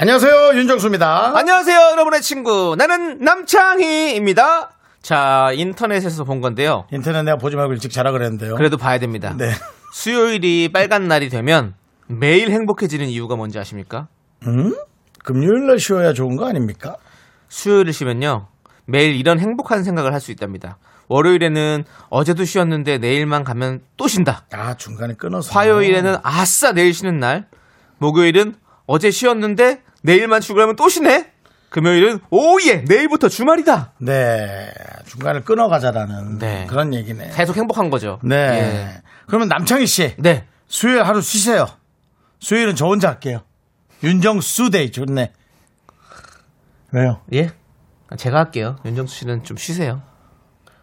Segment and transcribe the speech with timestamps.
[0.00, 1.36] 안녕하세요 윤정수입니다.
[1.36, 2.76] 안녕하세요, 여러분의 친구.
[2.78, 4.70] 나는 남창희입니다.
[5.02, 6.86] 자, 인터넷에서 본 건데요.
[6.92, 8.54] 인터넷 내가 보지 말고 일찍 자라 그랬는데요.
[8.54, 9.34] 그래도 봐야 됩니다.
[9.36, 9.50] 네.
[9.92, 11.74] 수요일이 빨간 날이 되면
[12.06, 14.06] 매일 행복해지는 이유가 뭔지 아십니까?
[14.46, 14.72] 음?
[15.24, 16.94] 금요일 날 쉬어야 좋은 거 아닙니까?
[17.48, 18.46] 수요일을 쉬면요.
[18.86, 20.78] 매일 이런 행복한 생각을 할 수 있답니다.
[21.08, 24.46] 월요일에는 어제도 쉬었는데 내일만 가면 또 쉰다.
[24.52, 25.58] 아 중간에 끊어서.
[25.58, 27.48] 화요일에는 아싸 내일 쉬는 날.
[27.98, 28.54] 목요일은
[28.86, 31.32] 어제 쉬었는데 내일만 출근하면 또 쉬네.
[31.70, 33.92] 금요일은 oh yeah 내일부터 주말이다.
[33.98, 34.72] 네
[35.06, 36.66] 중간을 끊어가자라는 네.
[36.68, 37.32] 그런 얘기네.
[37.34, 38.18] 계속 행복한 거죠.
[38.22, 38.36] 네.
[38.36, 39.02] 예.
[39.26, 40.46] 그러면 남창희 씨 네.
[40.66, 41.66] 수요일 하루 쉬세요.
[42.40, 43.42] 수요일은 저 혼자 할게요.
[44.02, 45.32] 윤정수 day 좋네.
[46.92, 47.20] 왜요?
[47.34, 47.50] 예.
[48.16, 48.76] 제가 할게요.
[48.86, 50.00] 윤정수 씨는 좀 쉬세요.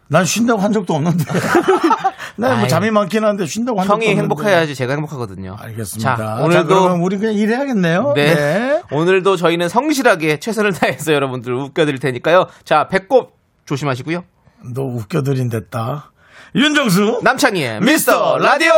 [0.08, 1.24] 난 쉰다고 한 적도 없는데.
[2.36, 2.68] 나뭐 아이.
[2.68, 4.08] 잠이 많긴 한데 쉰다고 한 형이.
[4.16, 5.56] 행복해야지 제가 행복하거든요.
[5.58, 6.16] 알겠습니다.
[6.16, 8.12] 자, 자, 오늘도 그러면 우리 그냥 일해야겠네요.
[8.16, 8.82] 네.
[8.90, 12.46] 오늘도 저희는 성실하게 최선을 다해서 여러분들 웃겨드릴 테니까요.
[12.64, 14.24] 자, 배꼽 조심하시고요.
[14.74, 16.12] 너 웃겨드린 됐다.
[16.54, 18.72] 윤정수 남창희의 미스터 라디오!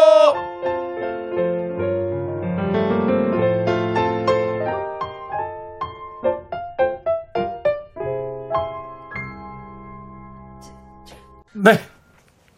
[11.55, 11.81] 네.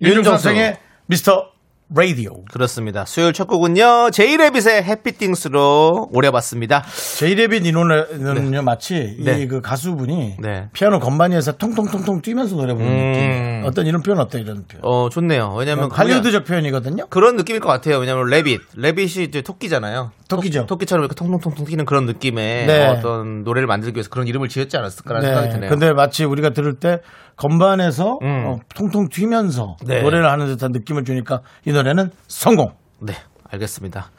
[0.03, 1.51] 윤정수의 미스터
[1.93, 2.45] 라디오.
[2.53, 3.05] 그렇습니다.
[3.05, 6.85] 수요일 첫 곡은요, 제이레빗의 해피띵스로 오려봤습니다.
[7.19, 9.41] 제이레빗 이 노래는요 마치 네.
[9.43, 10.69] 이그 가수분이 네.
[10.73, 13.13] 피아노 건반 위에서 통통통통 뛰면서 노래 부르는 음.
[13.13, 13.63] 느낌.
[13.67, 14.85] 어떤 이런 표현 어때 이런 표현?
[14.85, 15.53] 어, 좋네요.
[15.59, 15.89] 왜냐면.
[15.89, 17.09] 그냥 할리우드적 표현이거든요.
[17.09, 17.99] 그런 느낌일 것 같아요.
[17.99, 18.61] 왜냐면 레빗.
[18.77, 20.13] 레빗이 이제 토끼잖아요.
[20.29, 20.67] 토끼죠.
[20.67, 22.87] 토, 끼처럼 이렇게 통통통통 튀는 그런 느낌의 네.
[22.87, 25.55] 어떤 노래를 만들기 위해서 그런 이름을 지었지 않았을까라는 생각이 네.
[25.55, 25.71] 드네요.
[25.71, 27.01] 근데 마치 우리가 들을 때
[27.41, 28.45] 건반에서 음.
[28.47, 30.03] 어, 통통 튀면서 네.
[30.03, 32.75] 노래를 하는 듯한 느낌을 주니까 이 노래는 성공.
[32.99, 33.15] 네,
[33.51, 34.11] 알겠습니다.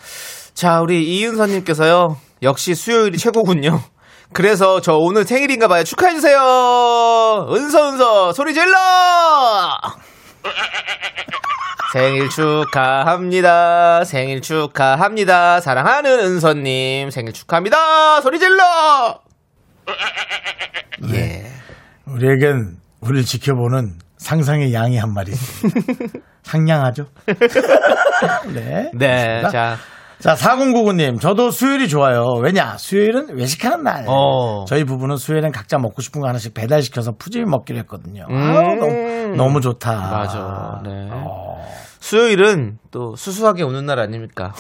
[0.55, 2.17] 자, 우리 이윤서님께서요.
[2.41, 3.79] 역시 수요일이 최고군요.
[4.33, 5.83] 그래서 저 오늘 생일인가 봐요.
[5.83, 7.47] 축하해 주세요!
[7.51, 8.71] 은서, 은서, 소리 질러!
[11.93, 14.03] 생일 축하합니다.
[14.05, 15.59] 생일 축하합니다.
[15.59, 18.21] 사랑하는 은서님, 생일 축하합니다.
[18.21, 19.19] 소리 질러!
[21.13, 21.51] 예.
[22.07, 26.19] 우리에겐 우리를 지켜보는 상상의 양이 한 마리 있습니다.
[26.43, 27.05] 상냥하죠?
[28.53, 28.91] 네.
[28.93, 29.77] 네, 자,
[30.19, 32.25] 자, 4099님, 저도 수요일이 좋아요.
[32.43, 32.77] 왜냐?
[32.77, 34.05] 수요일은 외식하는 날.
[34.07, 34.65] 어.
[34.67, 38.25] 저희 부부는 수요일엔 각자 먹고 싶은 거 하나씩 배달시켜서 푸짐히 먹기로 했거든요.
[38.29, 38.35] 음.
[38.35, 40.11] 아우, 너무, 너무 좋다.
[40.11, 40.81] 맞아.
[40.83, 41.09] 네.
[41.11, 41.57] 어.
[41.99, 44.53] 수요일은 또 수수하게 오는 날 아닙니까?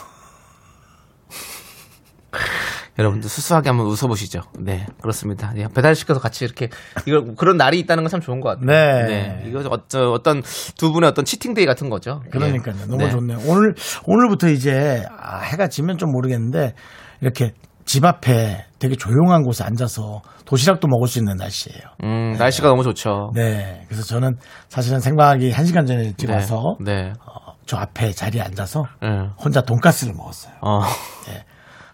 [3.01, 4.41] 여러분들 수수하게 한번 웃어보시죠.
[4.59, 5.51] 네, 그렇습니다.
[5.57, 6.69] 예, 배달시켜서 같이 이렇게
[7.07, 9.07] 이거 그런 날이 있다는 건 참 좋은 것 같아요.
[9.07, 9.43] 네.
[9.47, 10.41] 이거 어떤 어떤
[10.77, 12.21] 두 분의 어떤 치팅데이 같은 거죠.
[12.29, 12.75] 그러니까요.
[12.77, 12.85] 예.
[12.85, 13.09] 너무 네.
[13.09, 13.37] 좋네요.
[13.47, 13.73] 오늘,
[14.05, 16.73] 오늘부터 이제, 아, 해가 지면 좀 모르겠는데,
[17.21, 17.53] 이렇게
[17.85, 21.81] 집 앞에 되게 조용한 곳에 앉아서 도시락도 먹을 수 있는 날씨예요.
[22.03, 23.31] 음, 날씨가 너무 좋죠.
[23.33, 23.85] 네.
[23.87, 24.35] 그래서 저는
[24.67, 26.33] 사실은 생방하기 한시간 전에 일찍 네.
[26.33, 27.13] 와서 네.
[27.25, 29.07] 어, 저 앞에 자리에 앉아서 네.
[29.41, 30.53] 혼자 돈가스를 먹었어요.
[30.61, 30.81] 어.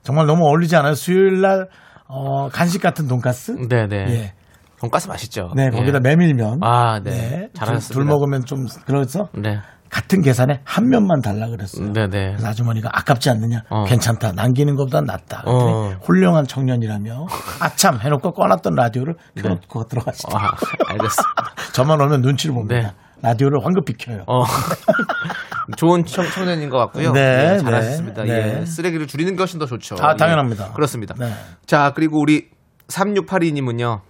[0.07, 0.93] 정말 너무 어울리지 않아요?
[0.93, 1.67] 수요일 날
[2.07, 3.51] 어, 간식 같은 돈가스?
[3.67, 4.05] 네, 네.
[4.07, 4.33] 예.
[4.79, 5.51] 돈가스 맛있죠.
[5.53, 5.99] 네, 거기다 예.
[5.99, 6.59] 메밀면.
[6.63, 7.11] 아, 네.
[7.11, 7.93] 둘, 잘하셨습니다.
[7.93, 9.59] 둘 먹으면 좀 그래서 네.
[9.89, 11.91] 같은 계산에 한 면만 달라 그랬어요.
[11.91, 12.29] 네, 네.
[12.29, 13.63] 그래서 아주머니가 아깝지 않느냐?
[13.69, 13.83] 어.
[13.83, 14.31] 괜찮다.
[14.31, 15.43] 남기는 것보다 낫다.
[15.45, 15.89] 어.
[16.03, 17.25] 훌륭한 청년이라며
[17.59, 20.37] 아참 해놓고 꺼놨던 라디오를 켜놓고 들어가시다.
[20.37, 20.51] 아,
[20.87, 21.53] 알겠습니다.
[21.75, 22.79] 저만 오면 눈치를 봅니다.
[22.79, 22.93] 네.
[23.21, 24.23] 라디오를 황급히 켜요.
[24.27, 24.43] 어.
[25.75, 27.11] 좋은 청, 청년인 것 같고요.
[27.11, 28.23] 네, 네, 잘하셨습니다.
[28.23, 28.59] 네, 네.
[28.61, 28.65] 예.
[28.65, 29.95] 쓰레기를 줄이는 게 훨씬 더 좋죠.
[29.99, 30.15] 아, 예.
[30.15, 30.71] 당연합니다.
[30.73, 31.15] 그렇습니다.
[31.19, 31.31] 네.
[31.65, 32.49] 자, 그리고 우리
[32.87, 34.01] 3682님은요.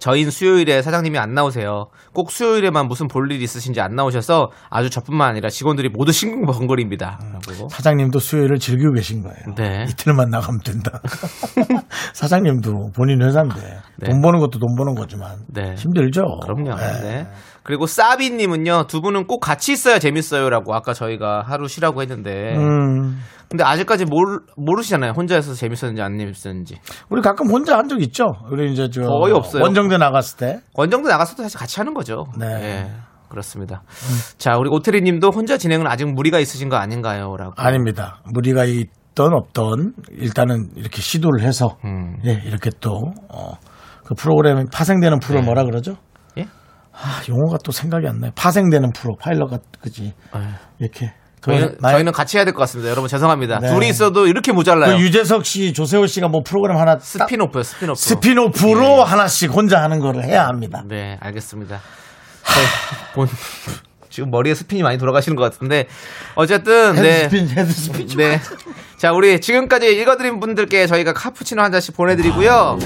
[0.00, 1.86] 저희는 수요일에 사장님이 안 나오세요.
[2.12, 6.12] 꼭 수요일에만 무슨 볼일 있으신지 안 나오셔서 아주 저뿐만 아니라 직원들이 모두.
[7.32, 7.68] 라고.
[7.68, 9.54] 사장님도 수요일을 즐기고 계신 거예요.
[9.56, 9.86] 네.
[9.88, 11.00] 이틀만 나가면 된다.
[12.14, 13.60] 사장님도 본인 회사인데
[13.98, 14.10] 네.
[14.10, 15.74] 돈 버는 것도 돈 버는 거지만 네.
[15.76, 16.22] 힘들죠.
[16.42, 16.74] 그럼요.
[16.76, 17.00] 네.
[17.02, 17.26] 네.
[17.62, 23.64] 그리고 사비님은요, 두 분은 꼭 같이 있어야 재밌어요라고 아까 저희가 하루 쉬라고 했는데, 음, 근데
[23.64, 25.12] 아직까지 모르, 모르시잖아요.
[25.16, 26.78] 혼자 있어서 재밌었는지 안 재밌었는지.
[27.10, 28.24] 우리 가끔 혼자 한 적 있죠.
[28.50, 29.62] 우리 이제 저 거의 없어요.
[29.62, 30.60] 원정대 나갔을 때.
[30.74, 32.24] 원정도 나갔어도 사실 같이 하는 거죠.
[32.38, 32.46] 네.
[32.46, 32.90] 예,
[33.28, 33.82] 그렇습니다.
[34.38, 37.36] 자, 우리 오태리 님도 혼자 진행은 아직 무리가 있으신 거 아닌가요?
[37.36, 37.52] 라고.
[37.56, 38.20] 아닙니다.
[38.32, 42.16] 무리가 이 있던 없던 일단은 이렇게 시도를 해서 음.
[42.24, 42.98] 예, 이렇게 또
[43.28, 43.52] 어,
[44.06, 45.44] 그 프로그램 파생되는 프로 네.
[45.44, 45.96] 뭐라 그러죠?
[46.38, 46.46] 예?
[46.94, 48.30] 아, 용어가 또 생각이 안 나요.
[48.34, 49.50] 파생되는 프로 파일럿
[49.82, 50.14] 그지
[50.78, 51.12] 이렇게
[51.44, 52.90] 저희는, 그, 나- 저희는 같이 해야 될 것 같습니다.
[52.90, 53.58] 여러분 죄송합니다.
[53.60, 53.68] 네.
[53.68, 54.96] 둘이 있어도 이렇게 모자라요.
[54.96, 57.98] 그 유재석 씨, 조세호 씨가 뭐 프로그램 하나 딱 spin-off요, spin-off.
[58.00, 60.82] spin-off로 하나씩 혼자 하는 거를 해야 합니다.
[60.86, 61.80] 네, 알겠습니다.
[63.14, 63.28] 본,
[64.10, 65.86] 지금 머리에 스핀이 많이 돌아가시는 것 같은데
[66.34, 67.24] 어쨌든 네.
[67.24, 68.08] head spin, head spin.
[68.08, 68.40] 좀 네.
[68.98, 72.78] 자, 우리 지금까지 읽어드린 분들께 저희가 카푸치노 한 잔씩 보내드리고요.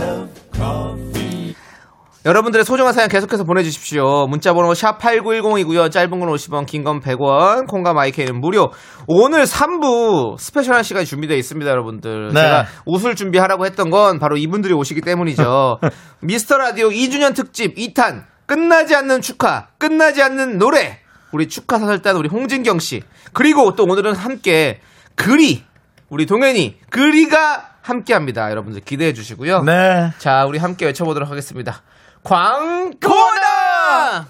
[2.26, 4.26] 여러분들의 소중한 사연 계속해서 보내주십시오.
[4.26, 5.92] 문자번호 샵 8910이고요.
[5.92, 8.72] 짧은 건 50원, 긴 건 100원, 콩과 마이크는 무료.
[9.06, 12.32] 오늘 3부 special한 시간이 준비되어 있습니다, 여러분들.
[12.34, 12.40] 네.
[12.42, 15.78] 제가 웃을 준비하라고 했던 건 바로 이분들이 오시기 때문이죠.
[16.20, 20.98] 미스터 라디오 2주년 특집 2탄 끝나지 않는 축하, 끝나지 않는 노래.
[21.30, 23.02] 우리 축하 사설단 우리 홍진경 씨.
[23.34, 24.80] 그리고 또 오늘은 함께
[25.14, 25.62] 그리
[26.08, 28.50] 우리 동현이 그리가 함께합니다.
[28.50, 29.62] 여러분들 기대해 주시고요.
[29.62, 30.10] 네.
[30.18, 31.82] 자, 우리 함께 외쳐보도록 하겠습니다.
[32.26, 34.26] 광고다!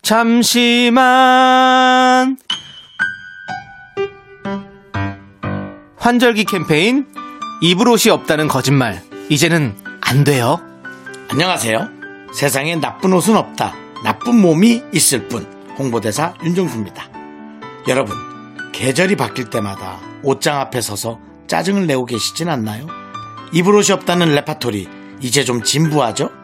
[0.00, 1.02] 잠시만.
[5.96, 7.08] 환절기 캠페인
[7.60, 9.02] 입을 옷이 없다는 거짓말.
[9.28, 10.60] 이제는 안 돼요.
[11.32, 11.88] 안녕하세요.
[12.32, 13.74] 세상에 나쁜 옷은 없다.
[14.04, 15.44] 나쁜 몸이 있을 뿐.
[15.76, 17.08] 홍보대사 윤정수입니다.
[17.88, 18.16] 여러분,
[18.70, 21.18] 계절이 바뀔 때마다 옷장 앞에 서서
[21.48, 22.86] 짜증을 내고 계시진 않나요?
[23.52, 24.88] 입을 옷이 없다는 레파토리,
[25.20, 26.41] 이제 좀 진부하죠?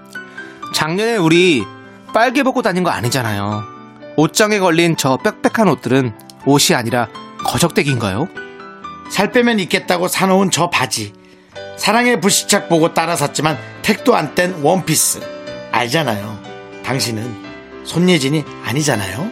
[0.75, 1.65] 작년에 우리
[2.13, 3.65] 빨개 벗고 다닌 거 아니잖아요.
[4.17, 6.13] 옷장에 걸린 저 빽빽한 옷들은
[6.47, 7.09] 옷이 아니라
[7.45, 8.29] 거적대기인가요?
[9.11, 11.13] 살 빼면 있겠다고 사놓은 저 바지.
[11.77, 15.21] 사랑의 불시착 보고 따라 샀지만 택도 안 뗀 원피스.
[15.73, 16.39] 알잖아요.
[16.85, 17.45] 당신은
[17.85, 19.31] 손예진이 아니잖아요.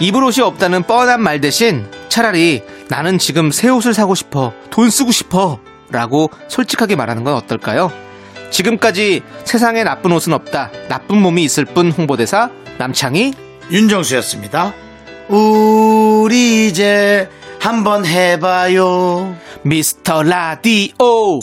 [0.00, 5.10] 입을 옷이 없다는 뻔한 말 대신 차라리 나는 지금 새 옷을 사고 싶어, 돈 쓰고
[5.12, 5.58] 싶어
[5.90, 7.92] 라고 솔직하게 말하는 건 어떨까요?
[8.54, 13.34] 지금까지 세상에 나쁜 옷은 없다, 나쁜 몸이 있을 뿐 홍보대사 남창희
[13.72, 14.72] 윤정수였습니다.
[15.28, 17.28] 우리 이제
[17.58, 19.36] 한번 해봐요.
[19.62, 21.40] 미스터 라디오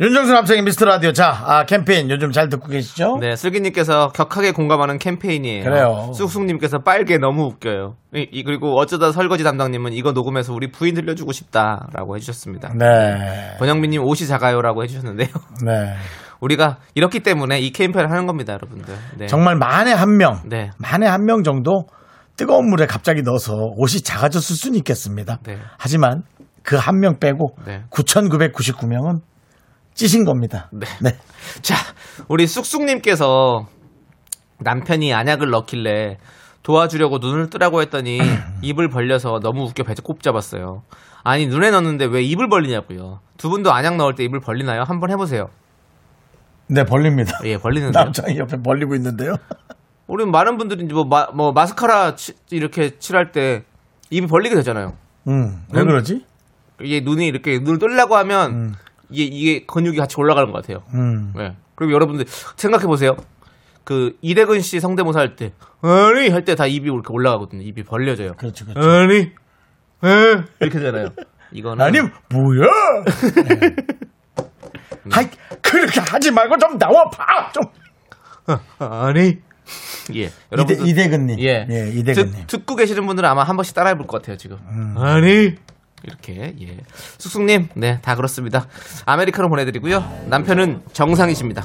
[0.00, 1.12] 윤정수 남성의 미스터 라디오.
[1.12, 3.18] 자, 아, 캠페인 요즘 잘 듣고 계시죠?
[3.20, 5.64] 네, 슬기님께서 격하게 공감하는 캠페인이에요.
[5.64, 6.12] 그래요.
[6.14, 7.96] 쑥쑥님께서 빨개 너무 웃겨요.
[8.14, 12.72] 이, 이- 그리고 어쩌다 설거지 담당님은 이거 녹음해서 우리 부인 들려주고 싶다라고 해주셨습니다.
[12.78, 13.56] 네.
[13.58, 15.28] 권영민님 옷이 작아요라고 해주셨는데요.
[15.66, 15.94] 네.
[16.40, 18.94] 우리가 이렇기 때문에 이 캠페인을 하는 겁니다, 여러분들.
[19.18, 19.26] 네.
[19.26, 20.70] 정말 만에 한 명, 네.
[20.78, 21.84] 만에 한 명 정도
[22.38, 25.40] 뜨거운 물에 갑자기 넣어서 옷이 작아졌을 수는 있겠습니다.
[25.44, 25.58] 네.
[25.76, 26.22] 하지만
[26.62, 27.82] 그 한 명 빼고 네.
[27.90, 29.20] 9,999명은
[30.00, 30.70] 찌신 겁니다.
[30.72, 30.86] 네.
[31.02, 31.10] 네.
[31.60, 31.74] 자,
[32.28, 33.66] 우리 쑥쑥님께서
[34.60, 36.16] 남편이 안약을 넣길래
[36.62, 38.18] 도와주려고 눈을 뜨라고 했더니
[38.62, 40.84] 입을 벌려서 너무 웃겨 배꼽 꼽 잡았어요.
[41.22, 43.20] 아니 눈에 넣는데 왜 입을 벌리냐고요.
[43.36, 44.84] 두 분도 안약 넣을 때 입을 벌리나요?
[44.86, 45.48] 한번 해보세요.
[46.66, 47.32] 네, 벌립니다.
[47.44, 48.02] 예, 벌리는데요.
[48.02, 49.34] 남창이 옆에 벌리고 있는데요.
[50.06, 53.64] 우리 많은 분들이 뭐, 마, 뭐 마스카라 치- 이렇게 칠할 때
[54.08, 54.94] 입이 벌리게 되잖아요.
[55.28, 55.86] 음, 왜 음.
[55.86, 56.24] 그러지?
[56.82, 58.74] 이게 눈이 이렇게 눈을 뜨려고 하면
[59.10, 60.82] 이게 이게 근육이 같이 올라가는 것 같아요.
[60.94, 61.32] 음.
[61.36, 61.56] 네.
[61.74, 62.26] 그리고 여러분들
[62.56, 63.16] 생각해 보세요.
[63.84, 65.52] 그 이대근 씨 성대모사 할 때
[65.82, 67.62] 아니 할 때 다 입이 이렇게 올라가거든요.
[67.62, 68.34] 입이 벌려져요.
[68.36, 68.88] 그렇죠, 그렇죠.
[68.88, 71.08] 아니 에 이렇게 되잖아요.
[71.52, 72.70] 이거는 아니, 뭐야?
[73.48, 73.76] 네.
[75.10, 75.26] 하이,
[75.62, 77.50] 그렇게 하지 말고 좀 나와 봐!
[77.52, 77.64] 좀.
[78.78, 79.38] 아니
[80.14, 81.40] 예 이대, 여러분들 이대근님.
[81.40, 82.46] 예, 예, 이대근님.
[82.46, 84.58] 듣, 고 계시는 분들은 아마 한 번씩 따라해 볼 것 같아요 지금.
[84.68, 84.94] 음.
[84.98, 85.54] 아니
[86.02, 86.78] 이렇게 예
[87.18, 88.66] 쑥쑥님 네 다 그렇습니다.
[89.06, 90.02] 아메리카노 보내드리고요.
[90.28, 91.64] 남편은 정상이십니다.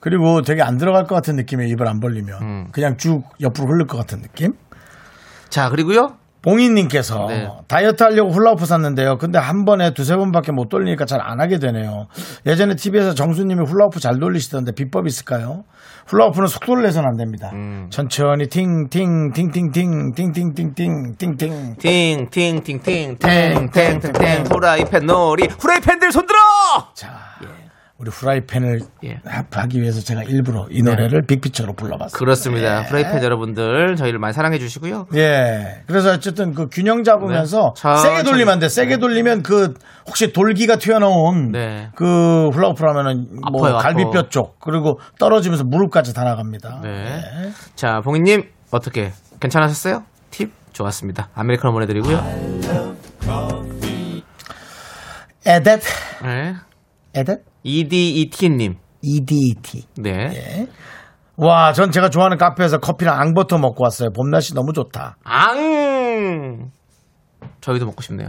[0.00, 2.68] 그리고 되게 안 들어갈 것 같은 느낌에 입을 안 벌리면 음.
[2.72, 4.52] 그냥 쭉 옆으로 흐를 것 같은 느낌?
[5.48, 7.48] 자 그리고요 봉인님께서 네.
[7.68, 9.18] 다이어트 하려고 훌라후프 샀는데요.
[9.18, 12.06] 근데 한 번에 두세 번밖에 못 돌리니까 잘 안 하게 되네요.
[12.46, 15.64] 예전에 TV에서 정수님이 훌라후프 잘 돌리시던데 비법 있을까요?
[16.06, 17.50] 훌라후프는 속도를 내서는 안 됩니다.
[17.52, 17.88] 음.
[17.90, 26.38] 천천히 팅팅 팅팅팅 팅팅팅팅 팅팅 팅팅팅팅 탱탱탱탱 후라이팬 놀이 후라이팬들 손들어
[26.94, 27.08] 자,
[28.00, 29.20] 우리 후라이팬을 예.
[29.52, 32.18] 하기 위해서 제가 일부러 이 노래를 빅피처로 불러봤습니다.
[32.18, 35.82] 그렇습니다 후라이팬 여러분들 저희를 많이 사랑해 주시고요 예.
[35.86, 37.96] 그래서 어쨌든 그 균형 잡으면서 네.
[38.02, 38.22] 세게.
[38.22, 38.70] 돌리면 안 돼.
[38.70, 39.74] 세게 돌리면 그
[40.06, 41.90] 혹시 돌기가 튀어나온 네.
[41.94, 43.88] 그 훌라후프라면은 뭐 아파요, 아파.
[43.92, 46.80] 갈비뼈 쪽 그리고 떨어지면서 무릎까지 다 나갑니다.
[46.82, 47.20] 네.
[47.74, 50.04] 자 봉인 님 어떻게 괜찮으셨어요?
[50.30, 52.16] 팁 좋았습니다 아메리카노 보내 드리고요
[55.44, 55.80] 에댓
[56.22, 56.54] 네.
[57.14, 59.84] 에댓 EDET님 EDT.
[59.98, 60.66] 네
[61.36, 64.10] 와, 전 제가 좋아하는 카페에서 커피랑 앙버터 먹고 왔어요.
[64.10, 65.16] 봄 날씨 너무 좋다.
[65.24, 66.70] 앙!
[67.62, 68.28] 저희도 먹고 싶네요.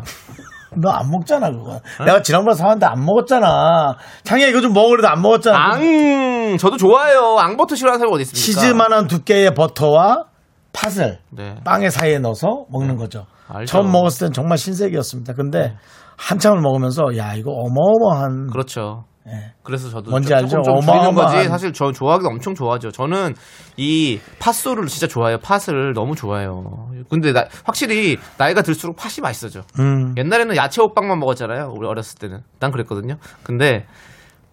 [0.78, 1.82] 너 안 먹잖아 그거.
[2.06, 3.98] 내가 지난번에 사왔는데 안 먹었잖아.
[4.24, 5.58] 장이야 이거 좀 그래도 안 먹었잖아.
[5.58, 7.38] 앙 저도 좋아해요.
[7.40, 8.62] 앙버터 싫어하는 사람이 어디 있습니까?
[8.62, 10.26] 치즈만한 두께의 버터와
[10.72, 11.56] 팥을 네.
[11.66, 13.26] 빵의 사이에 넣어서 먹는 거죠.
[13.50, 13.70] 알죠.
[13.70, 15.34] 처음 먹었을 땐 정말 신세계였습니다.
[15.34, 15.76] 근데
[16.18, 19.04] 한참을 먹으면서 야 이거 어마어마한 그렇죠.
[19.28, 19.54] 예.
[19.64, 20.62] 그래서 저도 뭔지 좀, 알죠?
[20.64, 21.48] 조금 좀 줄이는 거지.
[21.48, 22.92] 사실 저 좋아하기도 엄청 좋아하죠.
[22.92, 23.36] 저는
[23.78, 25.38] 이 팥소를 진짜 좋아해요.
[25.40, 26.90] 팥을 너무 좋아해요.
[27.10, 29.62] 근데 나- 확실히 나이가 들수록 팥이 맛있어져.
[29.80, 30.16] 음.
[30.18, 31.72] 옛날에는 야채 호빵만 먹었잖아요.
[31.78, 32.40] 우리 어렸을 때는.
[32.60, 33.18] 난 그랬거든요.
[33.44, 33.86] 근데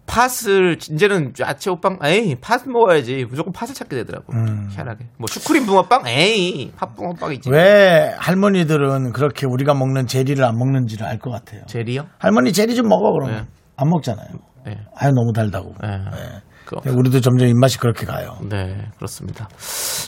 [0.06, 4.32] 팥을 이제는 야채 호빵 에이 팥 먹어야지 무조건 팥을 찾게 되더라고.
[4.70, 5.06] 희한하게.
[5.18, 7.50] 뭐 슈크림 붕어빵 에이 팥 붕어빵이지.
[7.50, 11.62] 왜 할머니들은 그렇게 우리가 먹는 제리를 안 먹는지를 알 것 같아요.
[11.66, 12.06] 제리요?
[12.18, 13.48] 할머니 제리 좀 먹어 그러면 네.
[13.76, 14.28] 안 먹잖아요.
[14.68, 14.78] 네.
[14.96, 15.74] 아유 너무 달다고.
[15.82, 15.88] 네.
[15.88, 16.40] 네.
[16.64, 18.36] 그- 우리도 점점 입맛이 그렇게 가요.
[18.46, 19.48] 네, 그렇습니다.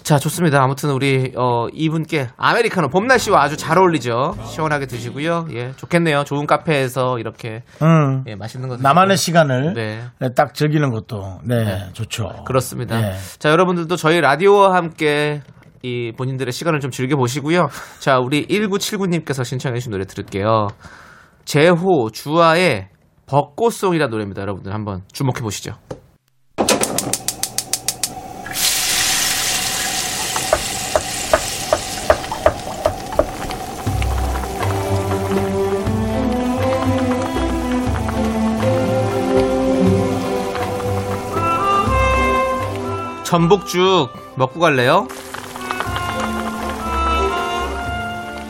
[0.02, 0.62] 자, 좋습니다.
[0.62, 4.34] 아무튼 우리 어 이분께 아메리카노 봄 날씨와 아주 잘 어울리죠.
[4.44, 5.46] 시원하게 드시고요.
[5.54, 6.24] 예, 좋겠네요.
[6.24, 8.24] 좋은 카페에서 이렇게 음.
[8.26, 8.76] 예, 맛있는 거.
[8.76, 10.02] 나만의 시간을 네.
[10.18, 12.28] 네, 딱 즐기는 것도 네, 좋죠.
[12.46, 13.00] 그렇습니다.
[13.08, 13.14] 예.
[13.38, 15.40] 자, 여러분들도 저희 라디오와 함께
[15.82, 17.68] 이 본인들의 시간을 좀 즐겨 보시고요.
[18.00, 20.66] 자, 우리 1979님께서 신청해 주신 노래 들을게요.
[21.46, 22.89] 제호 주아의
[23.30, 24.42] 벚꽃송이라는 노래입니다.
[24.42, 25.76] 여러분들 한번 주목해 보시죠.
[43.22, 45.06] 전복죽 먹고 갈래요?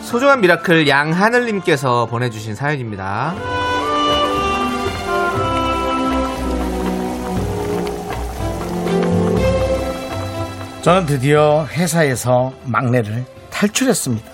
[0.01, 3.60] 소중한 miracle 양하늘님께서 보내주신 사연입니다.
[10.83, 14.31] 저는 드디어 회사에서 막내를 탈출했습니다.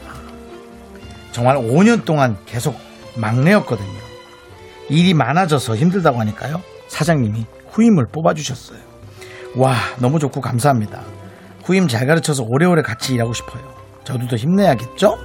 [1.33, 2.79] 정말 5년 동안 계속
[3.17, 3.99] 막내였거든요.
[4.89, 6.63] 일이 많아져서 힘들다고 하니까요.
[6.87, 8.79] 사장님이 후임을 뽑아주셨어요.
[9.57, 11.01] 와, 너무 좋고 감사합니다.
[11.65, 13.63] 후임 잘 가르쳐서 오래오래 같이 일하고 싶어요.
[14.05, 15.19] 저도 더 힘내야겠죠?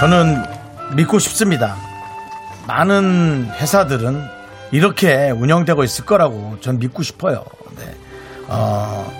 [0.00, 0.42] 저는
[0.96, 1.76] 믿고 싶습니다.
[2.66, 4.39] 많은 회사들은
[4.72, 7.44] 이렇게 운영되고 있을 거라고 전 믿고 싶어요.
[7.76, 7.94] 네.
[8.48, 9.10] 어,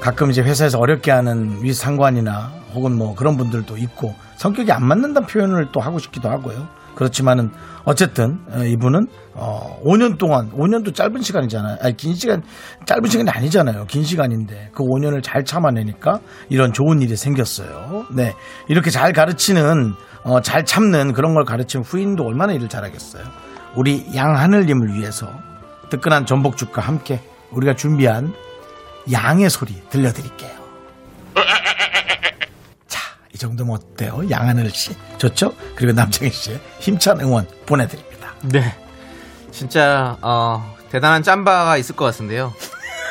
[0.00, 5.68] 가끔 이제 회사에서 어렵게 하는 위상관이나 혹은 뭐 그런 분들도 있고 성격이 안 맞는다는 표현을
[5.72, 6.68] 또 하고 싶기도 하고요.
[6.94, 7.50] 그렇지만은
[7.84, 11.78] 어쨌든 어, 이분은 어, 5년 동안 5년도 짧은 시간이잖아요.
[11.80, 12.42] 아니 긴 시간
[12.86, 13.84] 짧은 시간이 아니잖아요.
[13.86, 18.06] 긴 시간인데 그 5년을 잘 참아내니까 이런 좋은 일이 생겼어요.
[18.14, 18.34] 네
[18.68, 19.92] 이렇게 잘 가르치는
[20.24, 23.45] 어, 잘 참는 그런 걸 가르치는 후임도 얼마나 일을 잘하겠어요.
[23.76, 25.30] 우리 양하늘님을 위해서
[25.90, 28.34] 뜨끈한 전복죽과 함께 우리가 준비한
[29.12, 30.50] 양의 소리 들려드릴게요.
[32.88, 33.00] 자,
[33.32, 34.28] 이 정도면 어때요?
[34.28, 34.96] 양하늘 씨.
[35.18, 35.52] 좋죠?
[35.76, 38.34] 그리고 남창희 씨의 힘찬 응원 보내드립니다.
[38.42, 38.74] 네.
[39.52, 42.52] 진짜, 어, 대단한 짬바가 있을 것 같은데요.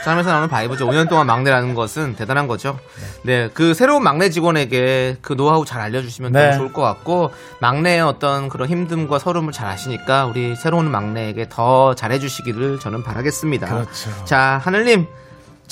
[0.05, 0.88] 짬에서 나오는 바이브죠.
[0.88, 2.77] 5년 동안 막내라는 것은 대단한 거죠.
[3.24, 3.50] 네.
[3.55, 6.45] 그 새로운 막내 직원에게 그 노하우 잘 알려주시면 네.
[6.45, 11.95] 너무 좋을 것 같고, 막내의 어떤 그런 힘듦과 서름을 잘 아시니까 우리 새로운 막내에게 더
[11.95, 13.67] 잘해주시기를 저는 바라겠습니다.
[13.67, 14.25] 그렇죠.
[14.25, 15.07] 자, 하늘님.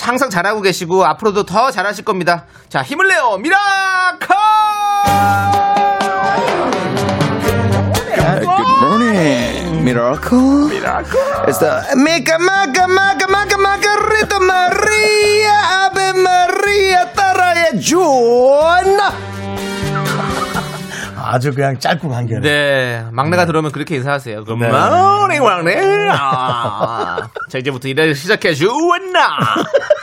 [0.01, 2.45] 항상 잘하고 계시고 앞으로도 더 잘하실 겁니다.
[2.67, 3.37] 자, 힘을 내요.
[3.37, 4.35] 미라클!
[8.39, 10.65] Good morning, Miracle.
[10.67, 11.21] Miracle.
[11.45, 13.57] It's the Mica Maca Maca Maca
[14.23, 18.99] Macarita Maria Ave Maria Taraya John.
[21.25, 22.41] 아주 그냥 짧고 간결해.
[22.41, 24.43] 네, 막내가 들어오면 그렇게 인사하세요.
[24.45, 24.53] 네.
[24.53, 25.75] 모닝 막내.
[26.11, 29.37] 아, 자 이제부터 일을 시작해 주었나.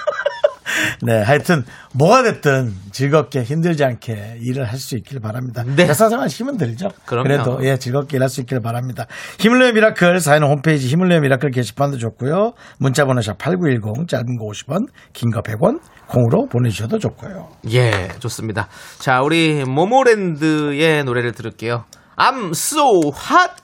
[1.02, 5.62] 네, 하여튼 뭐가 됐든 즐겁게 힘들지 않게 일을 할 수 있길 바랍니다.
[5.64, 5.84] 네.
[5.84, 6.88] 회사생활 힘은 들죠.
[7.04, 7.25] 그럼요.
[7.25, 9.06] 그래도 예 즐겁게 일할 수 있길 바랍니다.
[9.38, 12.52] 힘을 내요 miracle 사연은 홈페이지 힘을 내요 miracle 게시판도 좋고요.
[12.78, 17.50] 문자번호 샵 #8910 짧은 거 50원, 긴 거 100원 콩으로 보내주셔도 좋고요.
[17.72, 18.68] 예, 좋습니다.
[18.99, 21.84] 자, 우리 모모랜드의 노래를 들을게요.
[22.16, 23.62] I'm so hot.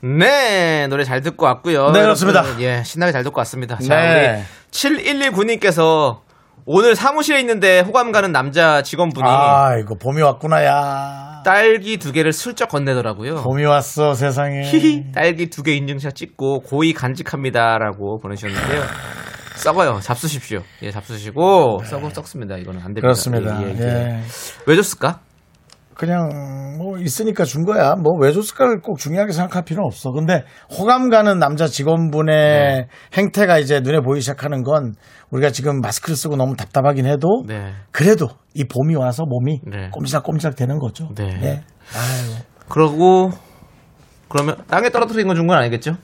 [0.00, 1.90] 네, 노래 잘 듣고 왔고요.
[1.90, 2.44] 네, 그렇습니다.
[2.44, 3.76] 여러분, 예, 신나게 잘 듣고 왔습니다.
[3.78, 4.36] 자, 네.
[4.36, 6.20] 우리 7119님께서
[6.70, 11.42] 오늘 사무실에 있는데 호감 가는 남자 직원분이 아 이거 봄이 왔구나 야.
[11.44, 13.36] 딸기 두 개를 슬쩍 건네더라고요.
[13.42, 14.62] 봄이 왔어 세상에.
[14.64, 18.82] 히히 딸기 두 개 인증샷 찍고 고이 간직합니다라고 보내주셨는데요.
[19.56, 20.00] 썩어요.
[20.02, 20.60] 잡수십시오.
[20.82, 22.56] 예, 잡수시고 썩어 썩습니다.
[22.58, 23.00] 이거는 안 됩니다.
[23.02, 23.62] 그렇습니다.
[23.62, 23.82] 예, 예, 예.
[23.84, 24.20] 예.
[24.66, 25.20] 왜 줬을까?
[25.98, 27.96] 그냥 뭐 있으니까 준 거야.
[27.96, 30.12] 뭐 왜 줬을까를 꼭 중요하게 생각할 필요는 없어.
[30.12, 32.86] 근데 호감 가는 남자 직원분의 네.
[33.14, 34.94] 행태가 이제 눈에 보이기 시작하는 건
[35.30, 37.72] 우리가 지금 마스크를 쓰고 너무 답답하긴 해도 네.
[37.90, 39.90] 그래도 이 봄이 와서 몸이 네.
[39.92, 41.08] 꼼지락꼼지락 되는 거죠.
[41.16, 41.24] 네.
[41.42, 41.48] 예.
[41.48, 42.36] 아유.
[42.68, 43.30] 그러고
[44.28, 45.96] 그러면 땅에 떨어뜨린 거 준 건 아니겠죠?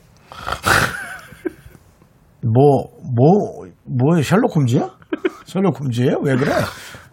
[2.42, 4.90] 뭐, 뭐, 뭐, 셜록 홈즈야?
[5.47, 6.18] 셜록 홈즈예요?
[6.23, 6.52] 왜 그래?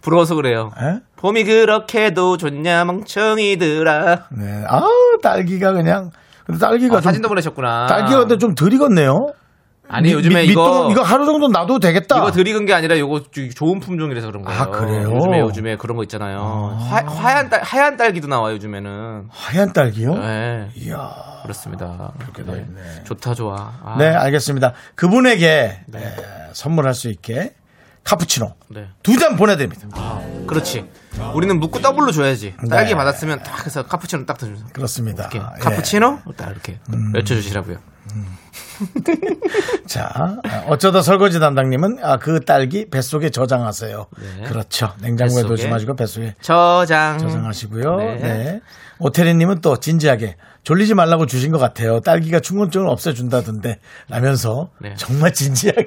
[0.00, 0.70] 부러워서 그래요.
[0.80, 1.00] 예?
[1.16, 4.24] 봄이 그렇게도 좋냐 멍청이들아.
[4.30, 4.64] 네.
[4.66, 4.88] 아우,
[5.22, 6.10] 딸기가 그냥.
[6.44, 7.04] 근데 딸기가 아, 좀.
[7.04, 7.86] 사진도 보내셨구나.
[7.86, 9.32] 딸기가 근데 좀덜 익었네요.
[9.88, 12.16] 아니 미- 요즘에 미- 이거 이거 하루 정도 놔도 되겠다.
[12.16, 14.60] 이거 덜 익은 게 아니라 요거 주- 좋은 품종이라서 그런 거예요.
[14.60, 15.12] 아, 그래요?
[15.14, 16.78] 요즘에 요즘에 그런 거 있잖아요.
[16.80, 19.24] 화, 하얀 딸 하얀 딸기도 나와요 요즘에는.
[19.28, 20.14] 하얀 딸기요?
[20.14, 20.68] 네.
[20.76, 21.10] 이야.
[21.42, 22.12] 그렇습니다.
[22.20, 23.04] 그렇게 돼 있네.
[23.04, 23.72] 좋다 좋아.
[23.84, 24.72] 아, 네, 알겠습니다.
[24.94, 25.48] 그분에게
[25.94, 26.00] 에,
[26.54, 27.52] 선물할 수 있게
[28.04, 28.88] 카푸치노 네.
[29.02, 30.20] 두 잔 보내드립니다.
[30.46, 30.88] 그렇지.
[31.34, 32.54] 우리는 묻고 더블로 줘야지.
[32.68, 32.96] 딸기 네.
[32.96, 35.28] 받았으면 딱 해서 카푸치노 딱 드면서 그렇습니다.
[35.32, 35.60] 이렇게 예.
[35.60, 37.12] 카푸치노 딱 이렇게 음.
[37.14, 37.78] 외쳐주시라고요.
[39.86, 44.06] 자, 어쩌다 설거지 담당님은 아, 그 딸기 뱃속에 저장하세요.
[44.40, 44.44] 네.
[44.48, 44.92] 그렇죠.
[45.00, 45.48] 냉장고에 뱃속에.
[45.48, 47.18] 놓지 마시고 뱃속에 저장.
[47.18, 47.96] 저장하시고요.
[47.96, 48.16] 네.
[48.16, 48.60] 네.
[49.02, 51.98] 오태리님은 또 진지하게 졸리지 말라고 주신 것 같아요.
[52.00, 54.94] 딸기가 충곤증을 없애준다던데 라면서 네.
[54.96, 55.86] 정말 진지하게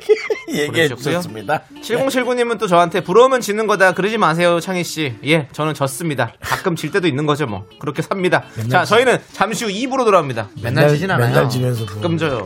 [0.54, 0.90] 얘기해.
[0.90, 1.62] 주셨습니다.
[1.82, 3.94] 7079님은 또 저한테 부러우면 지는 거다.
[3.94, 5.16] 그러지 마세요, 창희 씨.
[5.26, 6.34] 예, 저는 졌습니다.
[6.42, 7.66] 가끔 질 때도 있는 거죠, 뭐.
[7.80, 8.44] 그렇게 삽니다.
[8.70, 10.50] 자, 저희는 잠시 후 2부로 돌아옵니다.
[10.62, 11.28] 맨날, 맨날- 지진 않아요.
[11.30, 11.86] 맨날 지면서.
[11.86, 12.46] 가끔 져요.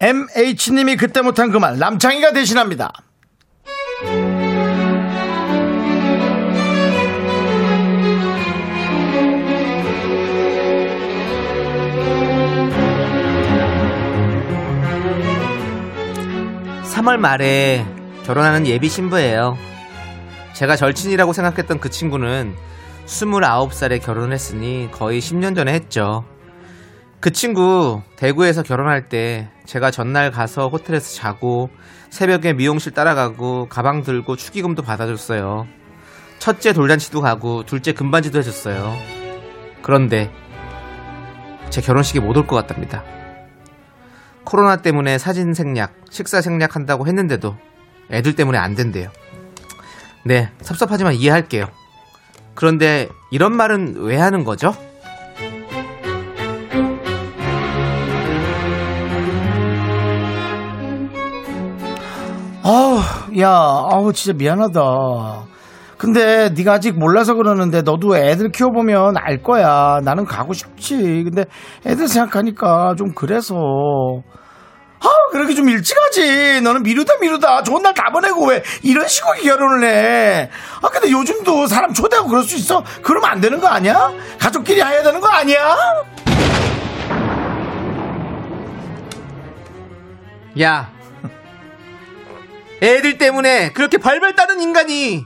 [0.00, 2.92] MH님이 그때 못한 그 말 남창희가 대신합니다.
[16.84, 17.84] 삼월 말에
[18.24, 19.56] 결혼하는 예비 신부예요.
[20.54, 22.54] 제가 절친이라고 생각했던 그 친구는
[23.06, 26.24] 29살에 결혼을 했으니 거의 10년 전에 했죠.
[27.20, 31.70] 그 친구 대구에서 결혼할 때 제가 전날 가서 호텔에서 자고
[32.10, 35.66] 새벽에 미용실 따라가고 가방 들고 축의금도 받아줬어요.
[36.38, 38.94] 첫째 돌잔치도 가고 둘째 금반지도 해줬어요.
[39.82, 40.30] 그런데
[41.70, 43.02] 제 결혼식에 못 올 것 같답니다.
[44.44, 47.56] 코로나 때문에 사진 생략, 식사 생략 한다고 했는데도
[48.12, 49.10] 애들 때문에 안 된대요.
[50.24, 51.66] 네, 섭섭하지만 이해할게요.
[52.54, 54.76] 그런데 이런 말은 왜 하는 거죠?
[62.66, 62.98] 아우,
[63.40, 64.80] 야, 아우, 진짜 미안하다.
[65.98, 70.00] 근데 네가 아직 몰라서 그러는데 너도 애들 키워보면 알 거야.
[70.02, 70.96] 나는 가고 싶지.
[71.24, 71.44] 근데
[71.86, 73.54] 애들 생각하니까 좀 그래서.
[74.98, 76.60] 아, 그렇게 좀 일찍 하지.
[76.60, 77.62] 너는 미루다 미루다.
[77.62, 80.50] 좋은 날 다 보내고 왜 이런 식으로 결혼을 해.
[80.82, 82.82] 아, 근데 요즘도 사람 초대하고 그럴 수 있어?
[83.02, 84.10] 그러면 안 되는 거 아니야?
[84.40, 85.76] 가족끼리 해야 되는 거 아니야?
[90.60, 90.90] 야,
[92.82, 95.24] 애들 때문에 그렇게 벌벌 따는 인간이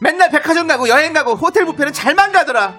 [0.00, 2.74] 맨날 백화점 가고 여행 가고 호텔 뷔페는 잘만 가더라.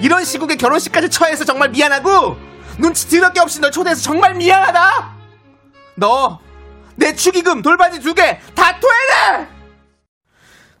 [0.00, 2.36] 이런 시국에 결혼식까지 처해서 정말 미안하고
[2.78, 5.16] 눈치 드럽게 없이 널 초대해서 정말 미안하다.
[5.96, 6.40] 너
[6.96, 9.46] 내 축의금 돌반지 두 개 다 토해내.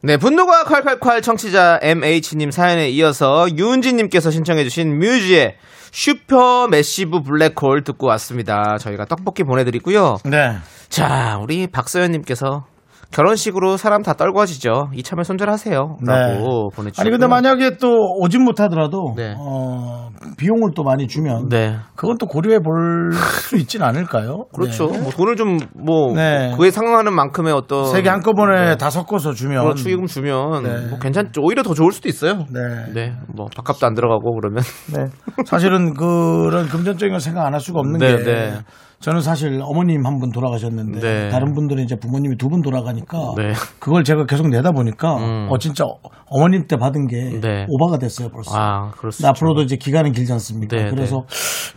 [0.02, 5.56] 네, 분노가 콸콸콸 청취자 MH님 사연에 이어서 윤진님께서 신청해주신 뮤즈의
[5.92, 8.76] 슈퍼 매시브 블랙홀 듣고 왔습니다.
[8.78, 10.18] 저희가 떡볶이 보내드리고요.
[10.24, 10.56] 네.
[10.90, 12.64] 자, 우리 박서연님께서
[13.12, 14.90] 결혼식으로 사람 다 떨궈지죠.
[14.94, 15.96] 이참에 손절하세요.
[16.06, 16.92] 라고 보내주셨고요.
[16.92, 17.00] 네.
[17.00, 17.88] 아니 근데 만약에 또
[18.20, 19.34] 오진 못하더라도 네.
[19.36, 21.76] 어, 비용을 또 많이 주면 네.
[21.96, 23.10] 그건 또 고려해 볼
[23.48, 24.44] 수 있진 않을까요?
[24.54, 24.86] 그렇죠.
[24.92, 25.00] 네.
[25.00, 26.54] 뭐 돈을 좀뭐 네.
[26.56, 30.86] 그에 상응하는 만큼의 어떤 세개 한꺼번에 다 섞어서 주면 그런 축의금 주면 네.
[30.90, 31.40] 뭐 괜찮죠.
[31.42, 32.44] 오히려 더 좋을 수도 있어요.
[32.52, 32.92] 네.
[32.94, 34.62] 네, 뭐 밥값도 안 들어가고 그러면
[34.94, 35.06] 네.
[35.46, 38.58] 사실은 그런 금전적인 걸 생각 안 할 수가 없는 네, 게 네.
[39.00, 41.28] 저는 사실 어머님 한 분 돌아가셨는데 네.
[41.30, 43.52] 다른 분들은 이제 부모님이 두 분 돌아가니까 네.
[43.78, 45.14] 그걸 제가 계속 내다 보니까
[45.48, 45.84] 어 진짜
[46.28, 47.64] 어머님 때 받은 게 네.
[47.68, 48.50] 오바가 됐어요 벌써.
[48.54, 48.90] 아.
[49.24, 50.76] 앞으로도 이제 기간은 길지 않습니까?
[50.76, 51.24] 네, 그래서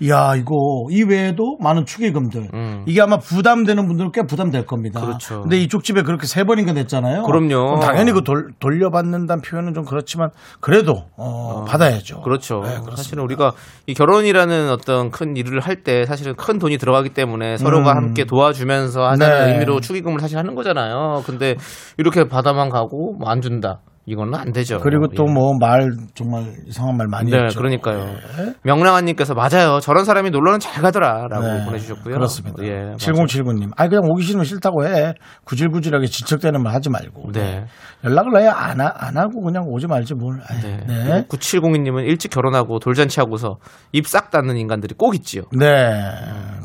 [0.09, 0.55] 야 이거
[0.89, 2.49] 이 외에도 많은 축의금들
[2.87, 4.99] 이게 아마 부담되는 분들은 꽤 부담될 겁니다.
[5.01, 5.05] 음.
[5.05, 5.41] 그렇죠.
[5.43, 7.23] 근데 이쪽 집에 그렇게 세 번인가 냈잖아요.
[7.23, 7.47] 그럼요.
[7.75, 12.21] 그럼 당연히 그 돌, 돌려받는다는 표현은 좀 그렇지만 그래도 어, 받아야죠.
[12.21, 12.61] 그렇죠.
[12.63, 12.79] 네.
[12.95, 13.53] 사실은 우리가
[13.85, 19.01] 이 결혼이라는 어떤 큰 일을 할 때 사실은 큰 돈이 들어가기 때문에 서로가 함께 도와주면서
[19.03, 19.45] 하자는 음.
[19.47, 19.51] 네.
[19.53, 21.21] 의미로 축의금을 사실 하는 거잖아요.
[21.25, 21.55] 근데
[21.97, 23.81] 이렇게 받아만 가고 뭐 안 준다.
[24.05, 24.79] 이거는 안 되죠.
[24.79, 25.31] 그리고 또 예.
[25.33, 27.59] 뭐말 정말 이상한 말 많이 네, 했죠.
[27.59, 27.99] 그러니까요.
[28.39, 28.53] 예.
[28.63, 29.79] 명랑한님께서 맞아요.
[29.81, 32.13] 저런 사람이 놀러는 잘 가더라라고 네, 보내주셨고요.
[32.13, 32.63] 그렇습니다.
[32.63, 32.95] 예, 맞아요.
[32.97, 33.71] 7079님.
[33.77, 35.13] 아니, 그냥 오기 싫으면 싫다고 해.
[35.45, 37.31] 구질구질하게 지척대는 말 하지 말고.
[37.31, 37.65] 네.
[38.03, 40.39] 연락을 해야 안, 하, 안 하고 그냥 오지 말지 뭘.
[40.49, 40.77] 아이, 네.
[40.85, 41.25] 네.
[41.29, 43.57] 9702님은 일찍 결혼하고 돌잔치 하고서
[43.91, 45.43] 입 싹 닫는 인간들이 꼭 있지요.
[45.57, 46.01] 네.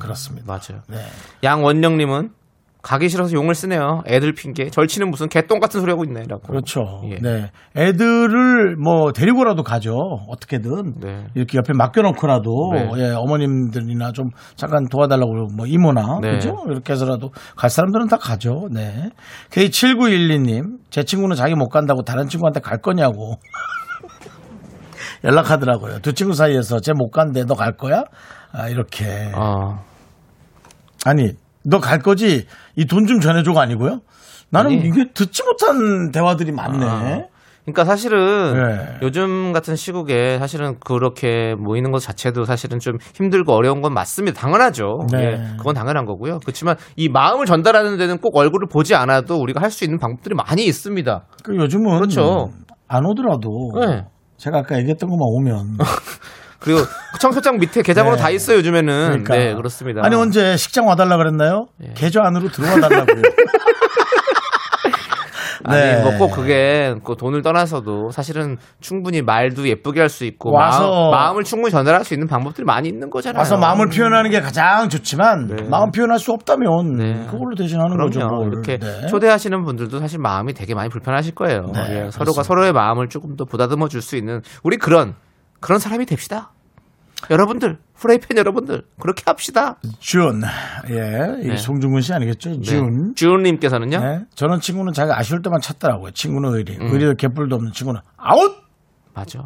[0.01, 0.47] 그렇습니다.
[0.47, 0.83] 맞아요.
[0.89, 0.99] 네.
[1.45, 2.31] 양원영님은
[2.89, 4.01] 가기 싫어서 용을 쓰네요.
[4.07, 4.71] 애들 핑계.
[4.71, 6.41] 절치는 무슨 개똥 같은 소리 하고 있네라고.
[6.41, 7.03] 그렇죠.
[7.11, 7.19] 예.
[7.21, 7.51] 네.
[7.77, 9.93] 애들을 뭐 데리고라도 가죠.
[10.27, 10.95] 어떻게든.
[10.99, 11.27] 네.
[11.35, 12.91] 이렇게 옆에 맡겨놓고라도 네.
[12.97, 16.31] 예, 어머님들이나 좀 잠깐 도와달라고 뭐 이모나 네.
[16.37, 16.57] 그죠?
[16.67, 18.69] 이렇게 해서라도 갈 사람들은 다 가죠.
[18.73, 19.11] 네.
[19.51, 23.35] K7912님 제 친구는 자기 못 간다고 다른 친구한테 갈 거냐고
[25.25, 25.99] 연락하더라고요.
[26.01, 28.05] 두 친구 사이에서 쟤 못 간대 너 갈 거야?
[28.53, 29.05] 아, 이렇게
[29.37, 29.85] 어.
[31.05, 31.33] 아니
[31.69, 34.01] 너 갈 거지 이 돈 좀 전해줘가 아니고요.
[34.51, 34.89] 나는 아니.
[34.89, 36.87] 이게 듣지 못한 대화들이 많네.
[36.87, 37.23] 아.
[37.65, 38.99] 그러니까 사실은 네.
[39.03, 44.41] 요즘 같은 시국에 사실은 그렇게 모이는 것 자체도 사실은 좀 힘들고 어려운 건 맞습니다.
[44.41, 45.01] 당연하죠.
[45.13, 45.19] 네.
[45.23, 46.39] 예, 그건 당연한 거고요.
[46.41, 50.65] 그렇지만 이 마음을 전달하는 데는 꼭 얼굴을 보지 않아도 우리가 할 수 있는 방법들이 많이
[50.65, 51.27] 있습니다.
[51.45, 52.49] 그 요즘은 그렇죠.
[52.89, 53.51] 안 오더라도
[53.81, 54.07] 네.
[54.39, 55.77] 제가 아까 얘기했던 것만 오면
[56.61, 56.81] 그리고
[57.21, 58.23] 청소장 밑에 계좌번호 네.
[58.23, 59.07] 다 있어요 요즘에는.
[59.09, 59.35] 그러니까.
[59.37, 60.01] 네 그렇습니다.
[60.05, 61.67] 아니 언제 식장 와달라 그랬나요?
[61.83, 61.93] 예.
[61.95, 63.23] 계좌 안으로 들어와 달라고요.
[65.65, 66.03] 아니 네.
[66.03, 71.45] 뭐꼭 그게 그 돈을 떠나서도 사실은 충분히 말도 예쁘게 할 수 있고 와서- 마음, 을
[71.45, 73.39] 충분히 전달할 수 있는 방법들이 많이 있는 거잖아요.
[73.39, 75.69] 와서 마음을 표현하는 게 가장 좋지만 네.
[75.69, 77.27] 마음 표현할 수 없다면 네.
[77.31, 78.21] 그걸로 대신하는 거죠.
[78.21, 78.37] 그럼요.
[78.45, 78.53] 뭘.
[78.53, 79.07] 이렇게 네.
[79.09, 81.67] 초대하시는 분들도 사실 마음이 되게 많이 불편하실 거예요.
[81.75, 82.11] 네, 예.
[82.11, 85.15] 서로가 서로의 마음을 조금 더 보다듬어 줄 수 있는 우리 그런
[85.61, 86.53] 그런 사람이 됩시다.
[87.31, 89.77] 여러분들 프라이팬 여러분들 그렇게 합시다.
[89.99, 90.43] 준,
[90.89, 91.57] 예, 이 네.
[91.57, 92.61] 송중근 씨 아니겠죠?
[92.61, 93.13] 준.
[93.17, 93.99] 주은님께서는요.
[93.99, 94.21] 네.
[94.37, 96.13] 저는 친구는 자기 아쉬울 때만 찾더라고요.
[96.13, 96.77] 친구는 의리.
[96.81, 98.57] 의리도 개뿔도 없는 친구는 아웃!
[99.15, 99.41] 맞아.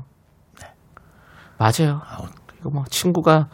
[1.58, 2.02] 맞아요.
[2.60, 3.48] 이거 뭐 친구가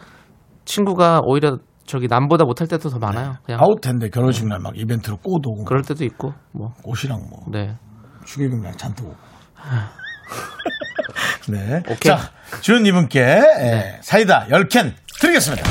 [0.65, 3.35] 친구가 오히려 저기 남보다 못할 때도 더 많아요.
[3.45, 7.45] 그냥 아웃 텐데 결혼식 날 막 이벤트로 꽃 오고 그럴 때도 있고 뭐 옷이랑 뭐
[7.51, 7.77] 네.
[8.25, 9.15] 축의금이랑 잔뜩 오고.
[11.47, 11.81] 네.
[11.87, 11.97] 오케이.
[11.99, 15.69] 자, 준 이분께 예, 사이다 10캔 드리겠습니다.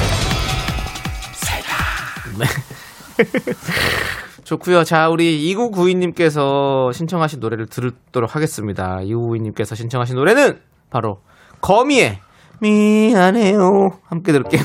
[4.45, 4.85] 좋고요.
[4.85, 8.99] 자, 우리 2992님께서 신청하신 노래를 들도록 하겠습니다.
[9.03, 11.21] 2992님께서 신청하신 노래는 바로
[11.61, 12.19] 거미의
[12.61, 13.91] 미안해요.
[14.09, 14.63] 함께 들을게요.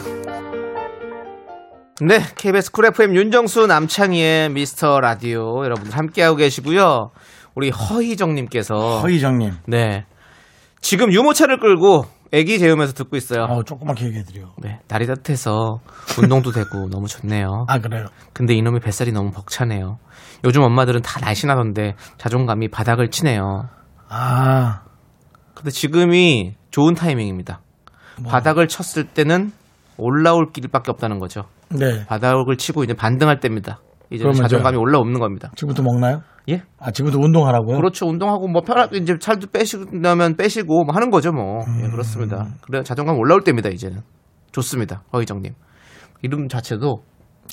[2.02, 7.12] 네, KBS 쿨 FM 윤정수 남창희의 미스터 라디오 여러분들 함께하고 계시고요.
[7.56, 9.54] 우리 허희정님께서 허희정님.
[9.67, 10.06] 네
[10.84, 13.43] 지금 유모차를 끌고 애기 재우면서 듣고 있어요.
[13.43, 14.54] 어, 조그맣게 얘기해드려.
[14.62, 15.80] 네, 날이 따뜻해서
[16.22, 17.65] 운동도 되고 너무 좋네요.
[17.69, 18.08] 아, 그래요?
[18.34, 19.98] 근데 이놈의 뱃살이 너무 벅차네요.
[20.43, 23.69] 요즘 엄마들은 다 날씬하던데 자존감이 바닥을 치네요.
[24.10, 24.82] 아,
[25.56, 27.62] 근데 지금이 좋은 타이밍입니다.
[28.28, 29.52] 바닥을 쳤을 때는
[29.98, 31.43] 올라올 길밖에 없다는 거죠.
[31.69, 32.06] 네.
[32.08, 33.80] 바닥을 치고 이제 반등할 때입니다.
[34.13, 35.52] 이제 자존감이 올라오는 겁니다.
[35.56, 36.21] 지금부터 먹나요?
[36.49, 36.62] 예?
[36.80, 37.78] 아, 지금부터 운동하라고요?
[37.78, 38.06] 그렇죠.
[38.06, 41.62] 운동하고 뭐 편하게 이제 살도 빼시려면 빼시고 뭐 하는 거죠, 뭐.
[41.65, 41.82] 음.
[41.84, 42.47] 예, 그렇습니다.
[42.62, 44.02] 그래 자존감 올라올 때입니다, 이제는.
[44.52, 45.04] 좋습니다.
[45.13, 45.54] 허희정님.
[46.21, 47.04] 이름 자체도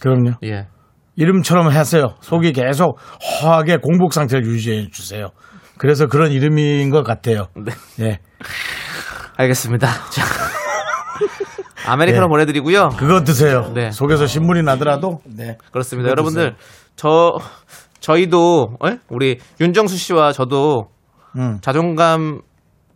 [0.01, 0.33] 그럼요.
[0.45, 0.69] 예.
[1.17, 2.15] 이름처럼 하세요.
[2.21, 2.99] 속이 계속
[3.43, 5.29] 허하게 공복 상태를 유지해 주세요.
[5.79, 7.47] 그래서 그런 이름인 것 같아요.
[7.57, 7.73] 네.
[8.05, 8.19] 예.
[9.37, 9.87] 알겠습니다.
[10.11, 10.60] 자.
[11.87, 12.29] 아메리카노 네.
[12.29, 12.91] 보내드리고요.
[12.99, 13.73] 그거 드세요.
[13.75, 13.91] 네.
[13.91, 15.21] 속에서 신물이 나더라도.
[15.25, 15.57] 네.
[15.73, 16.11] 그렇습니다.
[16.11, 16.57] 여러분들,
[16.97, 17.39] 저,
[18.01, 18.99] 저희도, 에?
[19.09, 20.89] 우리 윤정수 씨와 저도
[21.37, 21.59] 음.
[21.61, 22.41] 자존감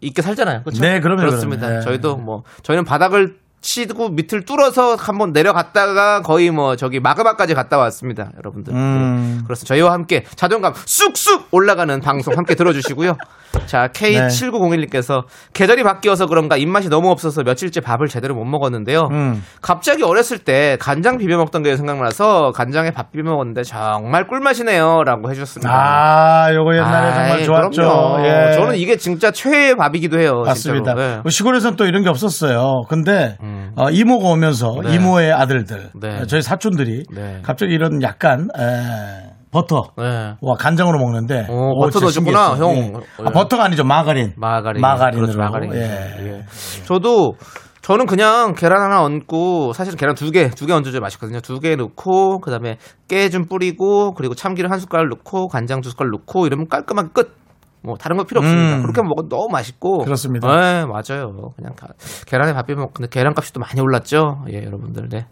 [0.01, 0.62] 있게 살잖아요.
[0.62, 0.83] 그렇죠?
[0.83, 1.66] 네, 그럼요, 그렇습니다.
[1.66, 1.81] 그럼요.
[1.81, 1.85] 네.
[1.85, 8.31] 저희도 뭐, 저희는 바닥을 치고 밑을 뚫어서 한번 내려갔다가 거의 뭐, 저기 마그마까지 갔다 왔습니다.
[8.37, 8.74] 여러분들.
[8.74, 9.38] 음.
[9.38, 9.44] 네.
[9.44, 9.74] 그렇습니다.
[9.74, 13.16] 저희와 함께 자존감 쑥쑥 올라가는 방송 함께 들어주시고요.
[13.66, 15.24] 자, K7901님께서
[15.55, 19.09] 계절이 바뀌어서 그런가 입맛이 너무 없어서 며칠째 밥을 제대로 못 먹었는데요.
[19.12, 19.42] 음.
[19.62, 25.05] 갑자기 어렸을 때 간장 비벼 먹던 게 생각나서 간장에 밥 비벼 먹었는데 정말 꿀맛이네요.
[25.05, 25.70] 라고 해주셨습니다.
[25.72, 27.70] 아, 요거 옛날에 정말 아이, 좋았죠.
[27.81, 28.27] 그럼요.
[28.27, 28.53] 예.
[28.57, 30.42] 저는 이게 진짜 최애의 밥이기도 해요.
[30.44, 30.94] 맞습니다.
[30.94, 31.20] 네.
[31.22, 32.83] 뭐 시골에서는 또 이런 게 없었어요.
[32.88, 33.54] 근데 음.
[33.77, 34.95] 어, 이모가 오면서 네.
[34.95, 36.21] 이모의 아들들, 네.
[36.21, 37.40] 어, 저희 사촌들이 네.
[37.43, 39.83] 갑자기 이런 약간 에, 버터.
[39.97, 40.35] 네.
[40.40, 42.95] 와 간장으로 먹는데 어, 오, 버터 진짜 넣어줬구나, 신기했어요.
[42.97, 43.03] 형.
[43.23, 43.25] 예.
[43.27, 44.81] 아, 버터가 아니죠 마가린 마가린.
[44.81, 45.73] 마가린으로 그렇죠, 마가린.
[45.75, 45.81] 예.
[45.81, 46.45] 예.
[46.85, 47.35] 저도
[47.83, 51.40] 저는 그냥 계란 하나 얹고 사실 계란 두 개, 두 개 얹어줘야 맛있거든요.
[51.40, 56.09] 두 개 넣고 그다음에 깨 좀 뿌리고 그리고 참기름 한 숟갈 넣고 간장 두 숟갈
[56.11, 57.43] 넣고 이러면 깔끔하게 끝.
[57.85, 58.77] 뭐 다른 거 필요 없습니다.
[58.77, 58.83] 음.
[58.83, 59.99] 그렇게 먹어도 너무 맛있고.
[60.05, 60.49] 그렇습니다.
[60.49, 61.53] 네, 맞아요.
[61.57, 61.88] 그냥 가-
[62.27, 62.94] 계란에 밥 비벼 먹.
[62.94, 64.44] 근데 계란값이 또 많이 올랐죠.
[64.51, 65.09] 예, 여러분들.
[65.11, 65.27] 네.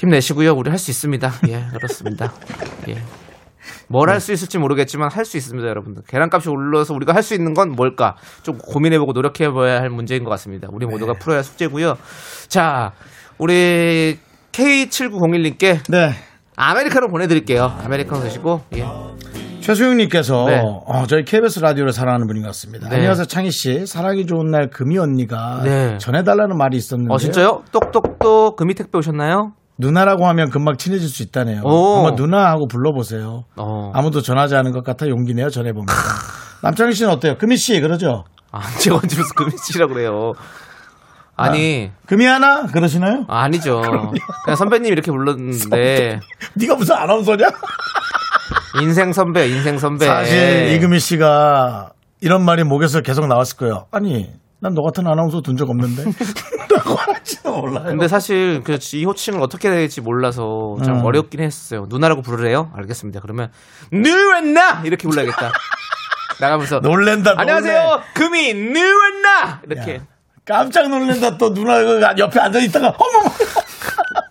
[0.00, 0.52] 힘내시고요.
[0.54, 1.30] 우리 할 수 있습니다.
[1.48, 2.32] 예, 그렇습니다.
[2.88, 3.02] 예.
[3.88, 6.02] 뭘 할수 있을지 모르겠지만 할 수 있습니다, 여러분들.
[6.08, 8.16] 계란값이 올라서 우리가 할 수 있는 건 뭘까?
[8.42, 10.68] 좀 고민해보고 노력해봐야 할 문제인 것 같습니다.
[10.72, 11.96] 우리 모두가 풀어야 할 숙제고요.
[12.48, 12.92] 자,
[13.38, 14.18] 우리
[14.52, 16.12] K7901님께 네.
[16.56, 17.64] 아메리카노 보내드릴게요.
[17.84, 18.86] 아메리카노 드시고 예.
[19.68, 20.62] 최수영님께서 네.
[20.64, 22.88] 어, 저희 KBS 라디오를 사랑하는 분인 것 같습니다.
[22.88, 22.96] 네.
[22.96, 23.84] 안녕하세요 창희 씨.
[23.86, 25.98] 사랑이 좋은 날 금이 언니가 네.
[25.98, 27.64] 전해달라는 말이 있었는데 어 진짜요?
[27.70, 29.52] 똑똑똑 금이 택배 오셨나요?
[29.76, 31.62] 누나라고 하면 금방 친해질 수 있다네요.
[31.64, 31.96] 오.
[31.96, 33.44] 한번 누나하고 불러보세요.
[33.56, 33.92] 어.
[33.94, 35.92] 아무도 전하지 않은 것 같아 용기 내어 전해봅니다.
[36.62, 37.36] 남창희 씨는 어때요?
[37.36, 38.24] 금이 씨 그러죠?
[38.50, 40.32] 아, 제가 언제 무슨 금이 씨라 그래요?
[41.36, 43.26] 아니 금이 하나 그러시나요?
[43.28, 43.82] 아니죠.
[44.44, 46.20] 그냥 선배님 이렇게 불렀는데
[46.54, 47.48] 네가 무슨 아나운서냐?
[48.82, 50.06] 인생 선배, 인생 선배.
[50.06, 53.86] 사실 이금희 씨가 이런 말이 목에서 계속 나왔을 거예요.
[53.92, 54.30] 아니,
[54.60, 56.04] 난 너 같은 아나운서 둔 적 없는데.
[56.74, 57.84] 라고 할지도 몰라요.
[57.86, 61.04] 근데 사실 그 이 호칭을 어떻게 해야 될지 몰라서 좀 음.
[61.04, 61.86] 어렵긴 했어요.
[61.88, 62.70] 누나라고 부르래요?
[62.76, 63.20] 알겠습니다.
[63.20, 63.50] 그러면
[63.92, 65.52] 누나 이렇게 불러야겠다.
[66.40, 67.40] 나가면서 놀랜다, 놀래.
[67.42, 68.00] 안녕하세요.
[68.14, 69.98] 금이 누나 이렇게 야,
[70.44, 71.36] 깜짝 놀란다.
[71.36, 73.28] 또 누나가 옆에 앉아 있다가, 어머!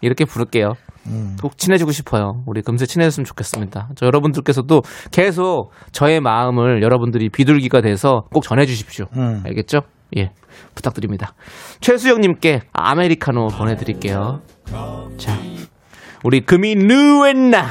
[0.01, 0.73] 이렇게 부를게요.
[1.07, 1.37] 음.
[1.41, 2.43] 꼭 친해지고 싶어요.
[2.45, 3.89] 우리 금세 친해졌으면 좋겠습니다.
[3.95, 9.05] 저 여러분들께서도 계속 저의 마음을 여러분들이 비둘기가 돼서 꼭 전해주십시오.
[9.15, 9.43] 음.
[9.45, 9.81] 알겠죠?
[10.17, 10.31] 예,
[10.75, 11.33] 부탁드립니다.
[11.81, 14.41] 최수영님께 아메리카노 보내드릴게요.
[15.17, 15.37] 자,
[16.23, 17.67] 우리 금이 누엔나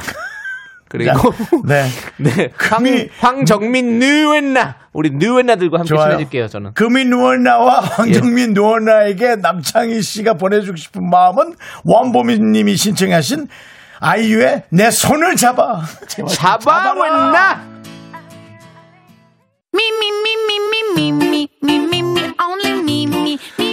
[0.97, 1.33] 그리고
[1.65, 1.87] 네.
[2.17, 6.11] 네, 금이- 황, 황정민 누엔나 우리 누엔나들과 함께 좋아요.
[6.11, 6.47] 친해질게요.
[6.47, 6.73] 저는.
[6.73, 13.47] 금이 누워나와 황정민 누워나에게 남창희 씨가 보내주고 싶은 마음은 원보민 님이 신청하신
[13.99, 15.81] 아이유의 내 손을 잡아.
[16.29, 17.61] 잡아 왔나?
[19.73, 20.27] Me, me, me,
[22.39, 23.66] only me.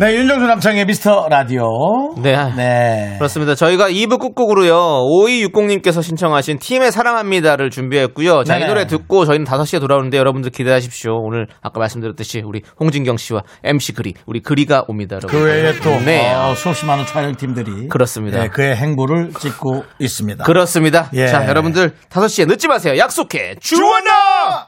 [0.00, 2.36] 네 윤정수 남창의 미스터 라디오 네.
[2.56, 3.14] 네.
[3.18, 8.68] 그렇습니다 저희가 2부 끝곡으로요 5260님께서 신청하신 팀의 사랑합니다를 준비했고요 자이 네네.
[8.68, 14.14] 노래 듣고 저희는 5시에 돌아오는데 여러분들 기대하십시오 오늘 아까 말씀드렸듯이 우리 홍진경 씨와 MC 그리
[14.26, 16.32] 우리 그리가 옵니다 그 외에 또 네.
[16.32, 18.40] 어, 수없이 많은 촬영팀들이 그렇습니다.
[18.40, 20.44] 네, 그의 행보를 찍고 있습니다.
[20.44, 21.10] 그렇습니다.
[21.14, 21.26] 예.
[21.26, 22.96] 자, 여러분들 5시에 늦지 마세요.
[22.98, 23.56] 약속해.
[23.60, 24.67] 주원아!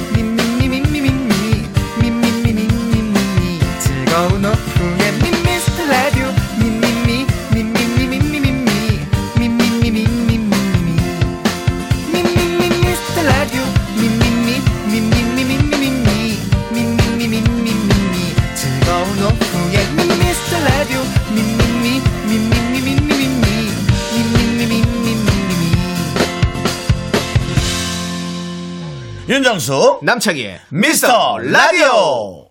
[29.31, 32.49] 윤정수 남창희의 미스터 라디오.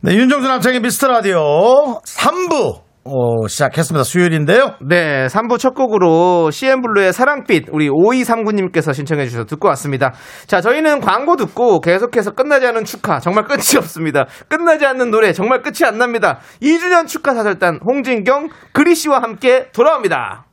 [0.00, 4.02] 네, 윤정수 남창의 미스터 라디오 3부 어, 시작했습니다.
[4.02, 4.76] 수요일인데요.
[4.88, 10.14] 네, 3부 첫 곡으로 CN블루의 사랑빛 우리 5239님께서 신청해 주셔서 듣고 왔습니다.
[10.46, 14.24] 자, 저희는 광고 듣고 계속해서 끝나지 않은 축하 정말 끝이 없습니다.
[14.48, 16.38] 끝나지 않는 노래 정말 끝이 안 납니다.
[16.62, 20.46] 2주년 축하 사절단 홍진경 그리 씨와 함께 돌아옵니다.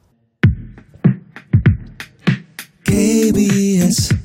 [2.85, 4.22] KBS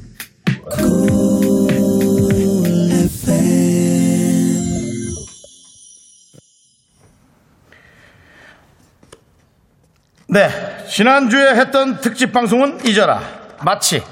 [10.30, 10.50] 네,
[10.86, 13.20] 지난주에 했던 특집 방송은 잊어라.
[13.64, 14.02] 마치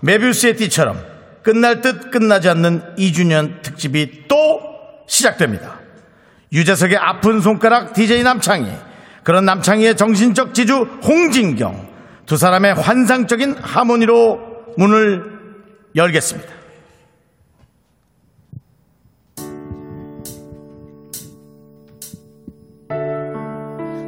[0.00, 1.00] 메비우스의 띠처럼
[1.42, 4.60] 끝날 듯 끝나지 않는 2주년 특집이 또
[5.06, 5.78] 시작됩니다.
[6.52, 8.70] 유재석의 아픈 손가락 DJ 남창희,
[9.22, 11.88] 그런 남창희의 정신적 지주 홍진경,
[12.26, 14.40] 두 사람의 환상적인 하모니로
[14.76, 15.39] 문을
[15.94, 16.60] 열겠습니다.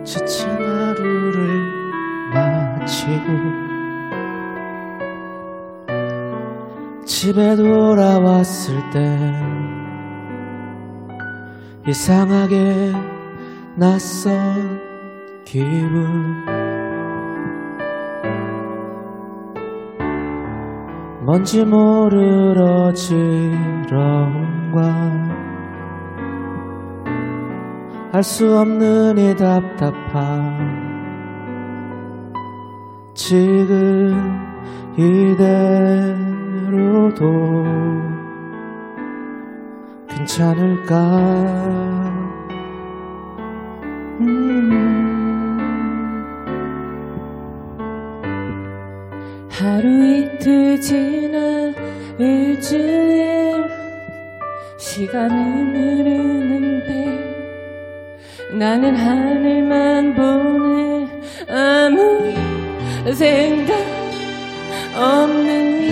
[0.04, 1.72] 지친 하루를
[2.34, 3.62] 마치고
[7.04, 9.18] 집에 돌아왔을 때
[11.88, 12.92] 이상하게
[13.76, 14.80] 낯선
[15.44, 16.61] 기분
[21.24, 24.32] 뭔지 모르러 지러움과
[28.12, 30.82] 알 수 없는 이 답답함.
[33.14, 34.12] 지금
[34.98, 36.44] 이대로도
[40.08, 40.96] 괜찮을까?
[44.20, 45.11] 음.
[49.52, 49.86] 하루
[50.16, 51.72] 이틀 지나
[52.18, 53.68] 일주일
[54.78, 56.90] 시간은 흐르는데
[58.58, 61.06] 나는 하늘만 보내
[61.48, 62.32] 아무
[63.14, 63.76] 생각
[64.96, 65.82] 없는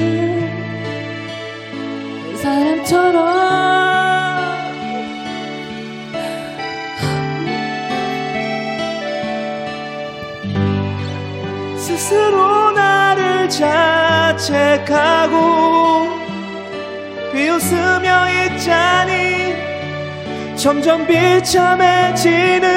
[2.37, 3.41] 사람처럼.
[11.77, 12.50] 스스로
[13.51, 15.37] 자책하고
[17.33, 19.55] 비웃으며 있자니
[20.57, 22.71] 점점 비참해지는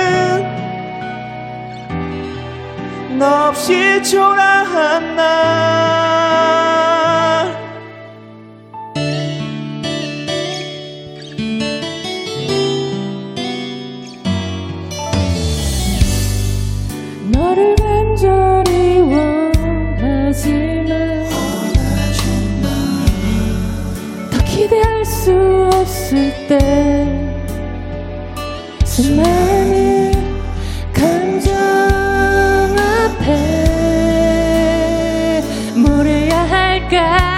[3.20, 5.54] 너 없이 초라한 날
[17.32, 18.53] 너를 간절
[26.48, 26.60] 때
[28.86, 30.12] 수많은
[30.94, 31.54] 감정
[32.78, 33.26] 앞에
[35.76, 37.34] 뭘 해야 할까?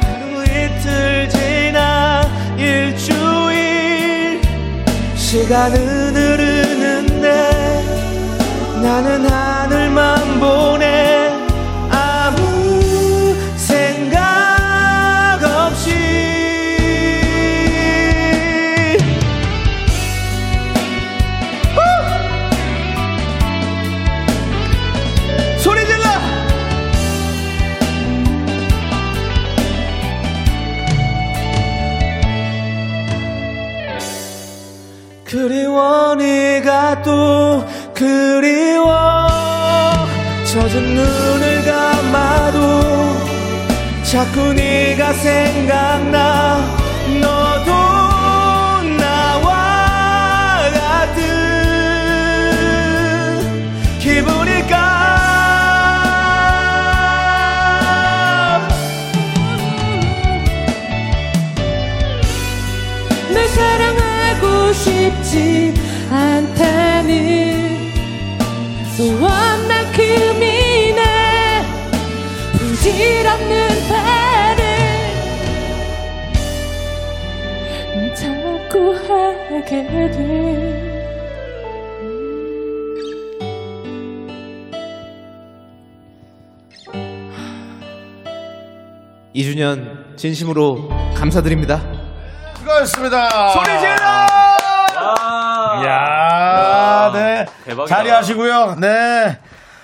[0.00, 2.22] 하루 이틀 지나
[2.56, 4.40] 일주일
[5.16, 7.26] 시간은 흐르는데
[8.82, 10.17] 나는 하늘만
[44.10, 46.08] 자꾸 네가 생각
[89.38, 91.80] 2주년 진심으로 감사드립니다.
[92.58, 93.50] 수고하셨습니다.
[93.50, 93.96] 소리 질러!
[95.00, 95.80] 아.
[95.84, 97.46] 이야, 아, 네.
[97.64, 97.96] 대박이다.
[97.96, 98.76] 자리하시고요.
[98.80, 99.38] 네.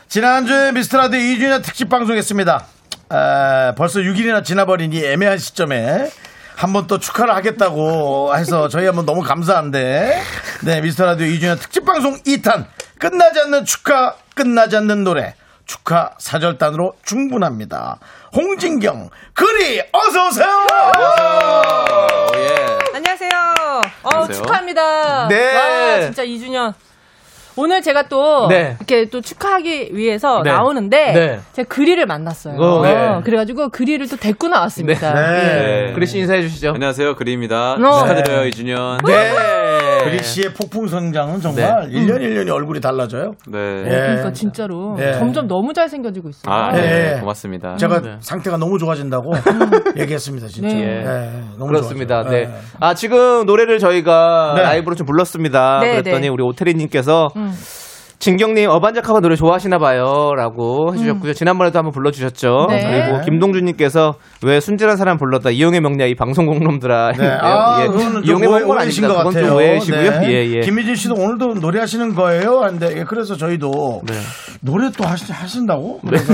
[0.09, 2.67] 지난주에 미스터라드 2주년 특집 방송했습니다.
[3.13, 6.11] 에, 벌써 6일이나 지나버리니 애매한 시점에
[6.57, 10.21] 한번 또 축하를 하겠다고 해서 저희 한번 너무 감사한데
[10.65, 12.67] 네 미스터라드 2주년 특집방송 2탄
[12.99, 15.35] 끝나지 않는 축하 끝나지 않는 노래
[15.67, 17.99] 축하 사절단으로 충분합니다
[18.35, 20.47] 홍진경, 그리, 어서 오세요!
[22.93, 23.31] 안녕하세요.
[24.03, 25.29] 어, 축하합니다.
[25.29, 25.55] 네.
[25.55, 26.75] 와, 진짜 2주년.
[27.57, 28.75] 오늘 제가 또 네.
[28.79, 30.51] 이렇게 또 축하하기 위해서 네.
[30.51, 31.41] 나오는데 네.
[31.53, 32.59] 제가 그리를 만났어요.
[32.59, 33.21] 어, 네.
[33.23, 35.15] 그래가지고 그리를 또 데리고 나왔습니다.
[35.15, 35.89] 네.
[35.91, 35.93] 예.
[35.93, 36.71] 그리 씨 인사해 주시죠.
[36.75, 37.15] 안녕하세요.
[37.15, 37.75] 그리입니다.
[37.75, 37.99] 어.
[38.01, 38.99] 축하드려요, 이준현.
[39.07, 39.13] 네.
[40.05, 43.33] 그리 씨의 폭풍 성장은 정말 일 1년 1년이 얼굴이 달라져요.
[43.49, 43.59] 네.
[43.59, 43.89] 예.
[43.89, 45.13] 그러니까 진짜로 예.
[45.15, 46.55] 점점 너무 잘생겨지고 있어요.
[46.55, 46.81] 아, 예.
[46.81, 47.21] 네.
[47.21, 47.77] 고맙습니다.
[47.77, 48.17] 제가 네.
[48.21, 49.33] 상태가 너무 좋아진다고
[49.97, 50.75] 얘기했습니다, 진짜.
[50.75, 50.83] 네.
[50.83, 52.23] 예, 너무 그렇습니다.
[52.23, 52.33] 좋아져요.
[52.33, 52.51] 네.
[52.51, 52.59] 예.
[52.81, 54.63] 아, 지금 노래를 저희가 네.
[54.63, 55.81] 라이브로 좀 불렀습니다.
[55.81, 56.29] 네, 그랬더니 네.
[56.29, 57.53] 우리 오태리 님께서 음.
[58.25, 60.33] 진경님 어반자카바 노래 좋아하시나 봐요.
[60.35, 61.35] 라고 해주셨고요.
[61.35, 62.69] 지난번에도 한번 불러주셨죠.
[62.71, 62.75] 음.
[62.75, 63.03] 네.
[63.03, 65.51] 그리고 김동준님께서 왜 순진한 사람 불렀다.
[65.51, 67.13] 이용의 명냐 이 방송 공놈들아.
[67.13, 67.29] 네.
[67.29, 68.25] 아, 예.
[68.25, 69.09] 이용의 오해이신 아닙니다.
[69.09, 69.47] 것 같아요.
[69.49, 70.11] 좀 오해시고요.
[70.21, 70.31] 네.
[70.31, 70.61] 예, 예.
[70.61, 72.61] 김미진 씨도 오늘도 노래하시는 거예요?
[72.61, 74.15] 근데 예, 그래서 저희도 네.
[74.63, 76.01] 노래 또 하시, 하신다고?
[76.07, 76.33] 그래서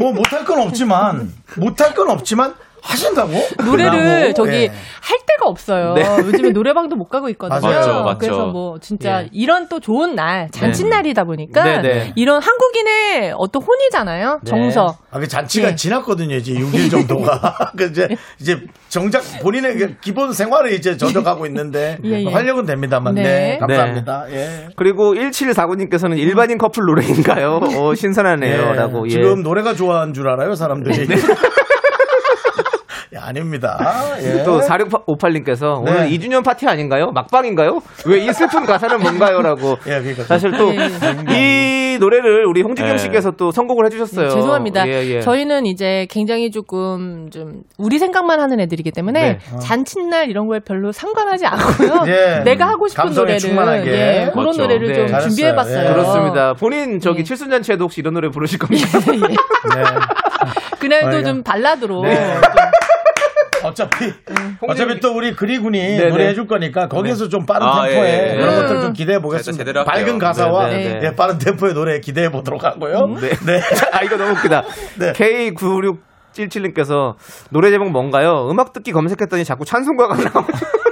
[0.00, 3.32] 뭐 못할 건 없지만 못할 건 없지만 하신다고?
[3.64, 4.66] 노래를 라고, 저기 예.
[4.66, 5.94] 할 데가 없어요.
[5.94, 6.02] 네.
[6.24, 7.60] 요즘에 노래방도 못 가고 있거든요.
[7.60, 8.02] 맞아요.
[8.02, 8.18] 맞죠.
[8.18, 9.28] 그래서 뭐 진짜 예.
[9.32, 12.12] 이런 또 좋은 날, 잔칫날이다 보니까 네, 네.
[12.16, 14.40] 이런 한국인의 어떤 혼이잖아요.
[14.42, 14.50] 네.
[14.50, 14.96] 정서.
[15.10, 15.74] 아, 그 잔치가 예.
[15.74, 17.72] 지났거든요, 이제 6일 정도가.
[17.76, 18.08] 그 이제,
[18.40, 22.30] 이제 정작 본인의 그 기본 생활을 이제 저져가고 있는데, 예, 예.
[22.30, 23.22] 활력은 됩니다만, 네.
[23.22, 23.58] 네.
[23.58, 24.26] 감사합니다.
[24.30, 24.68] 예.
[24.76, 27.60] 그리고 1749님께서는 일반인 커플 노래인가요?
[27.76, 28.70] 어, 신선하네요.
[28.70, 28.74] 예.
[28.74, 29.06] 라고.
[29.06, 29.10] 예.
[29.10, 31.06] 지금 노래가 좋아하는 줄 알아요, 사람들이.
[33.28, 33.78] 예, 아닙니다.
[34.22, 34.42] 예.
[34.42, 35.90] 또 4658님께서 네.
[35.92, 37.10] 오늘 2주년 파티 아닌가요?
[37.12, 37.80] 막방인가요?
[38.06, 39.40] 왜 이 슬픈 가사는 뭔가요?
[39.42, 39.78] 라고.
[39.86, 42.98] 예, 그러니까 사실 또 예, 이 노래를 우리 홍진경 예.
[42.98, 44.28] 씨께서 또 선곡을 해주셨어요.
[44.28, 44.86] 네, 죄송합니다.
[44.88, 45.20] 예, 예.
[45.20, 49.58] 저희는 이제 굉장히 조금 좀 우리 생각만 하는 애들이기 때문에 네.
[49.60, 52.04] 잔칫날 이런 거에 별로 상관하지 않고요.
[52.12, 52.42] 예.
[52.44, 53.90] 내가 하고 싶은 노래를 충만하게.
[53.90, 54.62] 예, 그런 맞죠.
[54.62, 54.94] 노래를 네.
[54.94, 55.28] 좀 잘했어요.
[55.30, 55.84] 준비해봤어요.
[55.84, 55.92] 예.
[55.92, 56.52] 그렇습니다.
[56.54, 57.24] 본인 저기 예.
[57.24, 58.86] 칠순잔치에도 혹시 이런 노래 부르실 겁니까?
[59.06, 59.16] 예.
[59.16, 59.84] 네.
[60.80, 62.14] 그날도 좀 발라드로 네.
[62.14, 62.42] 좀
[63.68, 64.12] 어차피
[64.66, 66.10] 어차피 또 우리 그리군이 네네.
[66.10, 68.36] 노래해 줄 거니까 거기서 좀 빠른 아, 템포에 예, 예.
[68.36, 68.60] 그런 음.
[68.60, 69.64] 것들 좀 기대해 보겠습니다.
[69.64, 69.84] 할게요.
[69.84, 71.00] 밝은 가사와 네네.
[71.04, 73.06] 예, 빠른 템포의 노래 기대해 보도록 하고요.
[73.20, 73.30] 네.
[73.46, 73.60] 네.
[73.92, 74.62] 아, 이거 너무 웃기다.
[74.98, 75.12] 네.
[75.12, 77.14] K9677님께서
[77.50, 78.48] 노래 제목 뭔가요?
[78.50, 80.46] 음악 듣기 검색했더니 자꾸 찬송가가 나와.
[80.46, 80.87] 소,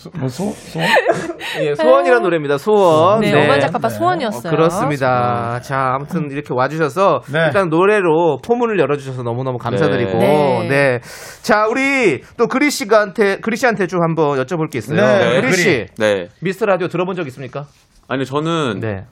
[0.00, 0.80] 소, 뭐 소, 소.
[1.60, 2.56] 예, 소원이라는 노래입니다.
[2.56, 3.20] 소원.
[3.20, 3.44] 네, 네.
[3.44, 3.94] 어반자카파 네.
[3.98, 4.50] 소원이었어요.
[4.50, 5.60] 그렇습니다.
[5.60, 7.44] 자, 아무튼 이렇게 와주셔서 네.
[7.48, 10.68] 일단 노래로 포문을 열어주셔서 너무너무 감사드리고, 네.
[10.70, 11.00] 네.
[11.42, 14.96] 자, 우리 또 그리 씨한테, 그리 씨한테 좀 한번 여쭤볼 게 있어요.
[14.98, 16.28] 네, 그리 씨, 네.
[16.40, 17.66] 미스터 라디오 들어본 적 있습니까?
[18.08, 19.04] 아니 저는 네.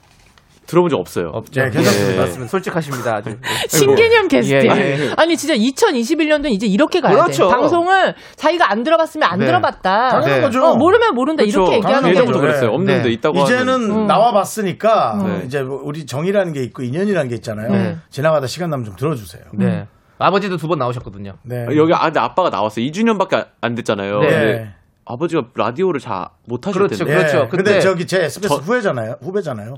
[0.69, 1.29] 들어본 적 없어요.
[1.33, 1.61] 없죠.
[1.61, 2.13] 네, 괜찮습니다.
[2.13, 2.17] 예.
[2.19, 2.47] 맞습니다.
[2.51, 3.15] 솔직하십니다.
[3.15, 3.35] 아주.
[3.69, 4.53] 신개념 게스트.
[4.53, 4.59] 예,
[5.07, 5.11] 예.
[5.17, 7.47] 아니 진짜 2021년도는 이제 이렇게 가야 그렇죠.
[7.49, 7.55] 돼.
[7.55, 9.47] 방송을 자기가 안 들어봤으면 안 네.
[9.47, 10.09] 들어봤다.
[10.09, 10.41] 당연한 네.
[10.41, 10.63] 거죠.
[10.63, 11.61] 어, 모르면 모른다 그렇죠.
[11.61, 12.09] 이렇게 얘기하는 거죠.
[12.11, 12.39] 예전부터.
[12.39, 12.69] 그랬어요.
[12.71, 13.09] 없는데 네.
[13.13, 14.07] 있다고 이제는 하는.
[14.07, 15.41] 나와 봤으니까 네.
[15.45, 17.71] 이제 우리 정이라는 게 있고 인연이라는 게 있잖아요.
[17.71, 17.97] 네.
[18.11, 19.43] 지나가다 시간 나면 좀 들어주세요.
[19.53, 19.87] 네.
[20.19, 21.33] 아버지도 두 번 나오셨거든요.
[21.43, 21.65] 네.
[21.77, 22.85] 여기 아, 근데 아빠가 나왔어요.
[22.85, 24.19] 2주년밖에 안 됐잖아요.
[24.19, 24.73] 네.
[25.11, 26.97] 아버지가 라디오를 잘 못하실 그렇죠.
[27.03, 27.13] 텐데.
[27.13, 27.17] 예.
[27.17, 27.49] 그렇죠.
[27.49, 29.15] 근데, 근데 저기 제 SBS 후배잖아요.
[29.21, 29.73] 후배잖아요.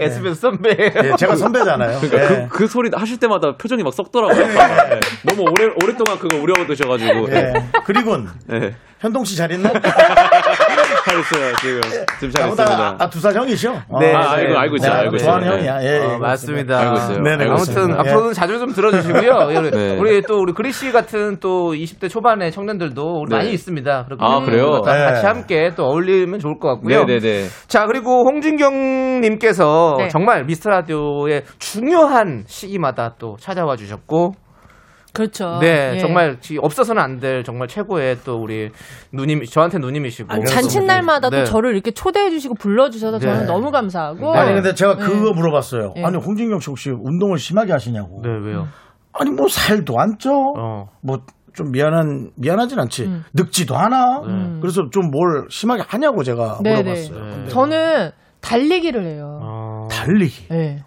[0.00, 0.70] SBS 선배.
[0.78, 2.00] 예, 제가 선배잖아요.
[2.00, 2.48] 그러니까 예.
[2.48, 4.46] 그, 그 소리 하실 때마다 표정이 막 썩더라고요.
[4.46, 5.00] 네.
[5.22, 7.30] 너무 오래 오랫동안 그거 우려드셔가지고.
[7.30, 7.52] 예.
[7.84, 8.74] 그리곤 네.
[8.98, 9.70] 현동 씨 잘 있나?
[11.12, 11.80] 잘했어요 지금
[12.18, 12.64] 지금 잘했습니다.
[12.64, 13.72] 나보다 아, 두살 형이셔.
[14.00, 14.14] 네.
[14.14, 14.92] 아, 알고 알고 있어요.
[14.92, 15.26] 알고 있어요.
[15.26, 15.68] 좋아하는 네.
[15.68, 15.82] 형이야.
[15.82, 16.78] 예, 어, 예, 맞습니다.
[16.80, 17.18] 알고 있어요.
[17.22, 17.92] 네네, 알고 아무튼.
[18.00, 19.48] 앞으로는 자주 좀 들어주시고요.
[19.72, 19.96] 네.
[19.98, 23.36] 우리 또 우리 그리 씨 같은 또 20대 초반의 청년들도 우리 네.
[23.36, 24.04] 많이 있습니다.
[24.04, 24.80] 그렇기 아, 그래요?
[24.82, 25.04] 다 네.
[25.04, 27.04] 같이 함께 또 어울리면 좋을 것 같고요.
[27.04, 27.46] 네네네.
[27.68, 30.08] 자 그리고 홍진경님께서 네.
[30.08, 34.32] 정말 미스터 라디오의 중요한 시기마다 또 찾아와 주셨고
[35.12, 35.58] 그렇죠.
[35.60, 35.98] 네 예.
[35.98, 38.70] 정말 지- 없어서는 안 될 정말 최고의 또 우리
[39.12, 41.40] 누님 저한테 누님이시고 아니, 잔칫날마다 네.
[41.40, 43.26] 또 저를 이렇게 초대해 주시고 불러 주셔서 네.
[43.26, 45.92] 저는 너무 감사하고 아니 근데 제가 그거 물어봤어요.
[45.96, 46.04] 네.
[46.04, 48.22] 아니 홍진경 씨 혹시 운동을 심하게 하시냐고.
[48.22, 48.68] 네 왜요?
[49.12, 50.30] 아니 뭐 살도 안 쪄.
[50.56, 50.88] 어.
[51.02, 53.02] 뭐좀 미안한 미안하진 않지.
[53.04, 53.24] 음.
[53.34, 54.22] 늙지도 않아.
[54.62, 56.82] 그래서 좀 뭘 심하게 하냐고 제가 네네.
[56.82, 57.36] 물어봤어요.
[57.42, 57.48] 네.
[57.48, 58.10] 저는
[58.40, 59.38] 달리기를 해요.
[59.42, 59.88] 어.
[59.90, 60.48] 달리기.
[60.48, 60.82] 네.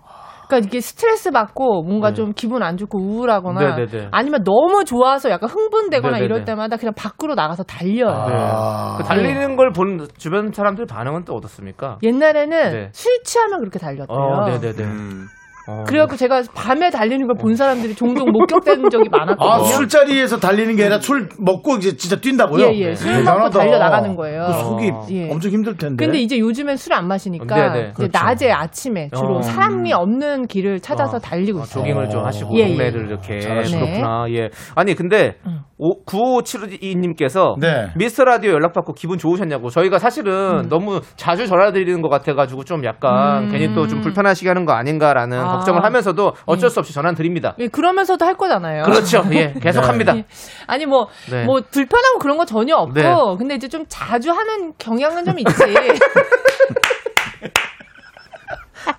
[0.48, 3.86] 그러니까 이게 스트레스 받고 뭔가 좀 기분 안 좋고 우울하거나 네.
[3.86, 4.10] 네네네.
[4.12, 6.26] 아니면 너무 좋아서 약간 흥분되거나 네네네.
[6.26, 8.08] 이럴 때마다 그냥 밖으로 나가서 달려요.
[8.10, 8.98] 아.
[8.98, 11.98] 그 달리는 걸 본 주변 사람들 반응은 또 어떻습니까?
[12.04, 12.90] 옛날에는 네.
[12.94, 14.08] 술 취하면 그렇게 달렸대요.
[14.08, 14.84] 어, 네네네.
[14.84, 15.28] 음.
[15.68, 15.84] 어.
[15.88, 19.50] 그래갖고 제가 밤에 달리는 걸 본 사람들이 종종 목격되는 적이 많았거든요.
[19.50, 22.66] 아 술자리에서 달리는 게 아니라 술 먹고 이제 진짜 뛴다고요?
[22.68, 22.96] 예, 예.
[22.96, 23.60] 술 먹고 대단하다.
[23.60, 24.46] 달려 나가는 거예요.
[24.48, 25.30] 그 속이 예.
[25.32, 26.04] 엄청 힘들 텐데.
[26.06, 27.80] 근데 이제 요즘엔 술 안 마시니까 네네.
[27.80, 28.12] 이제 그렇죠.
[28.14, 29.42] 낮에 아침에 주로 어.
[29.42, 31.20] 사람이 없는 길을 찾아서 어.
[31.20, 31.84] 달리고 어, 있어요.
[31.84, 32.68] 조깅을 좀 하시고 예, 예.
[32.70, 33.80] 동네를 이렇게 잘하시네.
[33.82, 34.26] 그렇구나.
[34.30, 34.50] 예.
[34.76, 35.60] 아니 근데 음.
[35.80, 37.88] 9572님께서 네.
[37.96, 39.70] 미스터 라디오 연락 받고 기분 좋으셨냐고.
[39.70, 40.70] 저희가 사실은 음.
[40.70, 43.50] 너무 자주 전화 드리는 것 같아 가지고 좀 약간 음.
[43.52, 45.55] 괜히 또 좀 불편하시게 하는 거 아닌가라는 아.
[45.56, 47.56] 걱정을 하면서도 어쩔 수 없이 전화 드립니다.
[47.60, 48.84] 예, 그러면서도 할 거잖아요.
[48.84, 49.24] 그렇죠.
[49.32, 49.54] 예.
[49.62, 50.18] 계속합니다.
[50.18, 50.26] 예.
[50.68, 51.44] 아니 뭐, 네.
[51.46, 53.14] 뭐 불편하고 그런 거 전혀 없고 네.
[53.38, 55.54] 근데 이제 좀 자주 하는 경향은 좀 있지.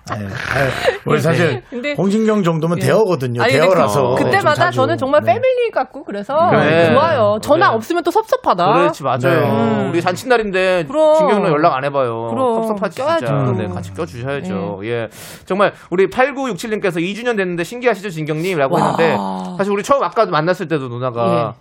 [0.09, 0.69] 아유, 아유,
[1.05, 2.85] 우리 사실 근데- 홍진경 정도면 예.
[2.85, 3.41] 대어거든요.
[3.43, 4.77] 아니, 대어라서 그, 자주.
[4.77, 5.33] 저는 정말 네.
[5.33, 6.91] 패밀리 같고 그래서 그래.
[6.93, 7.37] 좋아요.
[7.41, 7.75] 전화 네.
[7.75, 8.73] 없으면 또 섭섭하다.
[8.73, 9.19] 그렇지 맞아요.
[9.21, 9.89] 네.
[9.89, 11.17] 우리 잔칫날인데 그럼.
[11.17, 12.29] 진경이랑 연락 안 해봐요.
[12.29, 12.63] 그럼.
[12.63, 13.25] 섭섭하지 껴야죠.
[13.25, 13.51] 진짜.
[13.53, 14.81] 네, 같이 껴주셔야죠.
[14.83, 15.09] 예,
[15.45, 18.81] 정말 우리 8967님께서 2주년 됐는데 신기하시죠 진경님이라고 와.
[18.81, 19.17] 했는데
[19.57, 21.55] 사실 우리 처음 아까 만났을 때도 누나가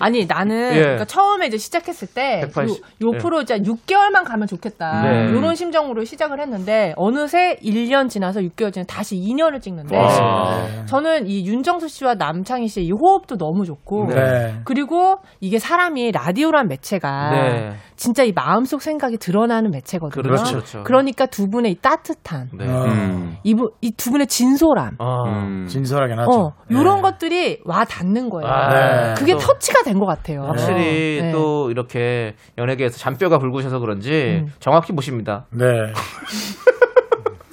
[0.00, 0.80] 아니 나는 예.
[0.80, 5.30] 그러니까 처음에 이제 시작했을 때 180, 요, 요 프로 이제 6개월만 가면 좋겠다 네.
[5.30, 10.66] 이런 심정으로 시작을 했는데 어느새 1년 지나서 6개월 지나 다시 2년을 찍는데 와.
[10.86, 14.54] 저는 이 윤정수 씨와 남창희 씨의 이 호흡도 너무 좋고 네.
[14.64, 17.72] 그리고 이게 사람이 라디오란 매체가 네.
[17.96, 20.22] 진짜 이 마음속 생각이 드러나는 매체거든요.
[20.22, 20.84] 그렇죠, 그렇죠.
[20.84, 22.68] 그러니까 두 분의 이 따뜻한 네.
[22.68, 23.36] 어, 음.
[23.42, 25.22] 이분 이두 분의 진솔함 아.
[25.26, 25.66] 음.
[25.66, 26.30] 진솔하긴 하죠.
[26.30, 27.02] 어, 요런 네.
[27.02, 28.46] 것들이 와 닿는 거예요.
[28.50, 29.14] 아, 네.
[29.16, 30.42] 그게 또 터치가 된 것 같아요.
[30.44, 31.32] 확실히 네.
[31.32, 34.52] 또 이렇게 연예계에서 잔뼈가 굵으셔서 그런지 음.
[34.60, 35.46] 정확히 보십니다.
[35.50, 35.64] 네.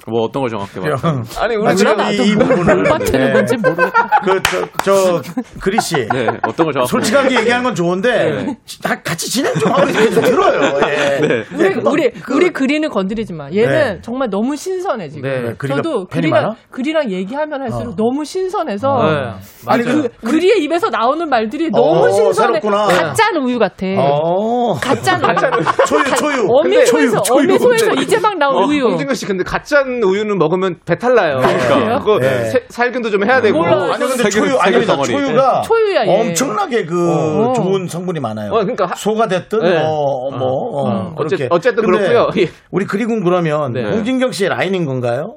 [0.06, 3.06] 뭐 어떤 걸 정확히 말 형, 아니 우리 아, 지금 지금 이, 이 부분을 맞는
[3.06, 3.32] 네.
[3.32, 4.08] 건지 모르겠다.
[4.22, 4.40] 그,
[4.84, 5.94] 저, 저, 그리 씨.
[6.08, 10.22] 네, 어떤 걸 정확히 솔직하게 얘기하는 건 좋은데, 다 같이 진행 좀 하고 이렇게 좀
[10.24, 10.78] 들어요.
[10.88, 11.20] 예.
[11.26, 11.44] 네.
[11.56, 13.48] 우리 그건 우리 그- 우리 그리는 건드리지 마.
[13.50, 13.98] 얘는 네.
[14.02, 15.28] 정말 너무 신선해 지금.
[15.28, 15.40] 네.
[15.40, 16.54] 네, 그리가 저도 그리랑 많아?
[16.70, 17.96] 그리랑 얘기하면 할수록 어.
[17.96, 19.32] 너무 신선해서 네.
[19.66, 19.84] 아니.
[19.84, 22.60] 그, 그리의 입에서 나오는 말들이 너무 어, 신선해.
[22.60, 22.86] 새롭구나.
[22.88, 23.86] 가짜 우유 같아.
[23.98, 24.74] 어.
[24.74, 25.86] 가짜 우유.
[25.86, 26.46] 초유, 초유.
[26.50, 27.22] 어미소에서.
[27.30, 28.84] 어미소에서 이제 막 나온 어, 우유.
[28.84, 31.40] 홍진근 씨 근데 가짜 우유는 먹으면 배탈 나요.
[31.40, 31.98] 그래요?
[32.00, 32.50] 그거 네.
[32.50, 33.58] 세- 살균도 좀 해야 되고.
[33.58, 33.92] 몰라요.
[33.92, 34.94] 아니, 근데 초유, 아닙니다.
[34.94, 35.10] 덩어리.
[35.12, 36.20] 초유가 초유야, 얘.
[36.20, 37.52] 엄청나게 그 어.
[37.54, 38.50] 좋은 성분이 많아요.
[38.52, 39.78] 어, 그러니까 하- 소가 됐든 네.
[39.82, 41.14] 뭐, 뭐, 어, 어.
[41.14, 41.34] 그렇게.
[41.34, 42.30] 어쨌- 어쨌든 그렇고요.
[42.38, 42.48] 예.
[42.70, 43.84] 우리 그리군 그러면 네.
[43.84, 45.36] 홍진경 씨의 라인인 건가요?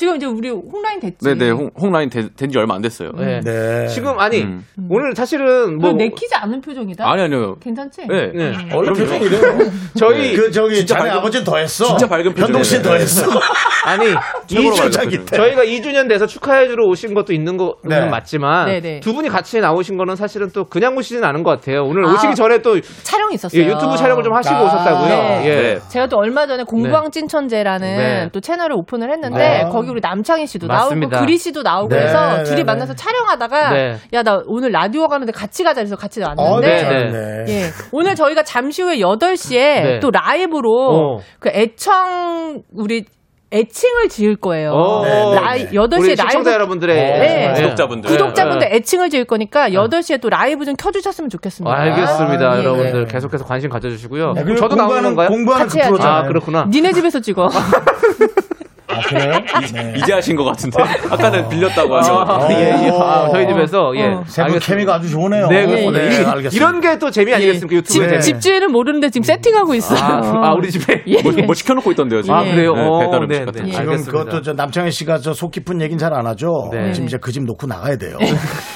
[0.00, 1.18] 지금 이제 우리 홍라인 됐지.
[1.22, 3.10] 네네 홍, 홍라인 된지 얼마 안 됐어요.
[3.18, 3.40] 네.
[3.44, 3.86] 네.
[3.88, 4.64] 지금 아니 음.
[4.88, 7.06] 오늘 사실은 뭐뭐 내키지 않는 표정이다.
[7.06, 7.56] 아니 아니요.
[7.60, 8.06] 괜찮지?
[8.08, 8.32] 네.
[8.32, 8.52] 네.
[8.74, 9.58] 원래 표정이 이래요.
[9.98, 11.84] 저희 그 저기 진짜 자네 밝은- 아버지는 더 했어.
[11.84, 13.02] 진짜 밝은 현동 씨는 더 표정이네.
[13.02, 13.40] 했어.
[13.84, 14.04] 아니
[14.48, 15.24] 최고로 2주 밝은 자기 표정.
[15.26, 15.36] 때.
[15.36, 18.06] 저희가 2주년 돼서 축하해주러 오신 것도 있는 거는 네.
[18.08, 19.00] 맞지만 네, 네.
[19.00, 21.84] 두 분이 같이 나오신 거는 사실은 또 그냥 오시진 않은 것 같아요.
[21.84, 22.12] 오늘 아.
[22.14, 23.60] 오시기 전에 또 촬영이 있었어요.
[23.62, 24.62] 예, 유튜브 촬영을 좀 하시고 아.
[24.64, 25.08] 오셨다고요.
[25.08, 25.42] 네.
[25.44, 25.78] 예.
[25.90, 28.28] 제가 또 얼마 전에 공부왕 찐천재라는 네.
[28.32, 29.68] 또 채널을 오픈을 했는데 네.
[29.70, 31.16] 거기 우리 남창희 씨도 맞습니다.
[31.16, 32.64] 나오고 그리 씨도 나오고 네, 해서 네, 둘이 네.
[32.64, 33.96] 만나서 촬영하다가 네.
[34.12, 37.10] 야나 오늘 라디오 가는데 같이 가자 그래서 같이 어, 왔는데 네, 네.
[37.10, 37.44] 네.
[37.44, 37.52] 네.
[37.52, 37.62] 예.
[37.92, 40.00] 오늘 저희가 잠시 후에 8시에 네.
[40.00, 41.20] 또 라이브로 어.
[41.38, 43.04] 그 애청 우리
[43.52, 44.70] 애칭을 지을 거예요.
[44.70, 45.70] 어, 네, 네, 라이, 네.
[45.72, 47.52] 8시에 우리 라이브 시청자 여러분들의 네.
[47.56, 48.08] 구독자분들.
[48.10, 48.76] 구독자분들 네.
[48.76, 51.76] 애칭을 지을 거니까 8시에 또 라이브 좀 켜주셨으면 좋겠습니다.
[51.76, 53.12] 알겠습니다, 아, 예, 여러분들 예.
[53.12, 54.34] 계속해서 관심 가져주시고요.
[54.34, 55.28] 네, 그럼 저도 나오는 공부하는, 건가요?
[55.30, 55.86] 공부하는 같이 그.
[55.88, 56.16] 프로잖아요.
[56.16, 56.66] 아 그렇구나.
[56.70, 57.48] 니네 집에서 찍어.
[59.00, 59.32] 아, 그래요?
[59.72, 59.94] 네.
[59.96, 62.24] 이제 하신 것 같은데 아까는 빌렸다고 하셔.
[62.26, 62.90] 아, 예, 예.
[62.92, 64.06] 아, 저희 집에서 예.
[64.08, 64.24] 어.
[64.26, 64.58] 세분.
[64.60, 65.48] 케미가 아주 좋으네요.
[65.48, 65.98] 네, 그렇습니다.
[65.98, 66.50] 네, 이- 알겠습니다.
[66.56, 67.74] 이런 게 또 재미 아니겠습니까?
[67.76, 68.18] 유튜브에 네.
[68.20, 69.98] 집, 집주인은 모르는데 지금 세팅하고 있어요.
[70.02, 71.02] 아, 아, 우리 집에.
[71.06, 71.22] 예.
[71.22, 72.34] 뭐, 뭐 시켜놓고 있던데요 지금.
[72.34, 72.74] 아, 그래요?
[72.74, 73.70] 네, 어, 배달 음식 네, 같은 네.
[73.72, 73.96] 거.
[73.96, 74.04] 지금.
[74.12, 76.68] 그것도 저 남창희 씨가 저 속 깊은 얘기는 잘 안 하죠.
[76.72, 76.92] 네.
[76.92, 78.18] 지금 이제 그 집 놓고 나가야 돼요.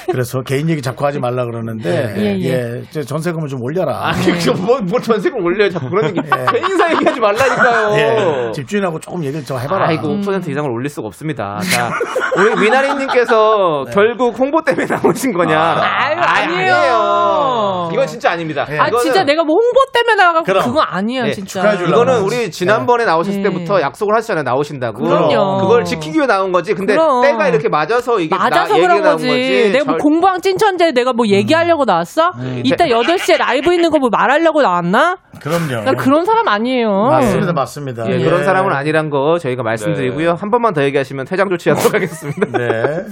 [0.09, 2.43] 그래서 개인 얘기 자꾸 하지 말라 그러는데 예, 예.
[2.45, 4.07] 예, 저 전세금을 좀 올려라.
[4.09, 5.69] 아, 그 뭐, 뭐 전세금 올려요.
[5.69, 6.21] 자꾸 그런 얘기.
[6.21, 7.97] 개인 사 얘기 하지 말라니까요.
[7.97, 9.89] 예, 집주인하고 조금 얘기를 좀 해봐라.
[9.89, 11.59] 아이고, 5% 이상을 올릴 수가 없습니다.
[11.59, 11.89] 자,
[12.37, 15.57] 우리 미나리님께서 결국 홍보 때문에 나오신 거냐?
[15.57, 16.75] 아유, 아니에요.
[16.75, 17.89] 아니에요.
[17.93, 18.63] 이건 진짜 아닙니다.
[18.67, 20.45] 아, 이거는- 진짜 내가 뭐 홍보 때문에 나가고.
[20.63, 21.73] 그거 아니에요, 네, 진짜.
[21.73, 22.21] 이거는.
[22.21, 23.49] 우리 지난번에 나오셨을 네.
[23.49, 24.43] 때부터 약속을 하셨잖아요.
[24.43, 25.03] 나오신다고.
[25.03, 25.61] 그럼요.
[25.61, 26.73] 그걸 지키기 위해 나온 거지.
[26.73, 27.21] 근데 그럼.
[27.21, 29.27] 때가 이렇게 맞아서 이게 맞아서 나, 그런 거지.
[29.27, 29.69] 거지.
[29.71, 32.31] 내가 뭐 절- 공부왕 찐천재 내가 뭐 얘기하려고 나왔어?
[32.63, 35.15] 이따 8시에 라이브 있는 거 뭐 말하려고 나왔나?
[35.41, 35.85] 그럼요.
[35.85, 36.89] 나 그런 사람 아니에요.
[37.09, 38.05] 맞습니다, 맞습니다.
[38.09, 38.23] 예, 예.
[38.25, 40.33] 그런 사람은 아니란 거 저희가 말씀드리고 요.
[40.39, 42.45] 한 번만 더 얘기하시면 퇴장 조치하도록 하겠습니다.
[42.57, 43.03] 네.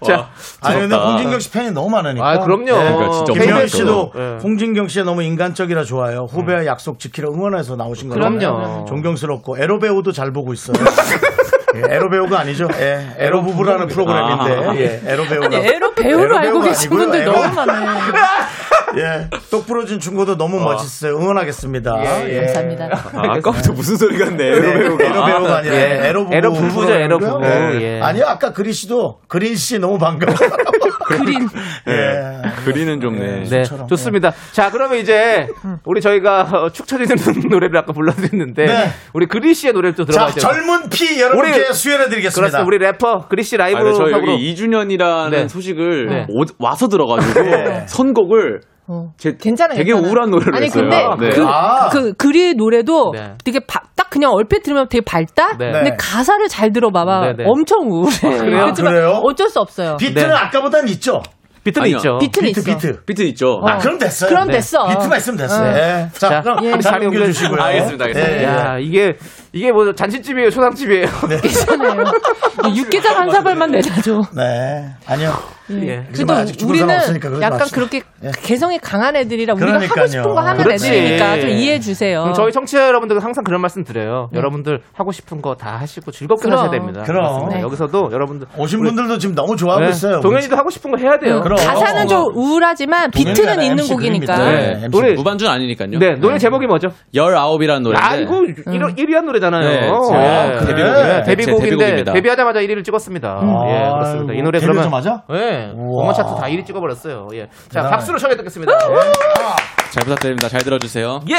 [0.06, 0.30] 자,
[0.62, 0.96] 아니 근데.
[0.96, 2.26] 홍진경 씨 팬이 너무 많으니까.
[2.26, 2.64] 아, 그럼요.
[2.64, 4.38] 그러니까 진짜 김현 씨도 네.
[4.42, 6.26] 홍진경 씨가 너무 인간적이라 좋아요.
[6.30, 8.18] 후배와 약속 지키려 응원해서 나오신 거예요.
[8.38, 8.86] 그럼요.
[8.86, 10.76] 존경스럽고 에로 배우도 잘 보고 있어요.
[11.76, 12.66] 예, 에로 배우가 아니죠.
[12.80, 16.90] 예, 애로부부라는 프로그램인데 예, 에로 배우가 아니, 에로 배우를 에로 알고 계신.
[16.90, 18.00] 분들 에로- 너무 많아요.
[18.96, 21.16] 예, 똑 부러진 중고도 너무 멋있어요.
[21.16, 22.26] 응원하겠습니다.
[22.28, 22.40] 예.
[22.40, 22.84] 감사합니다.
[23.14, 24.44] 아, 아까부터 무슨 소리 같네.
[24.44, 26.08] 에로 배우가, 에로 배우가 아니라 예.
[26.08, 27.18] 애로부부 애로부부죠, 애로.
[27.18, 27.40] 부부.
[27.44, 27.80] 예.
[27.80, 28.00] 예.
[28.02, 30.34] 아니요, 아까 그리 씨도 그리 씨 너무 반가워.
[31.06, 31.48] 그리.
[31.88, 32.42] 예.
[32.64, 33.40] 그리는 좀 네.
[33.44, 33.86] 네, 저처럼.
[33.88, 34.32] 좋습니다.
[34.52, 35.46] 자, 그러면 이제
[35.84, 37.16] 우리 저희가 어, 축 처지는
[37.50, 38.90] 노래를 아까 불러드렸는데 네.
[39.14, 40.40] 우리 그리 씨의 노래를 또 자, 들어봐야죠.
[40.40, 42.58] 젊은 피 여러분께 수혈해드리겠습니다.
[42.58, 42.64] 그렇습니다.
[42.66, 45.48] 우리 래퍼 그리 씨 아, 라이브 근데 저희 로 여기 2주년이라는 네.
[45.48, 46.26] 소식을 네.
[46.28, 47.40] 오- 와서 들어가지고
[47.86, 48.60] 선곡을
[48.90, 49.12] 어.
[49.16, 49.76] 제 괜찮아요.
[49.76, 50.10] 되게 괜찮아요.
[50.10, 50.82] 우울한 노래를 아니 했어요.
[51.16, 51.34] 근데 네.
[51.36, 51.88] 그, 아.
[51.90, 53.34] 그 그리 노래도 네.
[53.44, 55.56] 되게 바- 딱 그냥 얼핏 들으면 되게 밝다.
[55.58, 55.70] 네.
[55.70, 57.44] 근데 가사를 잘 들어봐봐 네, 네.
[57.46, 58.16] 엄청 우울해.
[58.20, 58.62] 그래요?
[58.62, 59.20] 그렇지만 그래요?
[59.24, 59.96] 어쩔 수 없어요.
[59.96, 60.34] 비트는 네.
[60.34, 61.22] 아까보단 있죠.
[61.62, 61.96] 비트는 아니요.
[61.98, 62.18] 있죠.
[62.18, 62.70] 비트는 비트, 있어.
[62.78, 63.04] 비트.
[63.04, 63.60] 비트 있죠.
[63.62, 64.30] 아, 그럼 됐어요.
[64.30, 64.54] 그럼 네.
[64.54, 64.86] 됐어.
[64.88, 65.70] 비트만 있으면 됐어요.
[65.70, 65.76] 어.
[65.76, 66.08] 예.
[66.14, 66.70] 자, 자, 그럼 예.
[66.70, 67.62] 잘 자리 옮겨주시고요.
[67.62, 68.32] 알겠습니다, 알겠습니다.
[68.34, 68.44] 예, 예.
[68.44, 69.12] 야, 이게
[69.52, 71.06] 이게 뭐 잔치집이에요, 초상집이에요.
[71.42, 72.04] 괜찮아요.
[72.76, 74.22] 육개장 한 사발만 내자죠.
[74.36, 74.90] 네.
[75.06, 75.32] 아니요.
[75.72, 76.04] 예.
[76.12, 77.76] 그래도 아직 죽은 사람 우리는 약간 맙시다.
[77.76, 78.30] 그렇게 예.
[78.42, 80.00] 개성이 강한 애들이라 우리가 그러니까요.
[80.00, 80.86] 하고 싶은 거 하는 그렇지.
[80.88, 82.32] 애들이니까 좀 이해해 주세요.
[82.34, 84.28] 저희 청취자 여러분들 항상 그런 말씀 드려요.
[84.34, 86.58] 여러분들 하고 싶은 거 다 하시고 즐겁게 그럼.
[86.58, 87.02] 하셔야 됩니다.
[87.04, 87.48] 그럼.
[87.50, 87.60] 네.
[87.60, 90.20] 여기서도 여러분들 오신 분들도 지금 너무 좋아하고 네, 있어요.
[90.20, 91.40] 동현이도 하고 싶은 거 해야 돼요.
[91.42, 91.56] 그럼.
[91.58, 94.36] 가사는 좀 우울하지만 비트는 있는 MC 곡이니까.
[94.38, 94.70] 네.
[94.84, 94.88] MC.
[94.90, 95.98] 노래 무반주는 아니니까요.
[95.98, 96.88] 네, 노래 제목이 뭐죠?
[97.14, 97.98] 19이라는 노래인데.
[98.00, 99.68] 아, 이거 1위, 1위한 노래 잖아요.
[99.68, 100.58] 네, 예.
[100.58, 101.22] 제 데뷔곡이에요.
[101.22, 102.12] 제 데뷔곡 인데 데뷔곡입니다.
[102.12, 103.40] 데뷔하자마자 1위를 찍었습니다.
[103.42, 104.34] 예, 그렇습니다.
[104.34, 105.22] 이 노래 그러면 좀 하죠?
[105.32, 105.72] 예.
[105.74, 107.28] 음원 차트 다 1위 찍어버렸어요.
[107.34, 107.46] 예.
[107.46, 107.90] 자, 대단하네.
[107.90, 108.72] 박수로 청해 듣겠습니다.
[108.78, 110.48] 잘 부탁드립니다.
[110.48, 111.20] 잘 들어주세요.
[111.30, 111.34] 예.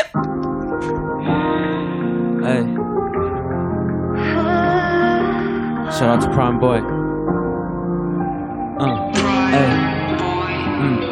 [2.43, 2.65] Hey.
[5.91, 6.79] Shout out to Prime Boy.
[8.79, 9.11] Uh.
[9.51, 9.69] Hey.
[10.81, 11.10] 음.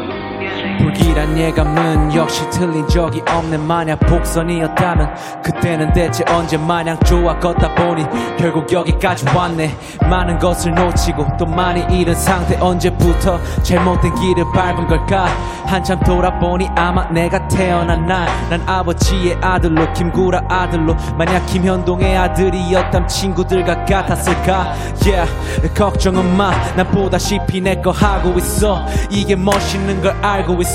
[0.79, 5.13] 불길한 예감은 역시 틀린 적이 없는 마냥 복선이었다면
[5.43, 8.05] 그때는 대체 언제 마냥 좋아 걷다 보니
[8.37, 9.75] 결국 여기까지 왔네.
[10.09, 15.25] 많은 것을 놓치고 또 많이 잃은 상태 언제부터 잘못된 길을 밟은 걸까?
[15.65, 18.27] 한참 돌아보니 아마 내가 태어난 날.
[18.49, 24.73] 난 아버지의 아들로 김구라 아들로 만약 김현동의 아들이었담 친구들과 같았을까?
[25.05, 25.29] Yeah
[25.75, 28.85] 걱정은 마 난 보다시피 내 거 하고 있어.
[29.09, 30.68] 이게 멋있는 걸 알고 있어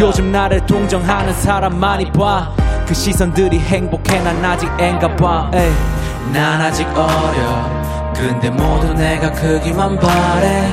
[0.00, 2.50] 요즘 나를 동정하는 사람 많이 봐.
[2.86, 5.50] 그 시선들이 행복해 난 아직 앤가 봐.
[5.52, 5.72] 에이.
[6.32, 8.12] 난 아직 어려.
[8.14, 10.72] 근데 모두 내가 크기만 바래.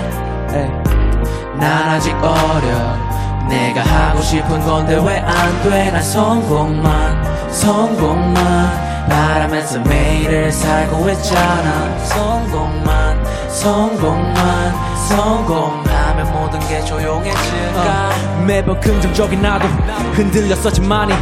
[1.60, 3.04] 난 아직 어려.
[3.50, 5.92] 내가 하고 싶은 건데 왜 안 돼?
[5.92, 8.94] 난 성공만 성공만.
[9.10, 11.98] 바라면서 매일을 살고 있잖아.
[12.06, 14.74] 성공만 성공만
[15.10, 15.84] 성공
[16.14, 18.44] 하면 모든 게 조용해질까?
[18.46, 19.68] 매번 긍정적인 나도
[20.14, 21.14] 흔들렸었지만이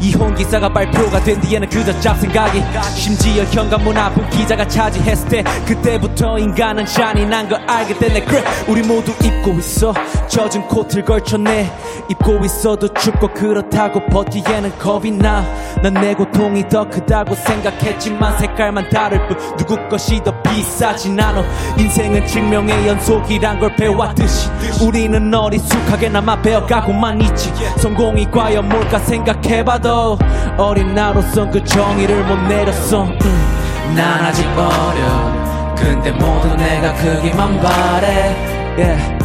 [0.00, 2.62] 이혼 기사가 발표가 된 뒤에는 그저 잡생각이
[2.94, 8.24] 심지어 현관문 앞은 기자가 차지했을 때 그때부터 인간은 잔인한 걸 알게 됐네.
[8.24, 9.92] 그래 우리 모두 입고 있어.
[10.28, 11.70] 젖은 코트를 걸쳤네
[12.10, 19.36] 입고 있어도 춥고 그렇다고 버티기에는 겁이 나난 내 고통이 더 크다고 생각했지만 색깔만 다를 뿐
[19.56, 21.42] 누구 것이 더 비싸진 않아.
[21.76, 24.37] 인생은 증명의 연속이란 걸 배웠듯이
[24.80, 27.52] 우리는 어리숙하게나마 배워가고만 있지.
[27.78, 30.18] 성공이 과연 뭘까 생각해봐도
[30.56, 33.04] 어린 나로선 그 정의를 못 내렸어.
[33.04, 33.94] 음.
[33.96, 38.36] 난 아직 어려 근데 모두 내가 크기만 바래
[38.76, 39.18] yeah.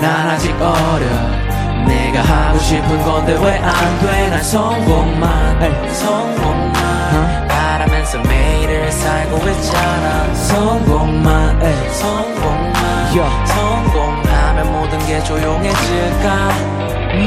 [0.00, 1.06] 난 아직 어려
[1.86, 4.28] 내가 하고 싶은 건데 왜 안 돼?
[4.30, 10.34] 난 성공만 성공만 바라면서 매일을 살고 있잖아.
[10.34, 11.60] 성공만
[11.92, 12.72] 성공만
[13.12, 13.71] 성공하면
[15.12, 16.72] 게 조용해질까?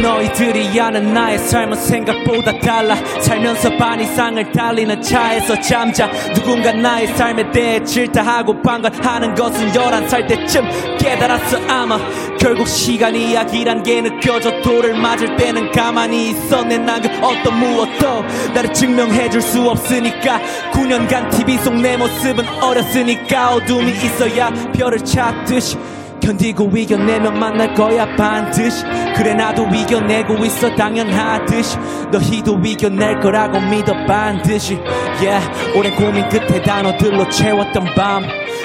[0.01, 2.95] 너희들이 아는 나의 삶은 생각보다 달라.
[3.21, 6.09] 살면서 반 이상을 달리는 차에서 잠자.
[6.33, 10.67] 누군가 나의 삶에 대해 질타하고 방관하는 것은 11살 때쯤
[10.97, 11.99] 깨달았어 아마.
[12.39, 18.23] 결국 시간이 이야기란 게 느껴져 돌을 맞을 때는 가만히 있었네 난그 어떤 무엇도.
[18.55, 20.41] 나를 증명해줄 수 없으니까.
[20.73, 25.77] 9년간 TV 속 내 모습은 어렸으니까 어둠이 있어야 별을 찾듯이
[26.25, 28.83] 견디고 이겨내면 만날 거야 반드시.
[29.15, 31.77] 그래 나도 이겨내고 있어 당연하듯이.
[32.11, 34.79] 너희도 이겨낼 거라고 믿어 반드시.
[35.21, 38.23] Yeah 오랜 고민 끝에 단어들로 채웠던 밤.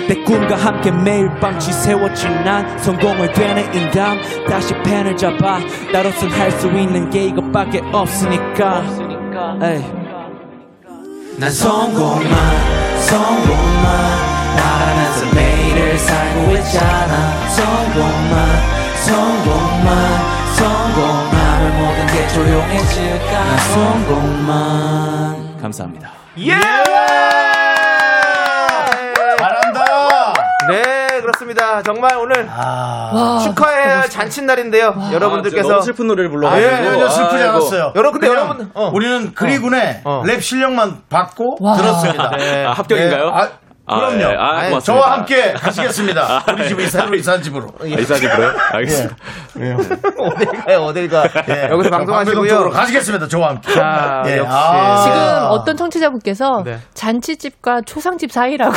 [0.08, 5.60] 내 꿈과 함께 매일 밤 지새웠지 난 성공을 되는 인담 다시 펜을 잡아
[5.92, 8.82] 나로선 할 수 있는 게 이것밖에 없으니까.
[9.62, 9.84] 에이.
[11.38, 12.32] 난 성공만
[13.00, 14.30] 성공만.
[15.34, 15.39] 매일을
[16.06, 18.34] 살고 있잖아 성공만
[18.96, 19.88] 성공만
[20.54, 26.54] 성공하면 모든 게 조용해질까 난 성공만 감사합니다 예!
[29.38, 30.32] 잘한다.
[30.68, 31.82] 네, 그렇습니다.
[31.82, 33.40] 정말 오늘 아.
[33.42, 34.94] 축하해야 할 잔칫날인데요.
[35.12, 37.42] 여러분들께서 너무 슬픈 노래를 아, 불러가지고 예, 전혀 슬프지.
[37.42, 37.92] 않았어요.
[37.96, 38.90] 여러분, 근데 여러분, 어.
[38.94, 40.22] 우리는 그리군의 어.
[40.24, 41.76] 랩 실력만 받고 와.
[41.76, 42.30] 들었습니다.
[42.36, 42.64] 네.
[42.66, 43.24] 아, 합격인가요?
[43.30, 43.48] 네,
[43.90, 44.20] 아, 아, 그럼요.
[44.20, 44.36] 예.
[44.36, 44.80] 아, 아니, 고맙습니다.
[44.80, 46.44] 저와 함께 가시겠습니다.
[46.54, 47.66] 우리 집 이사로 이사한 집으로.
[47.80, 48.52] 아, 이사님으로요?
[48.72, 49.16] 알겠습니다
[49.60, 49.72] 예.
[50.18, 51.24] 어딜 가요, 어딜 가.
[51.48, 51.68] 예.
[51.70, 52.48] 여기서 방송하시고요.
[52.48, 53.26] 쪽으로 가시겠습니다.
[53.26, 53.72] 저와 함께.
[53.72, 54.38] 자, 예.
[54.38, 54.50] 역시.
[54.52, 54.96] 아.
[55.04, 55.18] 지금
[55.50, 56.78] 어떤 청취자분께서 네.
[56.94, 58.72] 잔치집과 초상집 사이라고.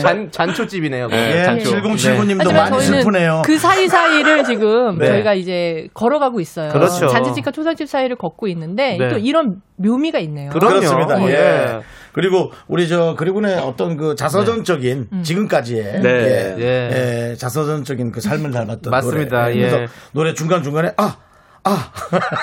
[0.00, 1.08] 잔, 잔초집이네요.
[1.12, 1.70] 예, 잔초.
[1.70, 3.42] 7079님도 하지만 많이 저희는 슬프네요.
[3.44, 5.06] 그 사이 사이를 지금 네.
[5.06, 6.70] 저희가 이제 걸어가고 있어요.
[6.70, 7.08] 그렇죠.
[7.08, 9.08] 잔치집과 초상집 사이를 걷고 있는데 네.
[9.08, 10.50] 또 이런 묘미가 있네요.
[10.50, 10.80] 그럼요.
[10.80, 11.20] 그렇습니다.
[11.28, 11.80] 예.
[12.16, 12.20] 예.
[12.20, 16.08] 그리고 우리 저 그리고는 어떤 그 자서전적인 지금까지의 네.
[16.08, 17.30] 예, 예.
[17.30, 19.42] 예, 자서전적인 그 삶을 닮았던 맞습니다.
[19.44, 19.56] 노래.
[19.56, 19.70] 예.
[19.70, 21.18] 그래서 노래 중간 중간에 아
[21.66, 21.90] 아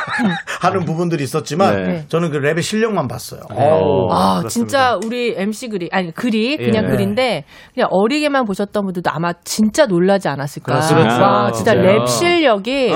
[0.60, 2.06] 하는 부분들이 있었지만 네.
[2.10, 3.40] 저는 그 랩의 실력만 봤어요.
[3.50, 4.50] 아, 그렇습니다.
[4.50, 6.90] 진짜 우리 MC 글이 아니 글이 그냥 예.
[6.90, 10.74] 글인데 그냥 어리게만 보셨던 분들도 아마 진짜 놀라지 않았을까.
[10.74, 11.22] 그렇습니다.
[11.22, 12.00] 와, 진짜 진짜요.
[12.00, 12.90] 랩 실력이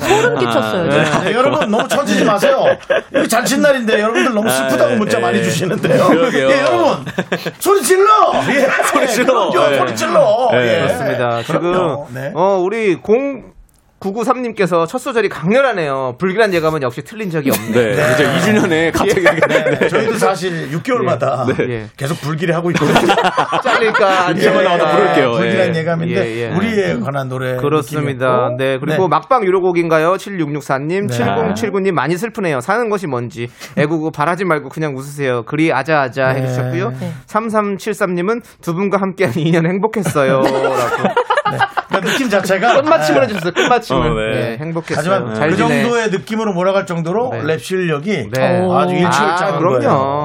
[0.00, 0.90] 소름 끼쳤어요.
[0.90, 1.22] 진짜.
[1.22, 2.64] 네, 여러분 너무 처지지 마세요.
[3.10, 6.06] 이거 잔칫날인데 여러분들 너무 슬프다고 문자 많이 주시는데요.
[6.06, 6.48] 그러게요.
[6.48, 7.04] 예, 여러분
[7.58, 8.08] 소리 질러.
[8.48, 9.50] 예, 소리 질러.
[9.70, 10.48] 예, 소리 질러.
[10.52, 10.58] 네.
[10.62, 10.80] 예.
[10.80, 11.42] 그렇습니다.
[11.42, 11.96] 지금.
[12.14, 12.32] 네.
[12.34, 13.53] 어 우리 0
[14.04, 16.16] 993님께서 첫 소절이 강렬하네요.
[16.18, 17.72] 불길한 예감은 역시 틀린 적이 없네.
[17.72, 17.94] 네.
[17.94, 21.86] 진짜 2주년에 갑자기 이렇게 네, 저희도 사실 6개월마다 예.
[21.96, 23.14] 계속 불길이 하고 있거든요.
[23.62, 24.96] 잘릴까 안 이제만 잘릴까.
[24.96, 25.30] 부를게요.
[25.32, 25.78] 불길한 예.
[25.80, 26.54] 예감인데 예, 예.
[26.54, 28.48] 우리에 관한 노래 그렇습니다.
[28.50, 28.56] 느낌이었고.
[28.58, 28.78] 네.
[28.78, 29.08] 그리고 네.
[29.08, 30.14] 막방 유료곡인가요?
[30.14, 31.18] 7664님, 네.
[31.18, 32.60] 7079님 많이 슬프네요.
[32.60, 33.48] 사는 것이 뭔지.
[33.76, 35.42] 애구구 바라지 말고 그냥 웃으세요.
[35.44, 36.42] 그리 아자아자 네.
[36.42, 36.92] 해주셨고요.
[37.26, 40.40] 3373님은 두 분과 함께한 2년 행복했어요.
[40.42, 41.23] 라고.
[42.04, 43.52] 느낌 자체가 끝마침을 해주셨어요.
[43.52, 44.00] 끝마침을.
[44.00, 44.40] 어, 네.
[44.50, 44.96] 네, 행복했어요.
[44.96, 45.82] 하지만 잘 그 지내.
[45.82, 47.42] 정도의 느낌으로 몰아갈 정도로 네.
[47.44, 48.68] 랩 실력이 네.
[48.72, 50.24] 아주 일치를 아, 그럼요.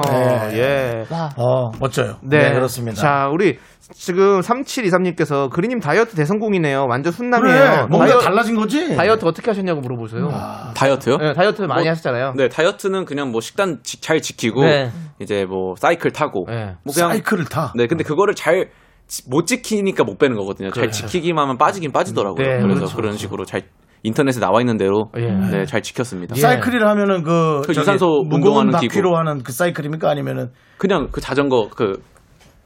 [0.50, 0.58] 네.
[0.58, 1.04] 예.
[1.36, 2.16] 어, 멋져요.
[2.22, 2.38] 네.
[2.50, 3.00] 네, 그렇습니다.
[3.00, 3.58] 자, 우리
[3.92, 6.86] 지금 3723님께서 그리님 다이어트 대성공이네요.
[6.88, 7.56] 완전 순남이에요.
[7.58, 8.94] 그래, 뭔가 다이어- 달라진 거지?
[8.96, 10.28] 다이어트 어떻게 하셨냐고 물어보세요.
[10.74, 11.16] 다이어트요?
[11.18, 12.34] 네, 다이어트 많이 뭐, 하셨잖아요.
[12.36, 14.90] 네, 다이어트는 그냥 뭐 식단 지- 잘 지키고 네.
[15.18, 16.74] 이제 뭐 사이클 타고 네.
[16.84, 17.72] 뭐 그냥 사이클을 타.
[17.74, 18.68] 네, 근데 그거를 잘
[19.28, 20.70] 못 지키니까 못 빼는 거거든요.
[20.70, 21.06] 잘 그렇죠.
[21.06, 22.46] 지키기만 하면 빠지긴 빠지더라고요.
[22.46, 23.62] 네, 그래서 그렇죠, 그런 식으로 잘
[24.02, 25.26] 인터넷에 나와 있는 대로 예.
[25.30, 26.34] 네, 잘 지켰습니다.
[26.36, 26.40] 예.
[26.40, 29.16] 사이클이라 하면은 그, 그 유산소 운동하는 바퀴로.
[29.16, 30.08] 하는 그 사이클입니까?
[30.08, 32.02] 아니면은 그냥 그 자전거 그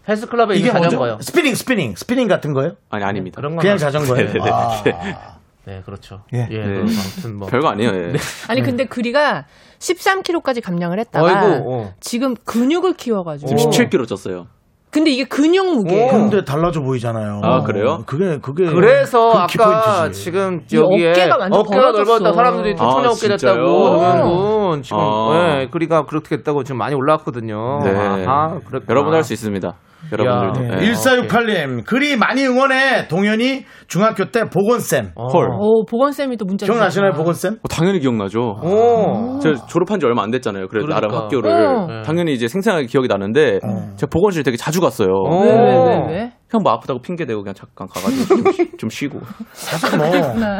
[0.08, 0.70] 헬스클럽에 이게?
[0.70, 1.18] 자전거요.
[1.20, 2.72] 스피닝, 스피닝, 스피닝 같은 거예요?
[2.90, 3.36] 아니 아닙니다.
[3.36, 4.26] 그런 건 그냥 안- 자전거예요.
[4.26, 6.20] 네, 네, 아, 네, 그렇죠.
[6.34, 6.46] 예.
[6.50, 6.78] 예, 네.
[6.80, 7.48] 아무튼 뭐.
[7.48, 7.90] 별거 아니에요.
[7.90, 8.12] 예.
[8.48, 9.46] 아니 근데 그리가
[9.78, 11.92] 13kg까지 감량을 했다가 아이고, 어.
[12.00, 13.54] 지금 근육을 키워가지고.
[13.56, 14.46] 지금 17kg 쪘어요.
[14.94, 16.08] 근데 이게 근육 무게예요.
[16.12, 17.40] 근데 달라져 보이잖아요.
[17.42, 18.04] 아, 그래요?
[18.06, 20.22] 그게 그게 그래서 그 아까 키포인트지.
[20.24, 22.04] 지금 이 여기에 어깨가 완전 어깨가 벌어졌어.
[22.20, 23.98] 넓었다 사람들이 튼튼한 아, 어깨 됐다고?
[23.98, 25.58] 그러면 지금 아.
[25.62, 27.80] 예, 그리가 그렇게 됐다고 지금 많이 올라왔거든요.
[27.82, 27.90] 네.
[27.90, 28.84] 아하, 그렇구나.
[28.88, 29.74] 여러분도 할수 있습니다.
[30.12, 30.76] 여러분들도.
[30.76, 30.86] 네.
[30.86, 30.92] 예.
[30.92, 35.48] 1468님 글이 많이 응원해 동현이 중학교 때 보건쌤 헐.
[35.58, 37.16] 오 보건쌤이 또 문자 기억나시나요 주셨구나.
[37.24, 37.52] 보건쌤?
[37.62, 38.40] 어, 당연히 기억나죠.
[38.40, 39.38] 오.
[39.40, 40.68] 제가 졸업한 지 얼마 안 됐잖아요.
[40.68, 41.06] 그래도 그러니까.
[41.08, 42.02] 나름 학교를 어.
[42.04, 43.60] 당연히 이제 생생하게 기억이 나는데
[43.96, 45.08] 제가 보건실 되게 자주 갔어요.
[45.42, 46.32] 왜, 왜?
[46.50, 49.18] 형뭐 아프다고 핑계 대고 그냥 잠깐 가가지고 좀, 쉬- 좀 쉬고.
[49.52, 50.06] 사실 뭐,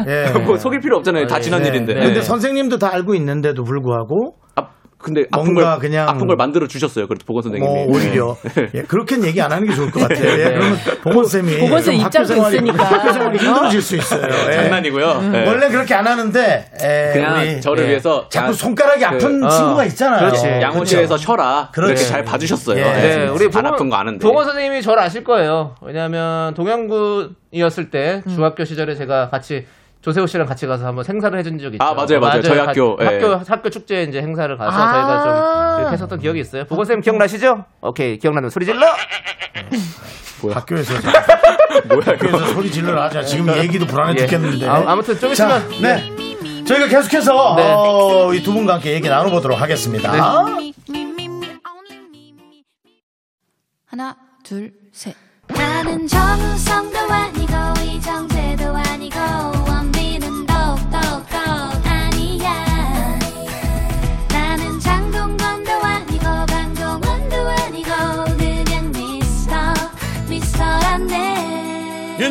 [0.08, 0.32] 예.
[0.44, 1.26] 뭐 속일 필요 없잖아요.
[1.26, 1.68] 다 지난 네.
[1.68, 1.94] 일인데.
[1.94, 4.66] 근데 선생님도 다 알고 있는데도 불구하고 아,
[5.04, 7.06] 근데 아픈 뭔가 걸 그냥- 아픈 걸 만들어 주셨어요.
[7.06, 7.72] 그래도 보건 선생님이.
[7.72, 8.36] 뭐 오히려
[8.74, 10.30] 예, 그렇게는 얘기 안 하는 게 좋을 것 같아요.
[10.40, 12.84] 예, 그러면 보건 쌤이 보건쌤 좀 학교 입장도 있으니까.
[12.84, 14.22] 학교 생활이 힘들어질 수 있어요.
[14.48, 14.52] 예.
[14.54, 15.20] 장난이고요.
[15.30, 15.46] 네.
[15.46, 19.50] 원래 그렇게 안 하는데 에, 그냥 우리 저를 예, 위해서 자꾸 야, 손가락이 아픈 그,
[19.50, 20.20] 친구가 있잖아요.
[20.20, 20.46] 그렇지.
[20.46, 21.68] 양호실에서 쉬어라.
[21.72, 21.96] 그렇게.
[21.96, 22.78] 잘 봐주셨어요.
[22.78, 22.82] 예.
[22.82, 23.16] 네.
[23.18, 24.18] 네, 우리 안 아픈 거 아는데.
[24.26, 25.74] 동원 선생님이 저를 아실 거예요.
[25.82, 28.34] 왜냐하면 동양군이었을 때 음.
[28.34, 29.66] 중학교 시절에 제가 같이
[30.04, 31.82] 조세호 씨랑 같이 가서 한번 행사를 해준 적이 있죠.
[31.84, 32.42] 아, 맞아요, 맞아요.
[32.42, 33.04] 저희 가- 학교, 예.
[33.06, 34.92] 학교 학교 축제 이제 행사를 가서 아.
[34.92, 36.66] 저희가 좀 이렇게 했었던 기억이 있어요.
[36.66, 37.64] 보건 쌤 기억나시죠?
[37.80, 38.86] 오케이 기억나면 소리 질러.
[40.52, 40.92] 학교에서
[42.04, 43.22] 학교에서 소리 질러라 하자.
[43.24, 44.16] 지금 얘기도 불안해 예.
[44.26, 44.68] 죽겠는데.
[44.68, 46.64] 아, 아무튼 좀 자, 있으면 네.
[46.66, 47.72] 저희가 계속해서 네.
[47.74, 50.12] 어, 이두 분과 함께 얘기 나눠보도록 하겠습니다.
[53.86, 55.14] 하나, 둘, 셋.
[55.46, 57.52] 나는 정우성도 아니고
[57.82, 59.53] 이정재도 아니고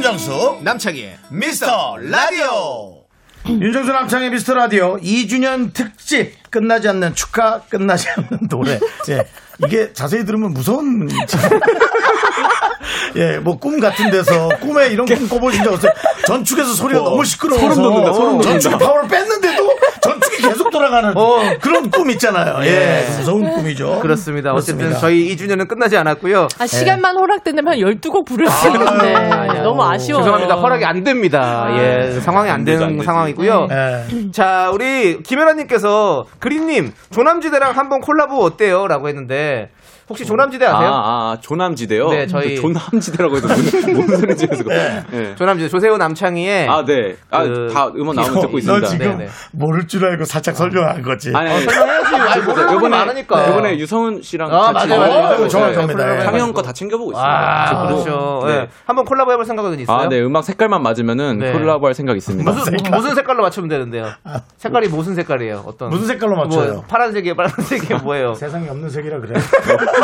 [0.04, 3.06] 윤정수 남창희 미스터 라디오.
[3.48, 4.98] 윤정수 남창희 미스터 라디오.
[4.98, 8.82] 2주년 특집 끝나지 않는 축하 끝나지 않는 노래.
[9.08, 9.26] 예,
[9.66, 11.08] 이게 자세히 들으면 무서운
[13.16, 15.92] 예, 뭐 꿈 같은 데서 꿈에 이런 꿈 꿔볼 적 없어요.
[16.28, 18.50] 전축에서 소리가 너무 시끄러워서 소름 돋는다, 소름 돋는다.
[18.60, 19.70] 전축 파워를 뺐는데도
[20.02, 21.14] 전축이 계속 돌아가는
[21.62, 22.66] 그런 꿈 있잖아요.
[22.66, 24.00] 예, 무서운 꿈이죠.
[24.02, 24.52] 그렇습니다.
[24.54, 25.00] 어쨌든 그렇습니다.
[25.00, 26.48] 저희 2주년은 끝나지 않았고요.
[26.60, 29.14] 아, 시간만 허락된다면 12곡 부를 수 있는데
[29.62, 30.24] 너무 아쉬워요.
[30.24, 30.56] 죄송합니다.
[30.56, 31.68] 허락이 안 됩니다.
[31.78, 33.06] 예, 상황이 안안안 되는 되지.
[33.06, 33.68] 상황이고요.
[33.72, 34.32] 예.
[34.32, 38.88] 자, 우리 김혜라님께서 그린님 조남지대랑 한번 콜라보 어때요?
[38.88, 39.70] 라고 했는데
[40.14, 40.90] 혹시 조남지대 아세요?
[40.94, 42.08] 아, 아, 조남지대요?
[42.10, 43.58] 네, 저희- 조남지대라고 해도 뭔,
[44.06, 44.64] 뭔 소리인지 그래서.
[45.10, 45.36] 네.
[45.36, 47.16] 조남지대 조세호 남창희의 아, 네.
[47.32, 48.88] 아, 그- 다 음원 나오면 듣고 너 있습니다.
[48.88, 49.30] 지금 네, 네.
[49.52, 51.32] 모를 줄 알고 살짝 설명한 거지.
[51.36, 51.64] 아니, 아니.
[51.64, 52.16] 설명해야지.
[52.16, 53.50] 아니, 모르는 분이 요번에, 많으니까.
[53.50, 55.44] 요번에 유성훈 씨랑 아, 같이 맞아요, 맞아요.
[55.46, 56.22] 어, 정확합니다.
[56.22, 57.72] 상영 거다 챙겨보고 있습니다.
[57.74, 57.88] 아.
[57.88, 58.44] 그렇죠.
[58.46, 58.54] 네.
[58.54, 58.68] 예.
[58.86, 59.98] 한번 콜라보 해볼 생각은 있어요?
[59.98, 60.22] 아, 네.
[60.22, 61.52] 음악 색깔만 맞으면은 네.
[61.54, 62.52] 콜라보 할 생각 있습니다.
[62.52, 64.12] 무슨, 무슨 색깔로 맞추면 되는데요?
[64.58, 65.64] 색깔이 무슨 색깔이에요?
[65.66, 65.90] 어떤?
[65.90, 66.74] 무슨 색깔로 맞춰요?
[66.74, 68.34] 뭐, 파란색이에요, 빨간색이에요, 뭐예요?
[68.44, 69.34] 세상에 없는 색이라 그래.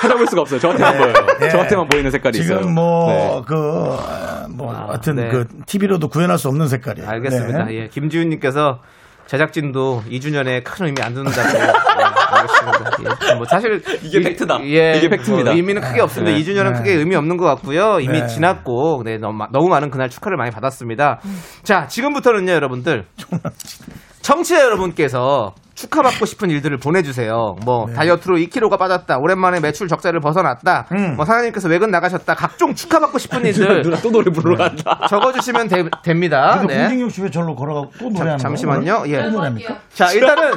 [0.00, 0.60] 찾아볼 수가 없어요.
[0.60, 1.14] 저한테만 보여요.
[1.42, 1.48] 예.
[1.48, 2.58] 저한테만 보이는 색깔이 있어요.
[2.60, 3.40] 지금 뭐, 네.
[3.46, 5.28] 그, 어, 뭐, 하여튼 네.
[5.28, 7.08] 그, TV로도 구현할 수 없는 색깔이에요.
[7.08, 7.64] 알겠습니다.
[7.64, 7.74] 네.
[7.82, 7.88] 예.
[7.88, 8.78] 김지훈님께서
[9.26, 13.30] 제작진도 2주년에 큰 의미 안 듣는다고 예, 알겠습니다.
[13.30, 14.58] 예, 뭐 사실 이게 이- 팩트다.
[14.64, 15.50] 예, 이게 팩트입니다.
[15.50, 16.36] 뭐 의미는 크게 없습니다.
[16.36, 16.42] 네.
[16.42, 16.78] 2주년은 네.
[16.78, 18.00] 크게 의미 없는 것 같고요.
[18.00, 18.26] 이미 네.
[18.26, 21.20] 지났고 네, 너무, 마- 너무 많은 그날 축하를 많이 받았습니다.
[21.62, 23.04] 자, 지금부터는요, 여러분들.
[24.22, 27.56] 청취자 여러분께서 축하받고 싶은 일들을 보내주세요.
[27.64, 27.94] 뭐 네.
[27.94, 29.16] 다이어트로 2kg가 빠졌다.
[29.18, 30.86] 오랜만에 매출 적자를 벗어났다.
[30.92, 31.16] 음.
[31.16, 32.34] 뭐 사장님께서 외근 나가셨다.
[32.34, 35.06] 각종 축하받고 싶은 일들 누나 또 노래 부르러 간다.
[35.08, 36.56] 적어주시면 되- 됩니다.
[36.58, 36.82] 근데 네.
[36.82, 39.04] 홍진경 씨왜 절로 걸어가고 또 노래하는 잠- 잠시만요.
[39.06, 39.22] 예.
[39.22, 39.78] 또 노래합니까?
[39.94, 40.52] 자, 일단은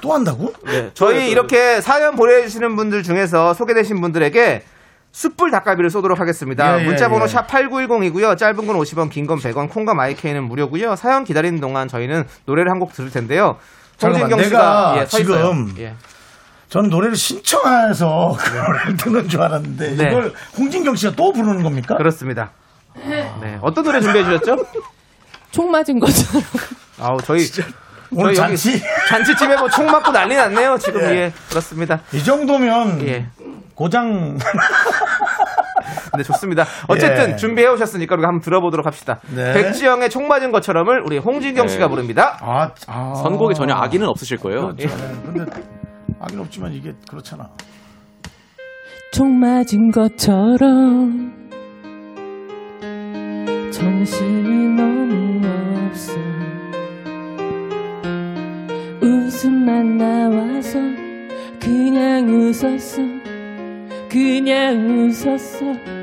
[0.00, 0.52] 또 한다고?
[0.94, 4.62] 저희 이렇게 사연 보내주시는 분들 중에서 소개되신 분들에게
[5.10, 6.78] 숯불 닭갈비를 쏘도록 하겠습니다.
[6.78, 7.28] 예, 예, 문자 번호 예.
[7.28, 8.36] 샵 8910이고요.
[8.38, 10.96] 짧은 건 50원, 긴 건 100원, 콩과 마이케이는 무료고요.
[10.96, 13.56] 사연 기다리는 동안 저희는 노래를 한 곡 들을 텐데요.
[14.02, 14.58] 잠깐만, 홍진경 씨가
[14.92, 15.06] 내가 예.
[15.06, 15.94] 지금 예.
[16.68, 20.08] 저는 노래를 신청해서 그 노래를 듣는 줄 알았는데 네.
[20.08, 21.96] 이걸 홍진경 씨가 또 부르는 겁니까?
[21.96, 22.50] 그렇습니다.
[22.94, 23.58] 네.
[23.62, 24.56] 어떤 노래 준비해 주셨죠?
[25.50, 26.42] 총 맞은 것처럼.
[26.98, 27.46] 아우, 저희
[28.10, 30.76] 오늘 저희 잔치 잔치집에 뭐 총 맞고 난리 났네요.
[30.78, 31.06] 지금 예.
[31.16, 31.32] 예.
[31.48, 32.00] 그렇습니다.
[32.12, 33.26] 이 정도면 예.
[33.74, 34.38] 고장
[36.16, 36.64] 네, 좋습니다.
[36.88, 37.36] 어쨌든 예.
[37.36, 39.18] 준비해 오셨으니까 우리가 한번 들어보도록 합시다.
[39.34, 39.52] 네.
[39.54, 41.90] 백지영의 총 맞은 것처럼을 우리 홍진경 씨가 네.
[41.90, 42.38] 부릅니다.
[42.40, 43.14] 아, 아.
[43.14, 44.72] 선곡에 전혀 악의는 없으실 거예요.
[44.74, 44.88] 그렇죠.
[44.88, 45.12] 네.
[45.24, 45.50] 근데
[46.20, 47.48] 악은 없지만 이게 그렇잖아.
[49.12, 51.32] 총 맞은 것처럼
[53.70, 55.40] 정신이 너무
[55.86, 56.14] 없어
[59.02, 60.78] 웃음만 나와서
[61.60, 63.02] 그냥 웃었어
[64.08, 66.01] 그냥 웃었어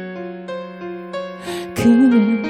[1.81, 2.43] 그냥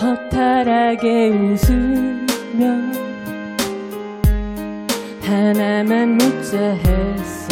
[0.00, 2.66] 허탈하게 웃으며
[5.22, 7.48] 하나만 묻자 했어.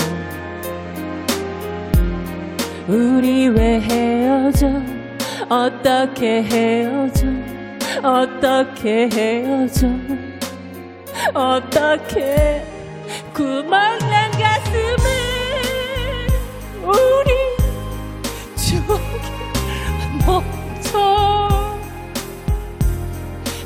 [2.87, 4.69] 우리 왜 헤어져?
[5.49, 7.27] 어떻게 헤어져?
[8.03, 9.89] 어떻게 헤어져?
[11.35, 12.65] 어떻게?
[13.35, 15.07] 구멍난 가슴을
[16.85, 17.33] 우리
[18.55, 19.03] 저기
[20.25, 20.56] 멈
[20.97, 21.77] 춰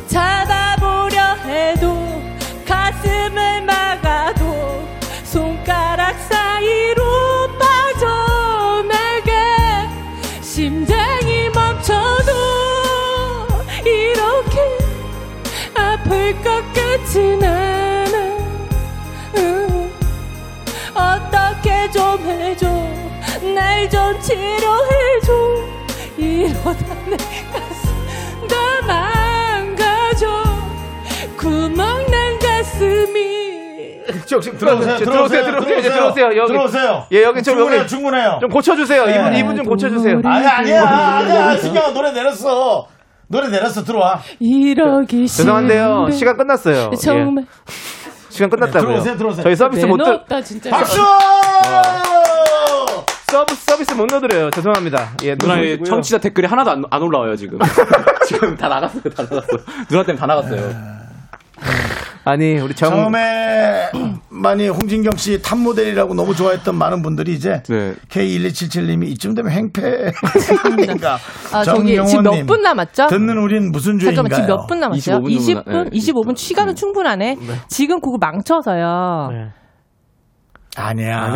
[0.09, 2.21] 잡아보려 해도
[2.67, 4.83] 가슴을 막아도
[5.23, 7.05] 손가락 사이로
[7.57, 9.31] 빠져나가
[10.43, 12.33] 심장이 멈춰도
[13.85, 14.79] 이렇게
[15.77, 18.19] 아플 것 같진 않아.
[19.37, 19.93] 응.
[20.95, 22.67] 어떻게 좀 해줘.
[23.55, 25.33] 날 좀 치료해줘.
[26.19, 27.00] 이러다
[32.81, 34.97] 가슴이 지금 지금 들어오세요.
[34.97, 35.45] 들어오세요.
[35.45, 35.79] 들어오세요.
[35.79, 36.37] 이제 들어오세요.
[36.37, 37.07] 여기 들어오세요.
[37.13, 38.39] 예, 여기 좀 충분해요, 여기 충분해요.
[38.41, 39.07] 좀 고쳐주세요.
[39.07, 39.15] 네.
[39.19, 40.21] 이분 이분 좀 고쳐주세요.
[40.25, 41.57] 아니야, 아니야, 아니야.
[41.57, 42.87] 신경아 노래 내렸어.
[43.29, 44.21] 노래 내렸어, 들어와.
[44.41, 45.85] 이러기 죄송한데요.
[45.85, 46.91] 싫은데 시간 끝났어요.
[47.01, 47.73] 정말 예.
[48.29, 48.81] 시간 끝났다고요.
[48.81, 49.45] 들어오세요, 들어오세요.
[49.45, 50.25] 저희 서비스 못 들,
[50.71, 51.01] 박수!
[53.31, 54.51] 서비스 서비스 못 넣어드려요.
[54.51, 55.11] 죄송합니다.
[55.23, 55.85] 예, 누나 의 누구시고요.
[55.85, 57.61] 청취자 댓글이 하나도 안, 안 올라와요 지금.
[58.27, 59.47] 지금 다 나갔어요, 다 나갔어.
[59.89, 61.01] 누나 때문에 다 나갔어요.
[62.31, 63.91] 아니 우리 정 처음에
[64.29, 67.95] 많이 홍진경 씨 탑 모델이라고 너무 좋아했던 많은 분들이 이제 네.
[68.09, 71.19] K1277님이 이쯤 되면 행패인가.
[71.53, 73.09] 아, 저기 지금 몇 분 남았죠?
[73.09, 74.15] 듣는 우린 무슨 죄인가요?
[74.29, 75.17] 잠깐만, 지금 몇 분 남았어요?
[75.19, 75.55] 25분 20분?
[75.65, 75.91] 정도 나- 네.
[75.91, 76.37] 25분?
[76.37, 77.37] 시간은 충분하네.
[77.69, 79.29] 지금 그거 망쳐서요.
[79.33, 79.49] 네.
[80.77, 81.35] 아니야.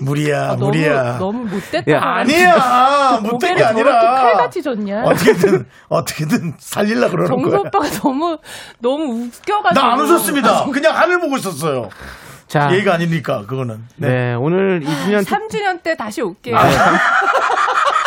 [0.00, 1.18] 무리야, 너무, 무리야.
[1.18, 1.92] 너무 못됐다.
[1.92, 3.20] 야, 아니야.
[3.22, 4.00] 못된 게 아니라.
[4.22, 5.02] 칼같이 줬냐?
[5.04, 7.60] 어떻게든, 어떻게든 살릴라 그러는 정수 거야.
[7.60, 8.38] 오빠가 너무,
[8.78, 9.74] 너무 웃겨가지고.
[9.86, 10.66] 나 안 웃었습니다.
[10.72, 11.88] 그냥 하늘 보고 있었어요.
[12.46, 13.82] 자, 예의가 아니니까, 그거는.
[13.96, 14.34] 네.
[14.34, 16.56] 오늘 2주년 3주년 때 다시 올게요.
[16.56, 16.62] 아,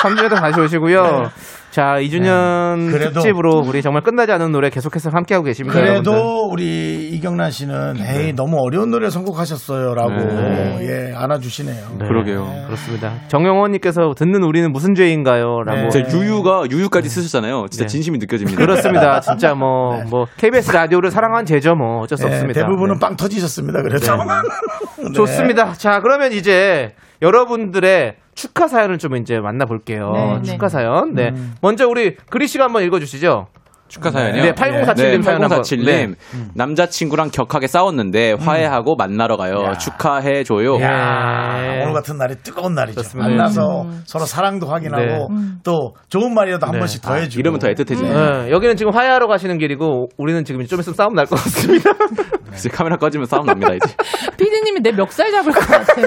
[0.05, 1.29] 3주년도 다시 오시고요.
[1.71, 2.91] 자, 2주년 네.
[2.91, 5.77] 그래도- 특집으로 우리 정말 끝나지 않은 노래 계속해서 함께하고 계십니다.
[5.77, 6.09] 여러분들.
[6.13, 10.77] 그래도 우리 이경란 씨는 에이 너무 어려운 노래 선곡하셨어요라고 네.
[11.09, 11.85] 예 안아주시네요.
[11.99, 12.45] 네, 그러게요.
[12.67, 13.15] 그렇습니다.
[13.27, 15.63] 정영원님께서 듣는 우리는 무슨 죄인가요?
[15.65, 15.89] 라고.
[15.89, 16.05] 네.
[16.13, 17.65] 유유가 유유까지 쓰셨잖아요.
[17.69, 17.87] 진짜 네.
[17.87, 18.57] 진심이 느껴집니다.
[18.57, 19.19] 그렇습니다.
[19.19, 21.99] 진짜 뭐, 뭐, KBS 라디오를 사랑한 죄죠, 뭐.
[22.03, 22.61] 어쩔 수 예, 없습니다.
[22.61, 22.99] 대부분은 네.
[23.01, 23.81] 빵 터지셨습니다.
[23.81, 24.15] 그래서
[24.97, 25.11] 네.
[25.13, 25.73] 좋습니다.
[25.73, 30.11] 자, 그러면 이제 여러분들의 축하 사연을 좀 이제 만나볼게요.
[30.11, 30.41] 네, 네.
[30.43, 31.13] 축하 사연.
[31.13, 31.29] 네.
[31.33, 31.55] 음.
[31.61, 33.47] 먼저 우리 그리 씨가 한번 읽어주시죠.
[33.87, 34.43] 축하 사연이요?
[34.43, 35.61] 네, 8047님 사연 한번.
[35.61, 35.85] 8047님.
[35.85, 36.15] 네.
[36.55, 39.73] 남자친구랑 격하게 싸웠는데 화해하고 만나러 가요.
[39.79, 40.81] 축하해 줘요.
[40.81, 41.83] 야, 네.
[41.83, 43.03] 오늘 같은 날이 뜨거운 날이죠.
[43.03, 43.29] 좋습니다.
[43.29, 45.45] 만나서 서로 사랑도 확인하고 네.
[45.63, 46.79] 또 좋은 말이라도 한 네.
[46.79, 47.39] 번씩 더 해주고.
[47.39, 48.45] 이러면 더 애틋해지네.
[48.45, 51.91] 네, 여기는 지금 화해하러 가시는 길이고 우리는 지금 좀 있으면 싸움 날 것 같습니다.
[52.55, 53.95] 이제 카메라 꺼지면 싸움 납니다, 이제.
[54.37, 55.93] 피디님이 내 멱살 잡을 것 같아.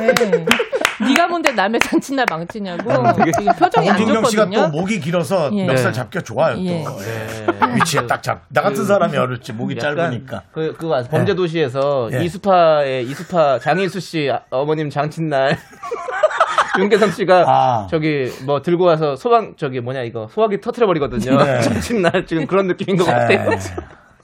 [1.08, 2.90] 네가 뭔데 남의 잔칫날 망치냐고.
[3.38, 4.68] 지금 표정이 안 홍진경 씨가 또 좋거든요.
[4.68, 5.64] 목이 길어서 예.
[5.66, 5.92] 멱살 네.
[5.92, 6.56] 잡기가 좋아요.
[6.64, 6.84] 예.
[6.84, 8.42] 또 위치에 딱 잡.
[8.48, 10.42] 나 같은 사람이 어렵지 목이 짧으니까.
[10.52, 12.24] 그, 그 범죄 도시에서 예.
[12.24, 15.58] 이수파의 이수파 장인수 씨 아- 어머님 장친날
[16.78, 17.86] 윤계상 씨가 아.
[17.90, 21.36] 저기 뭐 들고 와서 소방 저기 뭐냐 이거 소화기 터트려 버리거든요.
[21.42, 21.60] 네.
[21.62, 23.50] 장친날 지금 그런 느낌인 것 같아요.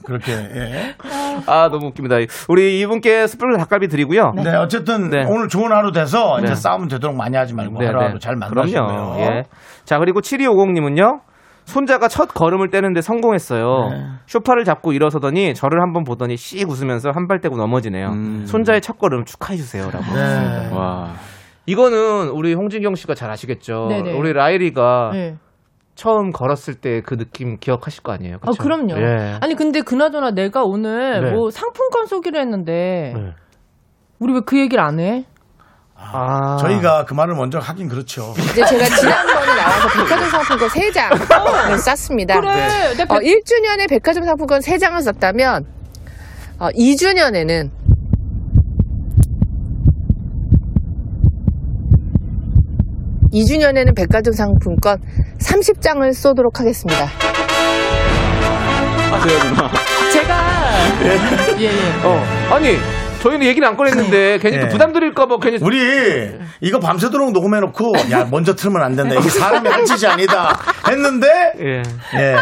[0.05, 0.07] 네.
[0.07, 0.95] 그렇게 예.
[1.47, 2.15] 아 너무 웃깁니다.
[2.47, 4.33] 우리 이분께 스프링 닭갈비 드리고요.
[4.35, 5.25] 네, 어쨌든 네.
[5.27, 6.45] 오늘 좋은 하루 돼서 네.
[6.45, 9.15] 이제 싸우면 되도록 많이 하지 말고 하루하루 잘 만나시고요.
[9.19, 9.43] 예.
[9.83, 11.21] 자 그리고 7250님은요.
[11.65, 13.89] 손자가 첫 걸음을 떼는데 성공했어요.
[13.89, 14.03] 네.
[14.27, 18.45] 쇼파를 잡고 일어서더니 저를 한번 보더니 씩 웃으면서 한 발 떼고 넘어지네요.
[18.45, 20.05] 손자의 첫 걸음 축하해 주세요라고.
[20.13, 20.69] 네.
[20.71, 21.13] 와.
[21.65, 23.87] 이거는 우리 홍진경 씨가 잘 아시겠죠.
[23.89, 24.13] 네네.
[24.13, 25.37] 우리 라이리가 네.
[25.95, 28.35] 처음 걸었을 때 그 느낌 기억하실 거 아니에요.
[28.41, 28.61] 아, 그쵸?
[28.63, 28.95] 그럼요.
[28.97, 29.37] 예.
[29.41, 31.31] 아니, 근데 그나저나 내가 오늘 네.
[31.31, 33.33] 뭐 상품권 쏘기로 했는데, 네.
[34.19, 35.25] 우리 왜 그 얘기를 안 해?
[35.97, 36.57] 아.
[36.59, 38.33] 저희가 그 말을 먼저 하긴 그렇죠.
[38.37, 42.39] 이제 제가 지난번에 나와서 백화점 상품권 3장을 쌌습니다.
[42.41, 42.51] 그래.
[42.97, 45.65] 내 어, 1주년에 백화점 상품권 3장을 쌌다면
[46.59, 47.69] 어, 2주년에는
[53.39, 54.97] 이주년에는 백화점 상품권
[55.41, 57.07] 30장을 쏘도록 하겠습니다.
[59.21, 59.71] 그래야구나.
[60.13, 60.43] 제가,
[61.59, 61.69] 예, 예.
[62.03, 62.23] 어.
[62.53, 62.77] 아니
[63.21, 64.69] 저희는 얘기를 안 꺼냈는데 괜히 또 예.
[64.69, 66.31] 부담 드릴까봐 괜히 우리
[66.61, 69.15] 이거 밤새도록 녹음해놓고 야 먼저 틀면 안 된다.
[69.15, 70.57] 이게 사람이 할 짓이 아니다.
[70.87, 71.27] 했는데
[71.59, 71.83] 예.
[72.17, 72.35] 예.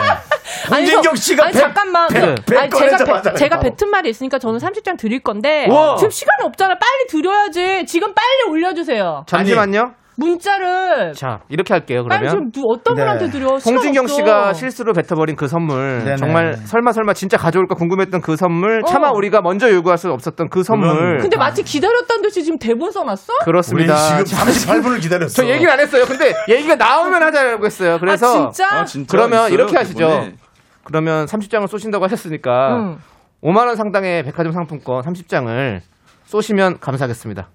[0.70, 2.08] 아니, 홍진경 저- 씨가 아니, 백- 잠깐만.
[2.10, 3.76] 백- 백 아니, 제가, 꺼내자마자 배- 제가 바로.
[3.76, 5.96] 뱉은 말이 있으니까 저는 30장 드릴 건데 우와.
[5.98, 6.76] 지금 시간이 없잖아.
[6.76, 7.86] 빨리 드려야지.
[7.88, 9.24] 지금 빨리 올려주세요.
[9.28, 9.94] 잠시만요.
[10.18, 12.04] 문자를 자 이렇게 할게요.
[12.04, 13.02] 그러면 지금 누- 어떤 네.
[13.02, 13.56] 분한테 드려?
[13.58, 14.08] 홍진경.
[14.08, 16.16] 씨가 실수로 뱉어버린 그 선물 네네.
[16.18, 18.88] 정말 설마 설마 진짜 가져올까 궁금했던 그 선물 어.
[18.88, 23.34] 차마 우리가 먼저 요구할 수 없었던 그 선물 근데 마치 기다렸다는 듯이 지금 대본 써놨어?
[23.44, 23.96] 그렇습니다.
[24.24, 25.42] 지금 38분을 기다렸어.
[25.42, 26.06] 저 얘기를 안 했어요.
[26.06, 27.98] 근데 얘기가 나오면 하자고 했어요.
[28.00, 28.68] 그래서 아 진짜?
[28.80, 29.54] 아, 진짜 그러면 있어요?
[29.54, 30.08] 이렇게 하시죠.
[30.08, 30.36] 그분에?
[30.84, 32.98] 그러면 30장을 쏘신다고 하셨으니까 응.
[33.42, 35.80] 5만 원 상당의 백화점 상품권 30장을
[36.26, 37.50] 쏘시면 감사하겠습니다.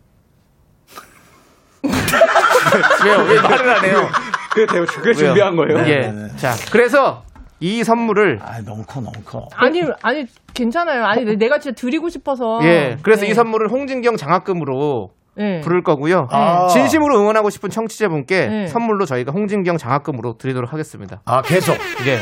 [3.05, 3.19] 왜요?
[3.29, 4.09] 왜 말을 안 해요?
[4.53, 5.14] 그게 대- 그게 왜요?
[5.14, 5.79] 준비한 거예요?
[5.89, 6.12] 예.
[6.37, 7.23] 자, 그래서
[7.61, 9.49] 이 선물을 아 너무 커 너무 커.
[9.57, 11.05] 아니 아니 괜찮아요.
[11.05, 12.61] 아니 내- 내가 진짜 드리고 싶어서.
[12.62, 12.97] 예.
[13.03, 13.29] 그래서 네.
[13.31, 15.61] 이 선물을 홍진경 장학금으로 네.
[15.61, 16.29] 부를 거고요.
[16.31, 16.66] 아.
[16.69, 18.66] 진심으로 응원하고 싶은 청취자분께 네.
[18.66, 21.21] 선물로 저희가 홍진경 장학금으로 드리도록 하겠습니다.
[21.25, 22.19] 아 계속 예.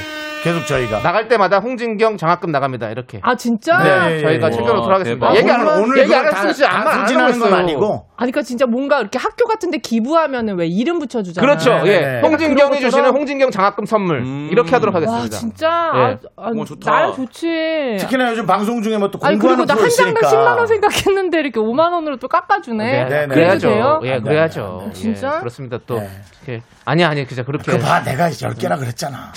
[0.47, 1.03] 계속 저희가.
[1.03, 2.91] 나갈 때마다 홍진경 장학금 나갑니다.
[2.91, 3.19] 이렇게.
[3.25, 3.79] 아 진짜?
[3.83, 4.51] 네, 저희가 예.
[4.53, 5.27] 챙겨놓도록 와, 하겠습니다.
[5.29, 5.37] 대박.
[5.37, 7.53] 얘기 안, 오늘 오늘 얘기 안 했으면 안 소진하는 건.
[7.53, 8.07] 아니고.
[8.17, 11.45] 아니 그러니까 진짜 뭔가 이렇게 학교 같은데 기부하면은 왜 이름 붙여주잖아.
[11.45, 11.81] 그렇죠.
[11.87, 12.01] 예.
[12.01, 12.21] 네.
[12.21, 14.21] 홍진경이 그런 주시는 홍진경 장학금 선물.
[14.21, 14.49] 음.
[14.53, 15.37] 이렇게 하도록 와 하겠습니다.
[15.37, 16.01] 진짜 예.
[16.01, 16.91] 아, 아, 어, 좋다.
[16.93, 17.97] 나야 좋지.
[17.99, 20.31] 특히나 요즘 방송 중에 뭐또 아니 그리고 공부하는 나한 장당 있으니까.
[20.31, 22.85] 10만 원 생각했는데 이렇게 5만 원으로 또 깎아주네.
[22.93, 23.35] 네, 네, 네.
[23.35, 23.69] 그래야죠.
[23.69, 24.01] 돼요?
[24.05, 24.91] 예, 그래야죠.
[24.93, 25.35] 진짜?
[25.35, 25.79] 예, 그렇습니다.
[25.89, 25.99] 또
[26.47, 26.63] 네.
[26.85, 27.73] 아니 아니 진짜 그렇게.
[27.73, 29.33] 그거 봐 내가 10개라 그랬잖아.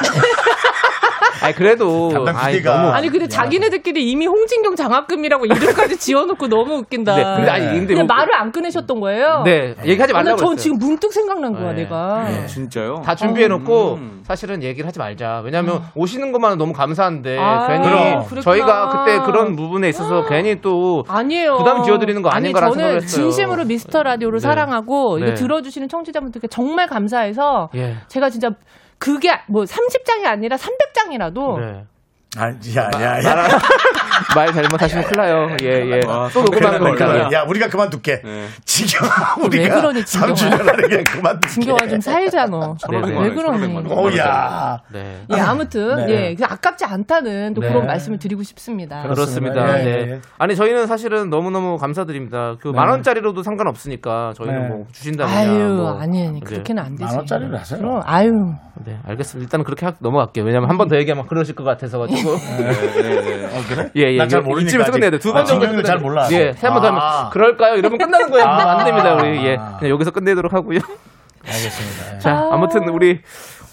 [1.42, 7.16] 아니 그래도 담당 아니, 너무 아니 근데 자기네들끼리 이미 홍진경 장학금이라고 이름까지 지어놓고 너무 웃긴다.
[7.16, 9.42] 네, 근데 아니, 근데 그냥 뭐- 말을 안 꺼내셨던 거예요?
[9.46, 10.56] 네, 얘기하지 말라고 전.
[10.58, 11.84] 지금 문득 생각난 거야 네.
[11.84, 11.96] 내가.
[12.26, 13.00] 아, 진짜요?
[13.04, 14.22] 다 준비해놓고 음.
[14.26, 15.40] 사실은 얘기를 하지 말자.
[15.42, 18.42] 왜냐하면 오시는 것만은 너무 감사한데 아, 괜히 그럼.
[18.42, 21.56] 저희가 그때 그런 부분에 있어서 괜히 또 아니에요.
[21.56, 23.22] 부담 지어드리는 거 아니, 아닌가라는 저는 생각을 했어요.
[23.22, 24.42] 진심으로 미스터 라디오를 네.
[24.42, 25.34] 사랑하고 이거 네.
[25.34, 27.96] 들어주시는 청취자분들께 정말 감사해서 예.
[28.08, 28.50] 제가 진짜
[29.00, 31.84] 그게 뭐 30장이 아니라 300장이라도 네.
[32.36, 33.48] 아, 야, 야, 야.
[34.36, 35.56] 말 잘못하시면 큰일 나요.
[35.62, 36.00] 예, 예.
[36.06, 36.78] 와, 또 녹음하는.
[36.78, 37.32] 거니까.
[37.32, 38.20] 야, 우리가 그만둘게.
[38.22, 38.46] 네.
[38.64, 39.08] 지금
[39.42, 40.32] 우리가 그러니, 진경아.
[40.34, 41.48] 3주년 하는 게 그만둘게.
[41.48, 42.76] 진경아 좀 살잖아.
[42.88, 43.18] 네, 네.
[43.20, 43.78] 왜 그러니?
[43.90, 44.80] 오, 야.
[44.92, 45.24] 네.
[45.34, 46.12] 예, 아무튼 네.
[46.30, 47.68] 예, 그 아깝지 않다는 또 네.
[47.68, 49.02] 그런 말씀을 드리고 싶습니다.
[49.08, 49.64] 그렇습니다.
[49.72, 49.84] 네.
[49.84, 50.20] 예, 예.
[50.38, 52.54] 아니 저희는 사실은 너무너무 감사드립니다.
[52.60, 54.68] 그 만 원짜리로도 상관없으니까 저희는 네.
[54.68, 55.98] 뭐 주신다면 아유, 뭐.
[56.00, 56.46] 아니, 아니, 네.
[56.46, 57.02] 그렇게는 안 되지.
[57.06, 57.80] 만 원짜리로 하세요.
[57.80, 58.52] 그럼, 아유.
[58.84, 59.44] 네, 알겠습니다.
[59.46, 60.44] 일단은 그렇게 하- 넘어갈게요.
[60.44, 62.32] 왜냐면 한 번 더 얘기하면 그러실 것 같아서 가지고.
[62.34, 63.90] 어, 그래?
[63.96, 64.16] 예, 예.
[64.18, 65.18] 난잘 이- 모르니까 이쯤에서 끝내야 돼.
[65.18, 65.48] 두번 아직.
[65.50, 66.28] 정도 아, 진경이를 잘 몰라.
[66.32, 67.30] 예, 세 번더 하면 아.
[67.30, 67.74] 그럴까요?
[67.76, 68.46] 이러면 끝나는 거예요.
[68.46, 68.78] 아.
[68.78, 69.14] 안 됩니다.
[69.14, 69.56] 우리 예.
[69.78, 70.78] 그냥 여기서 끝내도록 하고요.
[71.46, 72.18] 알겠습니다.
[72.18, 73.20] 자, 아무튼 우리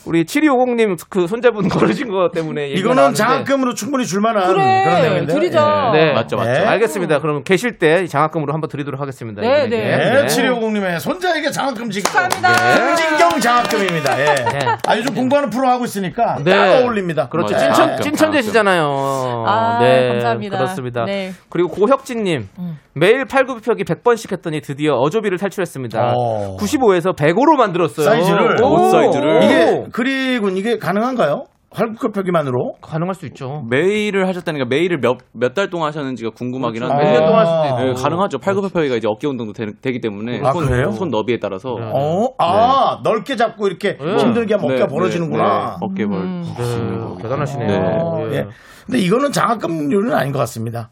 [0.08, 5.34] 우리 7250님 그 손자분 걸으신 거 때문에 이거는 장학금으로 충분히 줄만한 그래, 그런 내용인데.
[5.34, 5.60] 드리죠.
[5.94, 6.52] 네, 맞죠, 맞죠.
[6.52, 6.66] 네.
[6.66, 7.20] 알겠습니다.
[7.20, 9.42] 그럼 계실 때이 장학금으로 한번 드리도록 하겠습니다.
[9.42, 9.78] 네, 이분에게.
[9.86, 12.08] 네, 7250님의 손자에게 장학금 지급.
[12.08, 12.50] 축하합니다.
[12.88, 14.20] 홍진경 장학금입니다.
[14.22, 14.26] 예.
[14.26, 14.60] 네.
[14.88, 16.52] 아, 요즘 공부하는 프로 하고 있으니까 네.
[16.52, 17.28] 딱 어울립니다.
[17.28, 17.54] 그렇죠.
[17.54, 17.68] 맞아요.
[17.68, 19.44] 찐천, 장학금, 찐천재시잖아요.
[19.46, 20.08] 아, 네.
[20.10, 20.58] 감사합니다.
[20.58, 21.04] 그렇습니다.
[21.06, 21.34] 네.
[21.50, 22.48] 그리고 고혁진님.
[22.94, 26.14] 매일 팔굽혀펴기 100번씩 했더니 드디어 어조비를 탈출했습니다.
[26.16, 26.58] 어.
[26.58, 28.06] 95에서 105로 만들었어요.
[28.08, 28.64] 사이즈를?
[28.64, 28.74] 오.
[28.74, 29.44] 옷 사이즈를?
[29.44, 31.46] 이게, 그리고 이게 가능한가요?
[31.72, 33.64] 활구급표기만으로 가능할 수 있죠.
[33.70, 37.90] 메일을 하셨다니까 메일을 몇 몇 달 동안 하셨는지가 궁금하긴 한데 몇년 동안 할 수도 네,
[37.90, 38.02] 있고.
[38.04, 38.38] 가능하죠.
[38.38, 40.92] 팔굽혀 펴기가 이제 어깨 운동도 되, 기 때문에 아, 손, 그래요?
[40.92, 45.44] 손 너비에 따라서 어, 아, 넓게 잡고 이렇게 힘들게 하면 어깨가 네, 벌어지는구나.
[45.46, 46.42] 네, 어깨 벌.
[46.42, 47.80] 네, 대단하시네요.
[48.04, 48.46] 어, 예.
[48.86, 50.90] 근데 이거는 장학금률은 아닌 것 같습니다.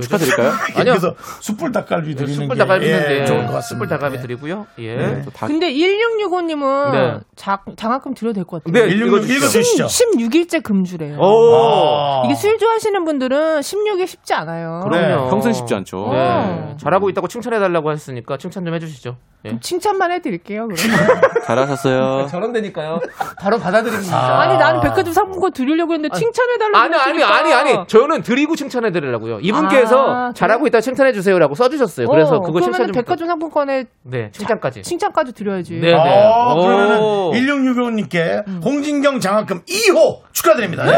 [0.00, 0.48] 축하드릴까요?
[0.76, 0.92] 아니요.
[0.94, 3.62] 그래서 숯불 닭갈비 드리는 숯불 게 닭갈비 예, 있는데 좋은 것 같습니다.
[3.68, 4.66] 숯불 닭갈비 드리고요.
[4.78, 4.96] 예.
[4.96, 5.24] 네.
[5.40, 7.20] 근데 1665님은 네.
[7.76, 8.86] 장학금 드려도 될 것 같아요.
[8.86, 9.86] 네, 읽어 주시죠.
[9.86, 11.18] 16일째 금주래요.
[11.18, 12.22] 오.
[12.24, 14.82] 이게 술 좋아하시는 분들은 16일 쉽지 않아요.
[14.88, 15.30] 그럼요.
[15.30, 16.10] 평생 쉽지 않죠.
[16.12, 16.76] 네.
[16.80, 19.16] 잘하고 있다고 칭찬해달라고 했으니까 칭찬 좀 해주시죠.
[19.46, 19.58] 예.
[19.60, 20.68] 칭찬만 해드릴게요.
[21.46, 22.26] 잘하셨어요.
[22.30, 23.00] 저런 데니까요.
[23.40, 24.40] 바로 받아들입니다.
[24.40, 27.22] 아니 나는 백화점 상품권 드리려고 했는데 칭찬해달라고 아니 아니.
[27.22, 29.40] 아니 아니 저는 드리고 칭찬해 드리려고요.
[29.40, 32.08] 이분께 서 아, 잘하고 있다 칭찬해 주세요라고 써주셨어요.
[32.08, 34.82] 그래서 어, 그거 칭찬 그러면 좀 백화점 상품권에 네 칭찬까지.
[34.82, 35.74] 칭찬까지 드려야지.
[35.74, 35.94] 네, 네.
[35.94, 36.60] 아, 오.
[36.60, 37.00] 그러면은
[37.32, 40.84] 1665님께 홍진경 장학금 2호 축하드립니다.
[40.84, 40.92] 네.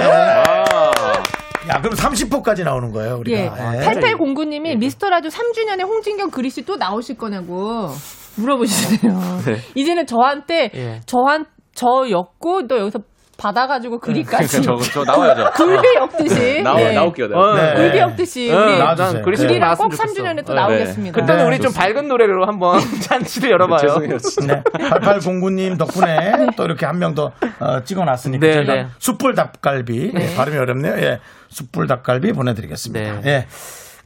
[1.68, 3.38] 야, 그럼 30호까지 나오는 거예요, 우리가.
[3.38, 3.44] 예.
[3.44, 3.84] 예.
[3.84, 7.88] 8809님이 미스터 라디오 3주년에 홍진경 그리씨 또 나오실 거냐고
[8.36, 9.18] 물어보시네요.
[9.44, 9.56] 네.
[9.74, 11.00] 이제는 저한테 예.
[11.06, 13.00] 저한 저였고 너 여기서
[13.38, 15.50] 받아가지고 그리까지 저, 저 나와야죠.
[15.56, 16.92] 굴비 엮듯이 나와 네.
[16.92, 17.28] 나올게요.
[17.28, 17.40] 내가.
[17.40, 17.74] 어, 네.
[17.74, 19.22] 굴비 엮듯이 어, 우리 나와주세요.
[19.22, 20.12] 그리랑 꼭 나왔으면 좋겠어.
[20.22, 20.60] 3주년에 또 네.
[20.60, 21.20] 나오겠습니다.
[21.20, 21.72] 그때는 네, 우리 좀.
[21.72, 23.78] 밝은 노래로 한번 잔치를 열어봐요.
[23.78, 24.18] 죄송해요.
[24.18, 24.56] 진짜.
[24.56, 24.62] 네.
[24.72, 27.30] 8809님 덕분에 또 이렇게 한 명더
[27.60, 28.86] 어, 찍어놨으니까 네, 네.
[28.98, 30.94] 숯불 닭갈비 예, 발음이 어렵네요.
[30.94, 31.20] 예.
[31.48, 33.20] 숯불 닭갈비 보내드리겠습니다.
[33.20, 33.30] 네.
[33.30, 33.46] 예.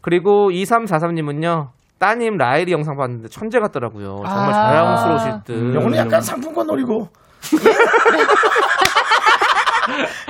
[0.02, 1.68] 그리고 2343님은요.
[1.98, 4.22] 따님 라일이 영상 봤는데 천재 같더라고요.
[4.26, 4.52] 정말 아.
[4.52, 5.74] 자랑스러우실 듯.
[5.76, 7.08] 요거는 약간 상품권 노리고.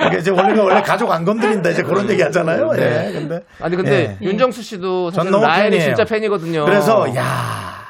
[0.07, 2.71] 이게 이제 원래가 원래 가족 안 건드린다 이제 그런 얘기 하잖아요.
[2.73, 3.07] 네.
[3.07, 3.13] 예.
[3.13, 4.25] 근데 아니 근데 예.
[4.25, 5.95] 윤정수 씨도 전 사실 너무 라일이 팬이에요.
[5.95, 6.65] 진짜 팬이거든요.
[6.65, 7.83] 그래서 야.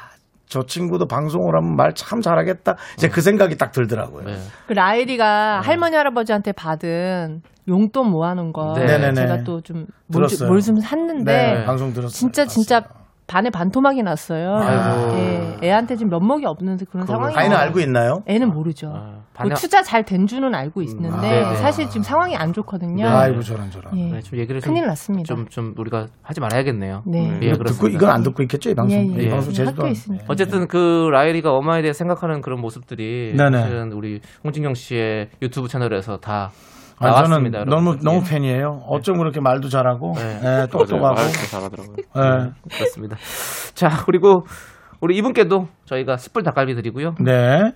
[0.46, 2.76] 저 친구도 방송을 하면 말 참 잘하겠다.
[2.96, 4.24] 이제 그 생각이 딱 들더라고요.
[4.26, 4.36] 네.
[4.68, 8.84] 그 라일이가 할머니 할아버지한테 받은 용돈 모아놓은 거 네.
[8.86, 9.14] 네네네.
[9.14, 9.86] 제가 또 좀.
[10.06, 10.28] 뭘
[10.60, 12.10] 좀 샀는데 네, 방송 들었어요.
[12.10, 12.82] 진짜 진짜
[13.26, 14.54] 반에 반토막이 났어요.
[14.56, 15.18] 아이고.
[15.18, 17.38] 예, 애한테 지금 면목이 없는 그런 상황이에요.
[17.38, 18.22] 아이는 알고 있나요?
[18.26, 18.92] 애는 모르죠.
[18.94, 21.54] 아, 뭐 반에- 투자 잘 된 줄은 알고 있는데 네, 네.
[21.56, 23.06] 사실 지금 상황이 안 좋거든요.
[23.08, 23.96] 아이고 저런 저런.
[23.98, 24.12] 예.
[24.12, 25.26] 네, 좀 얘기를 좀, 큰일 났습니다.
[25.26, 27.02] 좀, 좀 우리가 하지 말아야겠네요.
[27.06, 27.18] 네.
[27.42, 27.96] 예, 이거 듣고 그렇습니다.
[27.96, 28.96] 이건 안 듣고 있겠죠 이 방송.
[28.96, 29.24] 예, 예.
[29.24, 29.54] 이 방송 예.
[29.56, 29.82] 제주도.
[30.28, 33.58] 어쨌든 그 라일이가 엄마에 대해 생각하는 그런 모습들이 네네.
[33.62, 36.50] 사실은 우리 홍진경 씨의 유튜브 채널에서 다
[36.98, 37.64] 아니, 저는 나왔습니다.
[37.64, 37.96] 너무.
[38.04, 38.30] 너무 예.
[38.30, 38.82] 팬이에요.
[38.88, 40.40] 어쩜 그렇게 말도 잘하고 네.
[40.62, 40.66] 예.
[40.70, 41.16] 똑똑하고.
[41.50, 41.96] 잘하더라고요.
[41.98, 42.50] 예.
[42.72, 43.16] 그렇습니다.
[43.74, 44.44] 자 그리고
[45.00, 47.14] 우리 이분께도 저희가 숯불 닭갈비 드리고요.
[47.20, 47.72] 네.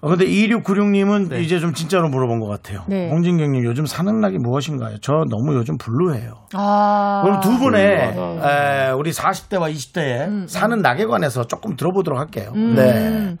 [0.00, 1.42] 어, 근데 2696님은 네.
[1.42, 2.84] 이제 좀 진짜로 물어본 것 같아요.
[2.86, 3.10] 네.
[3.10, 4.98] 홍진경님 요즘 사는 낙이 무엇인가요?
[5.00, 6.34] 저 너무 요즘 블루해요.
[6.52, 7.22] 아.
[7.24, 7.84] 그럼 두 분의.
[7.84, 12.52] 에, 우리 40대와 20대의 사는 낙에 관해서 조금 들어보도록 할게요.
[12.54, 12.74] 음.
[12.76, 13.36] 네.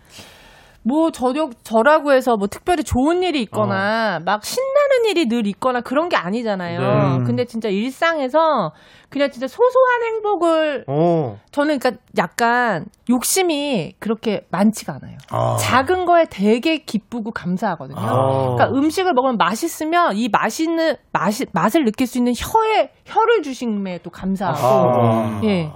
[0.88, 6.08] 뭐 저력 저라고 해서 뭐 특별히 좋은 일이 있거나 막 신나는 일이 늘 있거나 그런
[6.08, 6.80] 게 아니잖아요.
[6.80, 7.24] 네.
[7.26, 8.72] 근데 진짜 일상에서
[9.10, 11.36] 그냥 진짜 소소한 행복을 오.
[11.50, 15.18] 저는 그러니까 약간 욕심이 그렇게 많지가 않아요.
[15.30, 15.56] 아.
[15.60, 17.98] 작은 거에 되게 기쁘고 감사하거든요.
[17.98, 18.54] 아.
[18.54, 24.08] 그러니까 음식을 먹으면 맛있으면 이 맛있는 맛이 맛을 느낄 수 있는 혀에 혀를 주심에 또
[24.08, 25.40] 감사하고 아.
[25.44, 25.70] 예.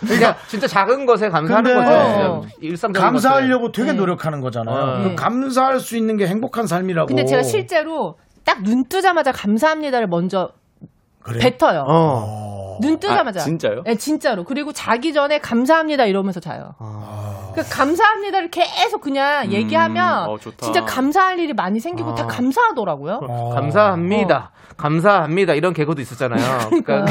[0.00, 2.40] 그러니까 진짜 작은 것에 감사하는 근데 거죠.
[2.42, 3.82] 진짜 일상적인 감사하려고 것들.
[3.82, 3.98] 되게 네.
[3.98, 4.98] 노력하는 거잖아요.
[4.98, 5.04] 네.
[5.10, 7.06] 그 감사할 수 있는 게 행복한 삶이라고.
[7.08, 10.50] 근데 제가 실제로 딱 눈 뜨자마자 감사합니다를 먼저
[11.22, 11.40] 그래요?
[11.40, 11.84] 뱉어요.
[11.88, 12.78] 어.
[12.80, 13.40] 눈 뜨자마자.
[13.40, 13.82] 아, 진짜요?
[13.84, 14.44] 네, 진짜로.
[14.44, 16.74] 그리고 자기 전에 감사합니다 이러면서 자요.
[16.78, 17.43] 아.
[17.54, 20.36] 그 감사합니다를 계속 그냥 얘기하면 어.
[20.60, 22.14] 진짜 감사할 일이 많이 생기고 아.
[22.14, 23.20] 다 감사하더라고요.
[23.28, 23.50] 어.
[23.54, 24.50] 감사합니다.
[24.76, 25.54] 감사합니다.
[25.54, 26.68] 이런 개그도 있었잖아요.
[26.84, 27.04] 그러니까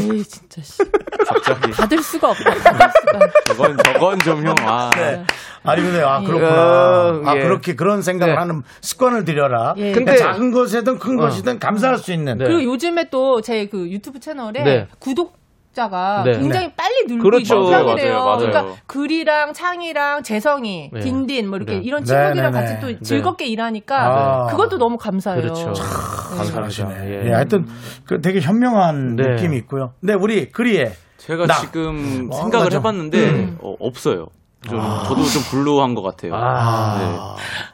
[0.00, 0.78] 에이 진짜 씨.
[1.26, 1.70] 갑자기.
[1.72, 2.50] 받을 수가 없다.
[2.72, 3.18] 받을 수가.
[3.46, 4.54] 저건 저건 좀 형.
[4.60, 4.90] 아.
[4.96, 5.24] 네.
[5.62, 6.26] 아니 근데 아 예.
[6.26, 6.50] 그렇구나.
[6.52, 7.42] 어, 아 예.
[7.42, 8.38] 그렇게 그런 생각을 네.
[8.38, 9.74] 하는 습관을 들여라.
[9.76, 9.92] 예.
[9.92, 11.24] 근데 근데- 작은 것이든 큰 어.
[11.24, 12.38] 것이든 감사할 수 있는.
[12.38, 12.44] 네.
[12.46, 14.88] 그리고 요즘에 또 제 그 유튜브 채널에 네.
[14.98, 15.38] 구독
[15.72, 16.38] 자가 네.
[16.38, 17.54] 굉장히 빨리 늘고 그렇죠.
[17.56, 18.12] 있는 맞아요, 편이래요.
[18.14, 18.38] 맞아요, 맞아요.
[18.50, 21.00] 그러니까 글이랑 창이랑 재성이, 네.
[21.00, 21.80] 딘딘 뭐 이렇게 네.
[21.80, 22.80] 이런 네, 친구들이랑 네, 같이 네.
[22.80, 24.46] 또 즐겁게 일하니까 아.
[24.48, 25.42] 그것도 너무 감사해요.
[25.42, 25.72] 그렇죠.
[25.72, 26.60] 감사하시네.
[26.60, 27.26] 감사합니다.
[27.26, 27.32] 예.
[27.32, 27.66] 하여튼
[28.04, 29.22] 그 되게 현명한 네.
[29.28, 29.92] 느낌이 있고요.
[30.00, 31.54] 근데 우리 그리에 제가 나.
[31.60, 32.78] 지금 어, 생각을 맞아.
[32.78, 34.26] 해봤는데 어, 없어요.
[34.68, 36.34] 좀 저도 좀 블루한 것 같아요.
[36.34, 36.98] 아.
[36.98, 37.16] 네.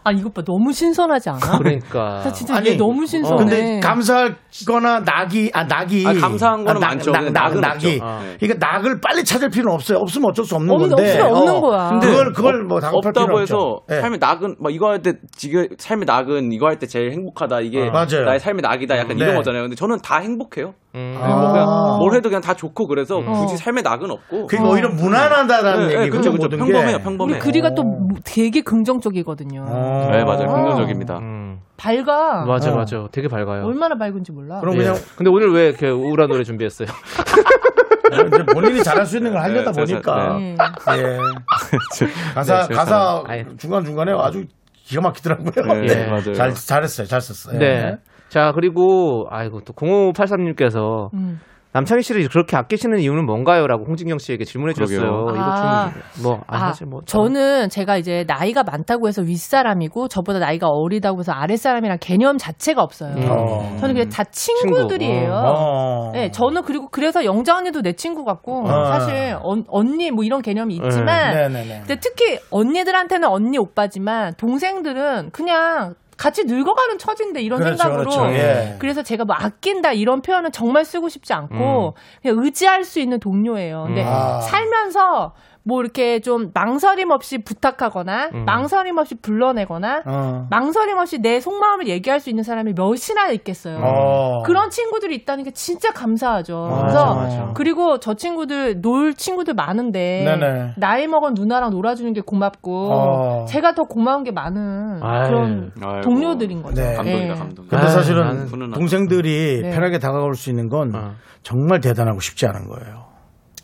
[0.04, 1.58] 아 이것 봐 너무 신선하지 않아?
[1.58, 3.36] 그러니까 나 진짜 아니, 얘 너무 신선해.
[3.38, 7.10] 근데 감사하거나 낙이 아 낙이 아, 감사한 거는 낙, 많죠.
[7.10, 7.98] 낙, 낙, 낙은 낙이.
[8.02, 8.20] 아.
[8.38, 9.98] 그러니까 낙을 빨리 찾을 필요는 없어요.
[9.98, 11.02] 없으면 어쩔 수 없는 없는- 건데.
[11.20, 11.88] 없으면 없는 거야.
[11.90, 13.94] 근데 그걸 그걸 뭐 다급할 없다고 필요는 해서 없죠.
[13.96, 14.00] 예.
[14.00, 17.88] 삶의 낙은 막 이거 할 때 지금 삶의 낙은 이거 할 때 제일 행복하다 이게
[17.88, 18.24] 어, 맞아요.
[18.26, 19.24] 나의 삶의 낙이다 약간 네.
[19.24, 19.62] 이런 거잖아요.
[19.62, 20.74] 근데 저는 다 행복해요.
[20.94, 21.18] 음.
[21.20, 21.26] 아.
[21.28, 21.66] 뭐 그냥
[21.98, 26.08] 뭘 해도 그냥 다 좋고 그래서 굳이 삶의 낙은 없고 그게 오히려 무난하다라는 네, 네,
[26.08, 26.42] 그쵸, 그쵸.
[26.44, 27.02] 모든 평범해요, 게.
[27.02, 27.32] 평범해.
[27.32, 27.82] 우리 그리가 또
[28.24, 29.64] 되게 긍정적이거든요.
[29.68, 30.08] 어.
[30.10, 31.18] 네 맞아요 긍정적입니다.
[31.18, 31.58] 음.
[31.76, 32.44] 밝아.
[32.46, 32.76] 맞아, 어.
[32.76, 33.06] 맞아.
[33.12, 33.64] 되게 밝아요.
[33.66, 34.60] 얼마나 밝은지 몰라.
[34.60, 34.78] 그럼 예.
[34.78, 36.88] 그냥 근데 오늘 왜 이렇게 우울한 노래 준비했어요?
[38.28, 40.50] 이제 본인이 잘할 수 있는 걸 하려다 네, 보니까 네.
[40.52, 40.56] 예.
[42.34, 43.22] 가사 네, 가사.
[43.58, 44.44] 중간 중간에 아주
[44.84, 45.50] 기가 막히더라고요.
[45.80, 46.06] 네, 예.
[46.06, 46.32] 맞아요.
[46.34, 47.58] 잘 잘했어요, 잘 썼어요.
[47.58, 47.96] 네.
[48.28, 51.40] 자, 그리고, 아이고, 또 0583님께서 음.
[51.76, 53.66] 남창희 씨를 그렇게 아끼시는 이유는 뭔가요?
[53.66, 55.26] 라고 홍진경 씨에게 질문해 주셨어요.
[55.28, 55.90] 아.
[55.92, 57.02] 이거 좀, 뭐, 아, 아, 사실 뭐.
[57.04, 62.38] 저는 제가 이제 나이가 많다고 해서 윗 사람이고 저보다 나이가 어리다고 해서 아랫 사람이랑 개념
[62.38, 63.14] 자체가 없어요.
[63.28, 63.76] 어.
[63.78, 65.32] 저는 그냥 다 친구들이에요.
[65.34, 66.12] 어.
[66.14, 68.84] 네, 저는 그리고 그래서 영자 언니도 내 친구 같고 어.
[68.86, 71.78] 사실 언, 언니 뭐 이런 개념이 있지만 네, 네, 네.
[71.80, 78.32] 근데 특히 언니들한테는 언니 오빠지만 동생들은 그냥 같이 늙어가는 처지인데 이런 그렇죠, 생각으로 그렇죠.
[78.32, 78.76] 예.
[78.78, 83.84] 그래서 제가 뭐 아낀다 이런 표현은 정말 쓰고 싶지 않고 그냥 의지할 수 있는 동료예요.
[83.86, 84.08] 근데 음.
[84.08, 84.40] 아.
[84.40, 85.34] 살면서
[85.68, 88.44] 뭐 이렇게 좀 망설임 없이 부탁하거나 음.
[88.44, 90.46] 망설임 없이 불러내거나 어.
[90.48, 93.78] 망설임 없이 내 속마음을 얘기할 수 있는 사람이 몇이나 있겠어요.
[93.82, 94.42] 어.
[94.44, 96.68] 그런 친구들이 있다는 게 진짜 감사하죠.
[96.70, 97.52] 맞아, 그래서 맞아.
[97.54, 100.74] 그리고 저 친구들 놀 친구들 많은데 네네.
[100.76, 103.44] 나이 먹은 누나랑 놀아주는 게 고맙고 어.
[103.46, 105.26] 제가 더 고마운 게 많은 아유.
[105.26, 106.00] 그런 아이고.
[106.02, 106.80] 동료들인 거죠.
[106.80, 106.94] 네.
[106.94, 107.38] 감동이다, 예.
[107.38, 107.66] 감동.
[107.66, 108.46] 근데 아유, 사실은.
[108.72, 109.70] 동생들이 네.
[109.70, 111.10] 편하게 다가올 수 있는 건 어.
[111.42, 113.06] 정말 대단하고 쉽지 않은 거예요.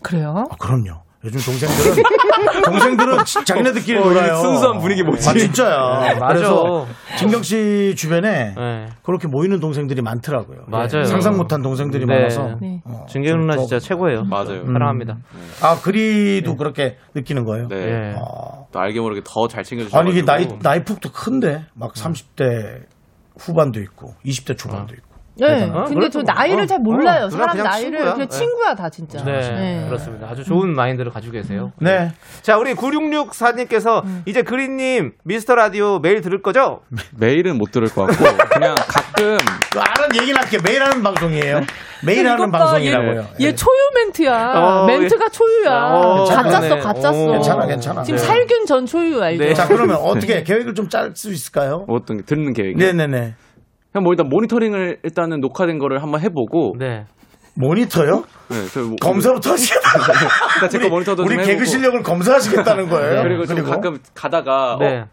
[0.02, 0.34] 그래요?
[0.50, 1.01] 아, 그럼요.
[1.24, 2.02] 요즘 동생들은
[2.64, 4.34] 동생들은 지- 자기네들끼리 어, 놀아요.
[4.36, 5.28] 순수한 분위기 뭐지?
[5.28, 6.18] 아 진짜야.
[6.18, 6.26] 맞아.
[6.34, 6.86] 그래서
[7.16, 8.86] 진경 씨 주변에 네.
[9.04, 10.64] 그렇게 모이는 동생들이 많더라고요.
[10.66, 10.88] 맞아요.
[11.00, 12.14] 예, 상상 못한 동생들이 네.
[12.14, 12.56] 많아서.
[12.60, 12.80] 네.
[12.84, 14.24] 어, 진경 누나 좀 진짜 더- 최고예요.
[14.24, 14.64] 맞아요.
[14.66, 15.18] 사랑합니다.
[15.62, 17.68] 아 그리도 그렇게 느끼는 거예요.
[17.68, 17.76] 네.
[17.76, 18.14] 예.
[18.16, 19.96] 아, 또 알게 모르게 더 잘 챙겨주셔.
[19.98, 22.82] 아니 이게 나이 나이 폭도 큰데 막 30대
[23.38, 25.11] 후반도 있고 20대 초반도 있고.
[25.34, 25.70] 네.
[25.72, 27.24] 어, 근데 저 뭐, 나이를 어, 잘 몰라요.
[27.26, 28.12] 어, 사람 그냥 나이를 친구야.
[28.14, 28.36] 그냥 네.
[28.38, 29.24] 친구야 다 진짜.
[29.24, 29.84] 네, 네.
[29.86, 30.28] 그렇습니다.
[30.30, 31.72] 아주 좋은 마인드를 가지고 계세요.
[31.80, 32.12] 네.
[32.42, 34.22] 자, 우리 9664님께서 음.
[34.26, 36.80] 이제 그린님 미스터 라디오 매일 들을 거죠?
[37.16, 39.38] 매일은 못 들을 것 같고 그냥 가끔
[39.72, 41.60] 그 아는 얘기를 할게 매일 하는 방송이에요.
[42.04, 43.26] 매일 하는 방송이라고요.
[43.40, 44.52] 얘, 얘 초유 멘트야.
[44.54, 45.70] 어, 멘트가 초유야.
[45.92, 46.24] 어.
[46.24, 46.60] 가짜
[47.12, 47.28] 써.
[47.28, 47.32] 어.
[47.32, 48.02] 괜찮아, 괜찮아.
[48.02, 48.24] 지금 네.
[48.26, 49.44] 살균 전 초유 알죠?
[49.44, 49.54] 네.
[49.54, 51.86] 자 그러면 어떻게 계획을 좀 짤 수 있을까요?
[51.88, 52.76] 어떤 게 듣는 계획이.
[52.78, 53.34] 네네네.
[53.92, 56.74] 그냥 뭐 일단 모니터링을 일단은 녹화된 거를 한번 해보고.
[56.78, 57.04] 네.
[57.54, 58.24] 모니터요?
[58.48, 59.88] 네, 저 뭐- 검사부터 하시겠다.
[60.54, 61.64] 일단 제거 모니터도 우리 좀 개그 해보고.
[61.66, 63.22] 실력을 검사하시겠다는 거예요.
[63.22, 65.00] 그리고 좀 가끔 가다가 네.
[65.00, 65.06] 어,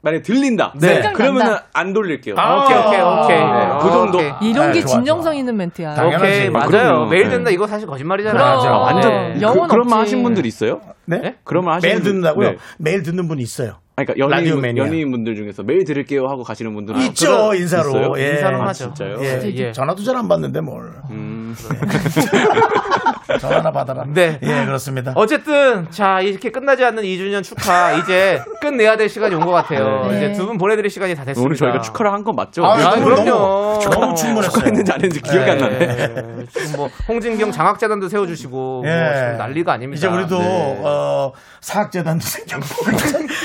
[0.00, 0.72] 만약에 들린다.
[0.80, 0.86] 네.
[1.02, 1.18] 생각난다.
[1.18, 2.34] 그러면은 안 돌릴게요.
[2.38, 3.38] 아, 오케이, 오케이, 오케이.
[3.38, 4.18] 네, 그 정도.
[4.18, 4.50] 오케이.
[4.50, 5.36] 이런 게 아, 좋아, 진정성.
[5.36, 5.94] 있는 멘트야.
[5.94, 6.24] 당연하지.
[6.24, 6.68] 오케이, 아, 맞아요.
[6.70, 7.06] 그럼요.
[7.10, 7.30] 매일 네.
[7.30, 8.42] 듣는다 이거 사실 거짓말이잖아요.
[8.42, 8.56] 그럼.
[8.56, 8.70] 맞아.
[8.78, 9.40] 완전 네.
[9.42, 10.14] 영혼 그, 그런 말 없지.
[10.14, 10.80] 하신 분들 있어요?
[11.04, 11.18] 네?
[11.18, 11.34] 네?
[11.44, 12.50] 그런 말 하시는 매일 분- 듣는다고요?
[12.52, 12.56] 네.
[12.78, 13.80] 매일 듣는 분이 있어요.
[13.98, 14.84] 아니, 그러니까 라디오 연예인, 매니아.
[14.86, 17.88] 연예인 분들 중에서 매일 들을게요 하고 가시는 분들은 있죠 그런- 인사로.
[17.88, 18.12] 있어요?
[18.18, 18.30] 예.
[18.34, 18.92] 인사로 아, 하죠.
[18.94, 19.16] 진짜요?
[19.22, 19.40] 예.
[19.56, 19.72] 예.
[19.72, 20.92] 전화도 잘 안 받는데 뭘.
[21.10, 21.56] 음.
[23.40, 24.04] 전화나 받아라.
[24.06, 24.38] 네.
[24.42, 25.12] 예, 그렇습니다.
[25.14, 30.06] 어쨌든 자 이렇게 끝나지 않는 2주년 축하 이제 끝내야 될 시간이 온 것 같아요.
[30.10, 30.16] 네.
[30.16, 31.44] 이제 두 분 보내드릴 시간이 다 됐습니다.
[31.44, 32.64] 오늘 저희가 축하를 한 건 맞죠?
[32.64, 33.24] 아, 아, 너무, 그럼요.
[33.30, 34.50] 너무, 너무 충분했어요.
[34.52, 35.78] 축하했는지 안 했는지 기억이 안 나네.
[35.78, 36.06] 네.
[36.50, 39.12] 지금 뭐 홍진경 장학재단도 세워주시고 뭐 예.
[39.16, 39.98] 지금 난리가 아닙니다.
[39.98, 40.80] 이제 우리도 네.
[40.84, 42.66] 어, 사학재단도 생겼고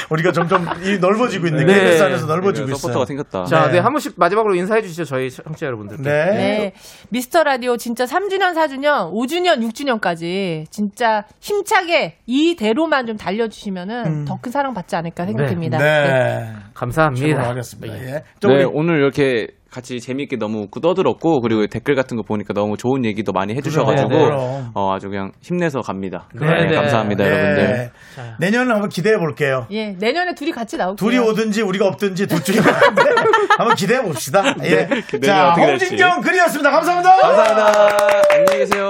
[0.10, 1.74] 우리가 점점 이 넓어지고 있는 네.
[1.74, 2.82] KBS 안에서 넓어지고 네, 있어요.
[2.82, 3.46] 서포터가 생겼다.
[3.46, 3.74] 자, 네.
[3.74, 3.80] 네.
[3.80, 6.04] 한 번씩 마지막으로 인사해 주시죠 저희 청취자 여러분들께.
[6.04, 6.26] 네.
[6.32, 6.74] 네.
[7.10, 14.96] 미스터 라디오 진짜 3주년, 4주년, 5주년, 6주년까지 진짜 힘차게 이대로만 좀 달려주시면은 더큰 사랑 받지
[14.96, 15.78] 않을까 생각됩니다.
[15.78, 15.82] 음.
[15.82, 16.54] 네.
[16.74, 17.50] 감사합니다.
[17.50, 17.96] 하겠습니다.
[18.04, 18.24] 예.
[18.40, 23.06] 저 네, 오늘 이렇게 같이 재미있게 너무 떠들었고 그리고 댓글 같은 거 보니까 너무 좋은
[23.06, 24.72] 얘기도 많이 해주셔가지고 그럼, 그럼.
[24.76, 26.28] 어, 아주 그냥 힘내서 갑니다.
[26.34, 26.76] 네, 네, 네.
[26.76, 27.30] 감사합니다, 네.
[27.30, 27.92] 여러분들.
[28.40, 29.66] 내년을 한번 기대해 볼게요.
[29.72, 30.96] 예, 내년에 둘이 같이 나올게요.
[30.96, 33.02] 둘이 오든지 우리가 없든지 둘 중에 하나인데
[33.58, 34.44] 한번 기대해 봅시다.
[34.64, 34.88] 예.
[35.10, 35.54] 기대해 자.
[35.58, 36.70] 홍진경 글이었습니다.
[36.70, 37.16] 감사합니다.
[37.16, 37.98] 감사합니다.
[38.32, 38.90] 안녕히 계세요.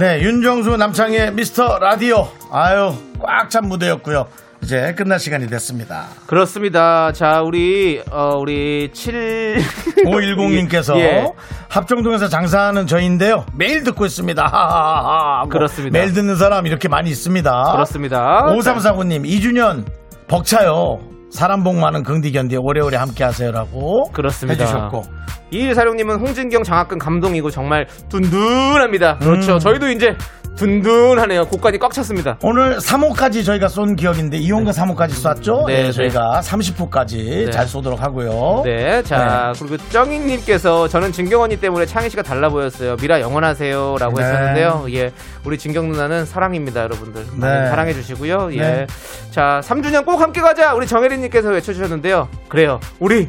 [0.00, 2.26] 네, 윤정수 남창의 미스터 라디오.
[2.50, 4.26] 아유, 꽉 찬 무대였고요.
[4.62, 6.06] 이제 끝날 시간이 됐습니다.
[6.26, 7.12] 그렇습니다.
[7.12, 9.58] 자, 우리 어 우리 7
[10.06, 11.26] 510님께서 예.
[11.68, 13.44] 합정동에서 장사하는 저인데요.
[13.54, 14.42] 매일 듣고 있습니다.
[14.42, 15.98] 하고 그렇습니다.
[15.98, 17.72] 매일 듣는 사람 이렇게 많이 있습니다.
[17.72, 18.44] 그렇습니다.
[18.46, 19.84] 5349님, 2주년
[20.28, 21.00] 벅차요.
[21.30, 24.64] 사람 복 많은 긍디 견디 오래오래 함께 하세요라고 그렇습니다.
[24.64, 25.04] 해주셨고.
[25.50, 29.18] 이일사령님은 홍진경 장학금 감동이고 정말 든든합니다.
[29.18, 29.54] 그렇죠.
[29.54, 29.58] 음.
[29.58, 30.16] 저희도 이제
[30.56, 31.46] 든든하네요.
[31.46, 32.36] 곡간이 꽉 찼습니다.
[32.42, 35.64] 오늘 3호까지 저희가 쏜 기억인데 2호인가 3호까지 쐈죠?
[35.66, 35.92] 네, 네, 네.
[35.92, 37.50] 저희가 30호까지 네.
[37.50, 38.62] 잘 쏘도록 하고요.
[38.64, 42.96] 네, 자 그리고 정인님께서 저는 진경 언니 때문에 창희 씨가 달라 보였어요.
[43.00, 44.22] 미라 영원하세요라고 네.
[44.24, 44.86] 했었는데요.
[44.92, 45.12] 예,
[45.44, 47.24] 우리 진경 누나는 사랑입니다, 여러분들.
[47.36, 47.66] 많이 네.
[47.68, 48.50] 사랑해 주시고요.
[48.52, 48.86] 예, 네.
[49.30, 50.74] 자 3주년 꼭 함께 가자.
[50.74, 52.28] 우리 정혜린님께서 외쳐주셨는데요.
[52.48, 53.28] 그래요, 우리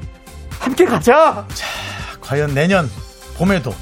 [0.60, 1.45] 함께 가자.
[2.32, 2.90] 과연 내년
[3.36, 3.76] 봄에도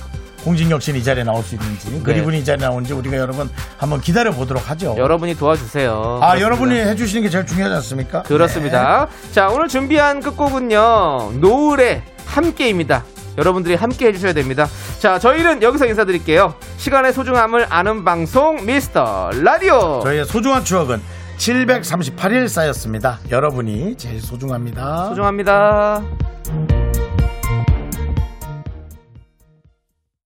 [0.44, 3.48] 홍진경 씨는 이 자리에 나올 수 있는지 그리분이 이 자리에 나오는지 우리가 여러분
[3.78, 4.96] 한번 기다려 보도록 하죠.
[4.98, 5.92] 여러분이 도와주세요.
[5.92, 6.42] 아 그렇습니다.
[6.42, 8.24] 여러분이 해주시는 게 제일 중요하지 않습니까?
[8.24, 9.08] 그렇습니다.
[9.32, 11.34] 자, 오늘 준비한 끝곡은요.
[11.40, 13.04] 노을의 함께입니다.
[13.38, 14.68] 여러분들이 함께 해주셔야 됩니다.
[14.98, 16.56] 자, 저희는 여기서 인사드릴게요.
[16.78, 20.00] 시간의 소중함을 아는 방송 미스터 라디오.
[20.04, 21.00] 저희의 소중한 추억은
[21.38, 23.20] 738일 쌓였습니다.
[23.30, 25.10] 여러분이 제일 소중합니다.
[25.10, 26.02] 소중합니다.